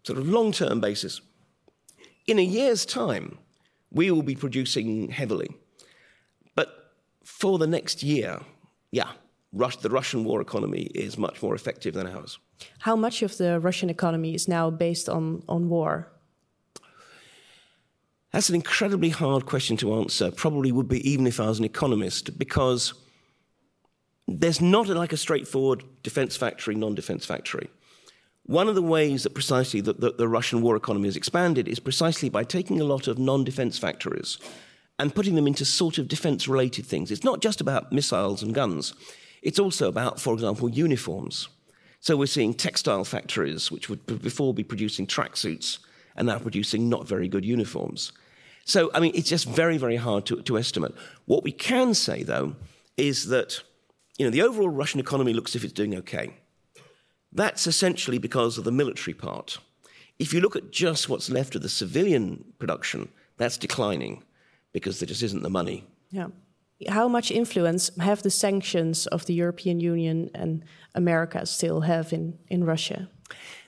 sort 0.02 0.18
of 0.18 0.28
long 0.28 0.50
term 0.50 0.80
basis. 0.80 1.20
In 2.26 2.38
a 2.38 2.42
year's 2.42 2.86
time, 2.86 3.38
we 3.90 4.10
will 4.10 4.22
be 4.22 4.34
producing 4.34 5.10
heavily. 5.10 5.48
But 6.54 6.92
for 7.22 7.58
the 7.58 7.66
next 7.66 8.02
year, 8.02 8.40
yeah, 8.90 9.10
Rus- 9.52 9.76
the 9.76 9.90
Russian 9.90 10.24
war 10.24 10.40
economy 10.40 10.84
is 10.94 11.18
much 11.18 11.42
more 11.42 11.54
effective 11.54 11.94
than 11.94 12.06
ours. 12.06 12.38
How 12.80 12.96
much 12.96 13.22
of 13.22 13.36
the 13.36 13.60
Russian 13.60 13.90
economy 13.90 14.34
is 14.34 14.48
now 14.48 14.70
based 14.70 15.08
on, 15.08 15.42
on 15.48 15.68
war? 15.68 16.08
That's 18.32 18.48
an 18.48 18.56
incredibly 18.56 19.10
hard 19.10 19.46
question 19.46 19.76
to 19.76 19.94
answer. 19.94 20.30
Probably 20.30 20.72
would 20.72 20.88
be 20.88 21.08
even 21.08 21.26
if 21.26 21.38
I 21.38 21.46
was 21.46 21.60
an 21.60 21.64
economist, 21.64 22.36
because 22.36 22.94
there's 24.26 24.60
not 24.60 24.88
like 24.88 25.12
a 25.12 25.16
straightforward 25.16 25.84
defense 26.02 26.36
factory, 26.36 26.74
non 26.74 26.94
defense 26.94 27.24
factory. 27.24 27.68
One 28.46 28.68
of 28.68 28.74
the 28.74 28.82
ways 28.82 29.22
that 29.22 29.34
precisely 29.34 29.80
the, 29.80 29.94
the, 29.94 30.12
the 30.12 30.28
Russian 30.28 30.60
war 30.60 30.76
economy 30.76 31.08
has 31.08 31.16
expanded 31.16 31.66
is 31.66 31.80
precisely 31.80 32.28
by 32.28 32.44
taking 32.44 32.80
a 32.80 32.84
lot 32.84 33.08
of 33.08 33.18
non 33.18 33.42
defense 33.42 33.78
factories 33.78 34.38
and 34.98 35.14
putting 35.14 35.34
them 35.34 35.46
into 35.46 35.64
sort 35.64 35.98
of 35.98 36.08
defense 36.08 36.46
related 36.46 36.86
things. 36.86 37.10
It's 37.10 37.24
not 37.24 37.40
just 37.40 37.60
about 37.60 37.90
missiles 37.90 38.42
and 38.42 38.54
guns, 38.54 38.94
it's 39.42 39.58
also 39.58 39.88
about, 39.88 40.20
for 40.20 40.34
example, 40.34 40.68
uniforms. 40.68 41.48
So 42.00 42.16
we're 42.16 42.26
seeing 42.26 42.52
textile 42.52 43.04
factories, 43.04 43.70
which 43.70 43.88
would 43.88 44.04
before 44.06 44.52
be 44.52 44.62
producing 44.62 45.06
tracksuits, 45.06 45.78
and 46.16 46.26
now 46.26 46.38
producing 46.38 46.88
not 46.88 47.08
very 47.08 47.28
good 47.28 47.46
uniforms. 47.46 48.12
So, 48.66 48.90
I 48.94 49.00
mean, 49.00 49.12
it's 49.14 49.28
just 49.28 49.48
very, 49.48 49.78
very 49.78 49.96
hard 49.96 50.26
to, 50.26 50.42
to 50.42 50.58
estimate. 50.58 50.92
What 51.24 51.44
we 51.44 51.52
can 51.52 51.94
say, 51.94 52.22
though, 52.22 52.56
is 52.96 53.28
that 53.28 53.62
you 54.18 54.26
know, 54.26 54.30
the 54.30 54.42
overall 54.42 54.68
Russian 54.68 55.00
economy 55.00 55.32
looks 55.32 55.52
as 55.52 55.56
if 55.56 55.64
it's 55.64 55.72
doing 55.72 55.94
okay. 55.96 56.34
That's 57.34 57.66
essentially 57.66 58.18
because 58.18 58.58
of 58.58 58.64
the 58.64 58.72
military 58.72 59.14
part. 59.14 59.58
If 60.18 60.32
you 60.32 60.40
look 60.40 60.54
at 60.54 60.70
just 60.70 61.08
what's 61.08 61.28
left 61.28 61.56
of 61.56 61.62
the 61.62 61.68
civilian 61.68 62.44
production, 62.58 63.08
that's 63.36 63.58
declining 63.58 64.22
because 64.72 65.00
there 65.00 65.08
just 65.08 65.22
isn't 65.22 65.42
the 65.42 65.50
money. 65.50 65.84
Yeah. 66.10 66.28
How 66.88 67.08
much 67.08 67.30
influence 67.30 67.90
have 67.98 68.22
the 68.22 68.30
sanctions 68.30 69.06
of 69.08 69.26
the 69.26 69.34
European 69.34 69.80
Union 69.80 70.30
and 70.34 70.64
America 70.94 71.44
still 71.46 71.80
have 71.80 72.12
in, 72.12 72.38
in 72.48 72.64
Russia? 72.64 73.08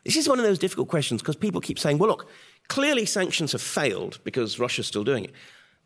This 0.05 0.17
is 0.17 0.29
one 0.29 0.39
of 0.39 0.45
those 0.45 0.59
difficult 0.59 0.89
questions 0.89 1.21
because 1.21 1.37
people 1.37 1.61
keep 1.61 1.79
saying, 1.79 1.99
well, 1.99 2.11
look, 2.11 2.29
clearly 2.69 3.07
sanctions 3.07 3.53
have 3.53 3.63
failed 3.63 4.21
because 4.23 4.61
Russia's 4.61 4.87
still 4.87 5.05
doing 5.05 5.25
it. 5.25 5.33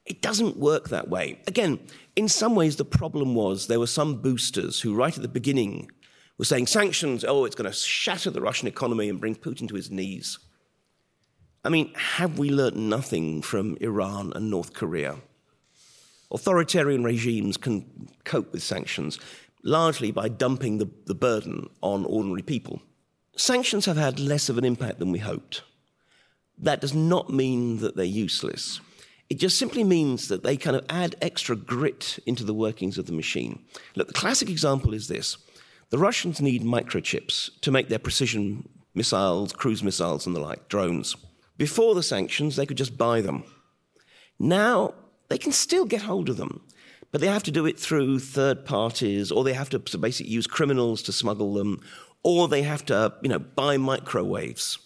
It 0.04 0.22
doesn't 0.22 0.56
work 0.56 0.88
that 0.88 1.08
way. 1.08 1.40
Again, 1.46 1.78
in 2.16 2.28
some 2.28 2.54
ways, 2.54 2.76
the 2.76 2.84
problem 2.84 3.34
was 3.34 3.66
there 3.66 3.78
were 3.78 3.86
some 3.86 4.20
boosters 4.20 4.80
who, 4.80 4.94
right 4.94 5.14
at 5.14 5.22
the 5.22 5.28
beginning 5.28 5.90
was 6.40 6.48
saying 6.48 6.68
sanctions, 6.68 7.22
oh, 7.22 7.44
it's 7.44 7.54
going 7.54 7.70
to 7.70 7.76
shatter 7.76 8.30
the 8.30 8.40
Russian 8.40 8.66
economy 8.66 9.10
and 9.10 9.20
bring 9.20 9.36
Putin 9.36 9.68
to 9.68 9.74
his 9.74 9.90
knees. 9.90 10.38
I 11.62 11.68
mean, 11.68 11.92
have 11.94 12.38
we 12.38 12.48
learnt 12.48 12.76
nothing 12.76 13.42
from 13.42 13.76
Iran 13.82 14.32
and 14.34 14.50
North 14.50 14.72
Korea? 14.72 15.16
Authoritarian 16.32 17.04
regimes 17.04 17.58
can 17.58 18.08
cope 18.24 18.52
with 18.52 18.62
sanctions 18.62 19.18
largely 19.62 20.12
by 20.12 20.30
dumping 20.30 20.78
the, 20.78 20.88
the 21.04 21.14
burden 21.14 21.68
on 21.82 22.06
ordinary 22.06 22.40
people. 22.40 22.80
Sanctions 23.36 23.84
have 23.84 23.98
had 23.98 24.18
less 24.18 24.48
of 24.48 24.56
an 24.56 24.64
impact 24.64 24.98
than 24.98 25.12
we 25.12 25.18
hoped. 25.18 25.60
That 26.56 26.80
does 26.80 26.94
not 26.94 27.28
mean 27.28 27.80
that 27.80 27.96
they're 27.96 28.04
useless. 28.06 28.80
It 29.28 29.38
just 29.38 29.58
simply 29.58 29.84
means 29.84 30.28
that 30.28 30.42
they 30.42 30.56
kind 30.56 30.74
of 30.74 30.86
add 30.88 31.16
extra 31.20 31.54
grit 31.54 32.18
into 32.24 32.44
the 32.44 32.54
workings 32.54 32.96
of 32.96 33.04
the 33.04 33.12
machine. 33.12 33.62
Look, 33.94 34.08
the 34.08 34.14
classic 34.14 34.48
example 34.48 34.94
is 34.94 35.06
this 35.06 35.36
the 35.90 35.98
Russians 35.98 36.40
need 36.40 36.62
microchips 36.62 37.50
to 37.60 37.70
make 37.70 37.88
their 37.88 37.98
precision 37.98 38.68
missiles, 38.94 39.52
cruise 39.52 39.82
missiles, 39.82 40.26
and 40.26 40.34
the 40.34 40.40
like, 40.40 40.68
drones. 40.68 41.16
Before 41.56 41.94
the 41.94 42.02
sanctions, 42.02 42.56
they 42.56 42.66
could 42.66 42.78
just 42.78 42.96
buy 42.96 43.20
them. 43.20 43.44
Now, 44.38 44.94
they 45.28 45.38
can 45.38 45.52
still 45.52 45.84
get 45.84 46.02
hold 46.02 46.28
of 46.28 46.36
them, 46.36 46.62
but 47.12 47.20
they 47.20 47.26
have 47.26 47.42
to 47.44 47.50
do 47.50 47.66
it 47.66 47.78
through 47.78 48.20
third 48.20 48.64
parties, 48.64 49.30
or 49.30 49.44
they 49.44 49.52
have 49.52 49.68
to 49.70 49.98
basically 49.98 50.32
use 50.32 50.46
criminals 50.46 51.02
to 51.02 51.12
smuggle 51.12 51.54
them, 51.54 51.80
or 52.22 52.48
they 52.48 52.62
have 52.62 52.84
to, 52.86 53.12
you 53.22 53.28
know, 53.28 53.38
buy 53.38 53.76
microwaves 53.76 54.78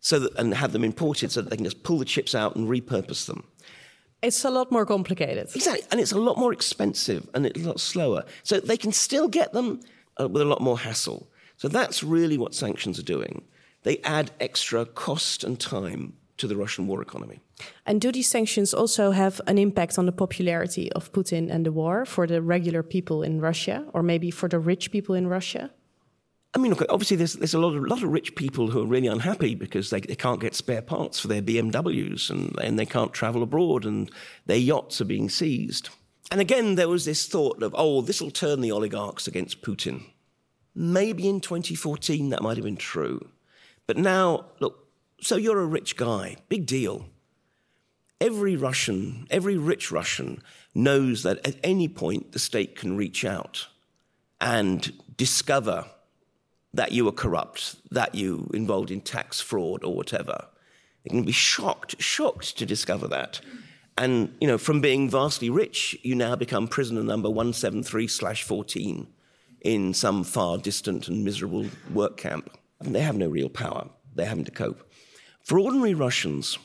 so 0.00 0.18
that, 0.20 0.34
and 0.36 0.54
have 0.54 0.72
them 0.72 0.84
imported 0.84 1.32
so 1.32 1.42
that 1.42 1.50
they 1.50 1.56
can 1.56 1.64
just 1.64 1.82
pull 1.82 1.98
the 1.98 2.04
chips 2.04 2.34
out 2.34 2.54
and 2.56 2.68
repurpose 2.68 3.26
them. 3.26 3.44
It's 4.22 4.44
a 4.44 4.50
lot 4.50 4.72
more 4.72 4.86
complicated. 4.86 5.48
Exactly, 5.54 5.86
and 5.90 6.00
it's 6.00 6.12
a 6.12 6.18
lot 6.18 6.38
more 6.38 6.52
expensive 6.52 7.28
and 7.34 7.46
it's 7.46 7.60
a 7.60 7.66
lot 7.66 7.80
slower. 7.80 8.24
So 8.42 8.60
they 8.60 8.76
can 8.76 8.92
still 8.92 9.28
get 9.28 9.52
them 9.52 9.80
uh, 10.20 10.28
with 10.28 10.42
a 10.42 10.46
lot 10.46 10.60
more 10.60 10.78
hassle. 10.78 11.28
So 11.56 11.68
that's 11.68 12.02
really 12.02 12.38
what 12.38 12.54
sanctions 12.54 12.98
are 12.98 13.02
doing. 13.02 13.44
They 13.82 13.98
add 13.98 14.30
extra 14.40 14.84
cost 14.84 15.44
and 15.44 15.58
time 15.58 16.14
to 16.36 16.46
the 16.46 16.56
Russian 16.56 16.86
war 16.86 17.00
economy. 17.00 17.40
And 17.86 18.00
do 18.00 18.12
these 18.12 18.28
sanctions 18.28 18.74
also 18.74 19.12
have 19.12 19.40
an 19.46 19.58
impact 19.58 19.98
on 19.98 20.06
the 20.06 20.12
popularity 20.12 20.92
of 20.92 21.12
Putin 21.12 21.50
and 21.50 21.64
the 21.64 21.72
war 21.72 22.04
for 22.04 22.26
the 22.26 22.42
regular 22.42 22.82
people 22.82 23.22
in 23.22 23.40
Russia, 23.40 23.84
or 23.94 24.02
maybe 24.02 24.30
for 24.30 24.48
the 24.48 24.58
rich 24.58 24.90
people 24.90 25.14
in 25.14 25.26
Russia? 25.28 25.70
I 26.54 26.58
mean, 26.58 26.72
look, 26.72 26.84
obviously 26.88 27.16
there's, 27.18 27.34
there's 27.34 27.54
a 27.54 27.58
lot 27.58 27.74
of, 27.74 27.84
lot 27.84 28.02
of 28.02 28.10
rich 28.10 28.34
people 28.34 28.70
who 28.70 28.82
are 28.82 28.86
really 28.86 29.08
unhappy 29.08 29.54
because 29.54 29.90
they, 29.90 30.00
they 30.00 30.14
can't 30.14 30.40
get 30.40 30.54
spare 30.54 30.82
parts 30.82 31.20
for 31.20 31.28
their 31.28 31.42
BMWs 31.42 32.30
and, 32.30 32.58
and 32.60 32.78
they 32.78 32.86
can't 32.86 33.12
travel 33.12 33.42
abroad 33.42 33.84
and 33.84 34.10
their 34.46 34.56
yachts 34.56 35.00
are 35.00 35.06
being 35.06 35.28
seized. 35.28 35.90
And 36.30 36.40
again, 36.40 36.74
there 36.74 36.88
was 36.88 37.04
this 37.04 37.26
thought 37.26 37.62
of, 37.62 37.74
oh, 37.76 38.00
this 38.00 38.20
will 38.20 38.30
turn 38.30 38.60
the 38.60 38.72
oligarchs 38.72 39.28
against 39.28 39.62
Putin. 39.62 40.04
Maybe 40.74 41.28
in 41.28 41.40
2014 41.40 42.30
that 42.30 42.42
might 42.42 42.56
have 42.56 42.64
been 42.64 42.76
true. 42.76 43.28
But 43.86 43.96
now, 43.96 44.46
look, 44.60 44.88
so 45.20 45.36
you're 45.36 45.60
a 45.60 45.66
rich 45.66 45.96
guy, 45.96 46.36
big 46.48 46.66
deal. 46.66 47.06
Every 48.20 48.56
Russian, 48.56 49.26
every 49.30 49.56
rich 49.56 49.92
Russian 49.92 50.42
knows 50.74 51.22
that 51.22 51.46
at 51.46 51.56
any 51.62 51.88
point 51.88 52.32
the 52.32 52.38
state 52.38 52.76
can 52.76 52.96
reach 52.96 53.24
out 53.24 53.68
and 54.40 54.92
discover 55.16 55.86
that 56.74 56.92
you 56.92 57.04
were 57.04 57.12
corrupt, 57.12 57.76
that 57.90 58.14
you 58.14 58.50
involved 58.52 58.90
in 58.90 59.00
tax 59.00 59.40
fraud 59.40 59.84
or 59.84 59.94
whatever. 59.94 60.46
They 61.04 61.10
can 61.10 61.24
be 61.24 61.32
shocked, 61.32 62.00
shocked 62.00 62.58
to 62.58 62.66
discover 62.66 63.06
that. 63.08 63.40
And, 63.98 64.34
you 64.40 64.46
know, 64.46 64.58
from 64.58 64.80
being 64.80 65.08
vastly 65.08 65.48
rich, 65.48 65.98
you 66.02 66.14
now 66.14 66.36
become 66.36 66.68
prisoner 66.68 67.02
number 67.02 67.30
173 67.30 68.08
slash 68.08 68.42
14 68.42 69.06
in 69.62 69.94
some 69.94 70.22
far 70.22 70.58
distant 70.58 71.08
and 71.08 71.24
miserable 71.24 71.66
work 71.92 72.16
camp. 72.16 72.50
And 72.80 72.94
they 72.94 73.00
have 73.00 73.16
no 73.16 73.28
real 73.28 73.48
power. 73.48 73.88
They're 74.14 74.26
having 74.26 74.44
to 74.44 74.50
cope. 74.50 74.90
For 75.42 75.58
ordinary 75.58 75.94
Russians, 75.94 76.58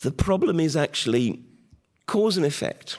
the 0.00 0.10
problem 0.10 0.60
is 0.60 0.76
actually 0.76 1.44
cause 2.06 2.36
and 2.36 2.44
effect. 2.44 2.98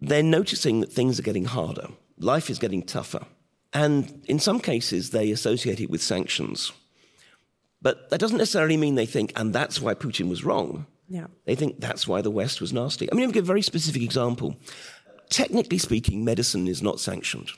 They're 0.00 0.22
noticing 0.22 0.80
that 0.80 0.92
things 0.92 1.18
are 1.18 1.24
getting 1.24 1.44
harder, 1.44 1.88
life 2.18 2.48
is 2.48 2.58
getting 2.58 2.82
tougher. 2.82 3.26
And 3.72 4.24
in 4.26 4.40
some 4.40 4.58
cases, 4.58 5.10
they 5.10 5.30
associate 5.30 5.80
it 5.80 5.90
with 5.90 6.02
sanctions. 6.02 6.72
But 7.82 8.10
that 8.10 8.18
doesn't 8.18 8.38
necessarily 8.38 8.76
mean 8.76 8.94
they 8.94 9.06
think, 9.06 9.32
and 9.36 9.52
that's 9.52 9.80
why 9.80 9.94
Putin 9.94 10.28
was 10.28 10.44
wrong. 10.44 10.86
Yeah. 11.10 11.26
They 11.44 11.56
think 11.56 11.80
that's 11.80 12.06
why 12.06 12.22
the 12.22 12.30
West 12.30 12.60
was 12.60 12.72
nasty. 12.72 13.10
I 13.10 13.14
mean, 13.14 13.26
I'll 13.26 13.32
give 13.32 13.44
a 13.44 13.46
very 13.46 13.62
specific 13.62 14.00
example. 14.00 14.56
Technically 15.28 15.78
speaking, 15.78 16.24
medicine 16.24 16.68
is 16.68 16.82
not 16.82 17.00
sanctioned. 17.00 17.50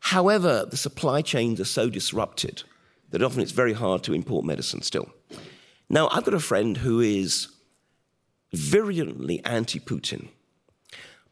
However, 0.00 0.64
the 0.70 0.76
supply 0.76 1.20
chains 1.20 1.60
are 1.60 1.64
so 1.64 1.90
disrupted 1.90 2.62
that 3.10 3.22
often 3.22 3.42
it's 3.42 3.50
very 3.50 3.72
hard 3.72 4.04
to 4.04 4.14
import 4.14 4.44
medicine 4.44 4.82
still. 4.82 5.10
Now, 5.88 6.08
I've 6.12 6.24
got 6.24 6.32
a 6.32 6.40
friend 6.40 6.76
who 6.76 7.00
is 7.00 7.48
virulently 8.52 9.44
anti 9.44 9.80
Putin. 9.80 10.28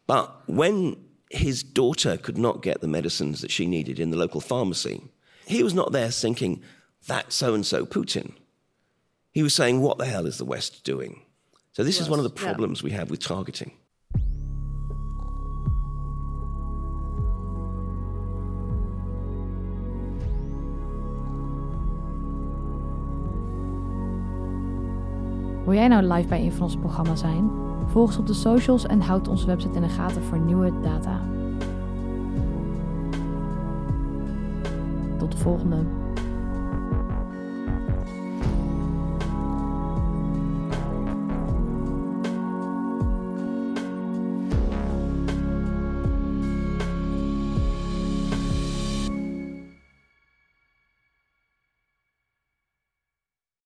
But 0.09 0.49
when 0.49 0.97
his 1.31 1.63
daughter 1.63 2.17
could 2.17 2.37
not 2.37 2.63
get 2.63 2.81
the 2.81 2.89
medicines 2.89 3.43
that 3.43 3.53
she 3.53 3.67
needed 3.67 4.01
in 4.01 4.11
the 4.11 4.17
local 4.17 4.41
pharmacy, 4.41 5.03
he 5.47 5.63
was 5.63 5.75
not 5.75 5.93
there 5.93 6.11
thinking, 6.11 6.63
that 7.07 7.33
so 7.33 7.55
and 7.55 7.65
so 7.65 7.87
Putin. 7.87 8.33
He 9.31 9.43
was 9.45 9.55
saying, 9.55 9.81
what 9.81 9.99
the 9.99 10.07
hell 10.07 10.27
is 10.27 10.39
the 10.39 10.45
West 10.45 10.83
doing? 10.83 11.23
So, 11.79 11.85
this 11.85 12.01
is 12.01 12.09
one 12.09 12.19
of 12.19 12.25
the 12.25 12.31
problems 12.31 12.81
yeah. 12.81 12.91
we 12.91 12.97
have 12.97 13.09
with 13.09 13.21
targeting. 13.21 13.71
Wil 25.65 25.75
jij 25.75 25.89
nou 25.89 26.03
live 26.03 26.29
bij 26.29 26.41
een 26.41 26.53
van 26.53 26.63
onze 26.63 26.79
programma's 26.79 27.21
zijn? 27.21 27.51
Volg 27.87 28.07
ons 28.07 28.17
op 28.17 28.27
de 28.27 28.35
socials 28.35 28.87
en 28.87 29.01
houd 29.01 29.29
onze 29.29 29.47
website 29.47 29.75
in 29.75 29.83
de 29.83 29.89
gaten 29.89 30.23
voor 30.23 30.39
nieuwe 30.39 30.81
data. 30.81 31.23
Tot 35.19 35.33
de 35.33 35.39
volgende. 35.39 35.98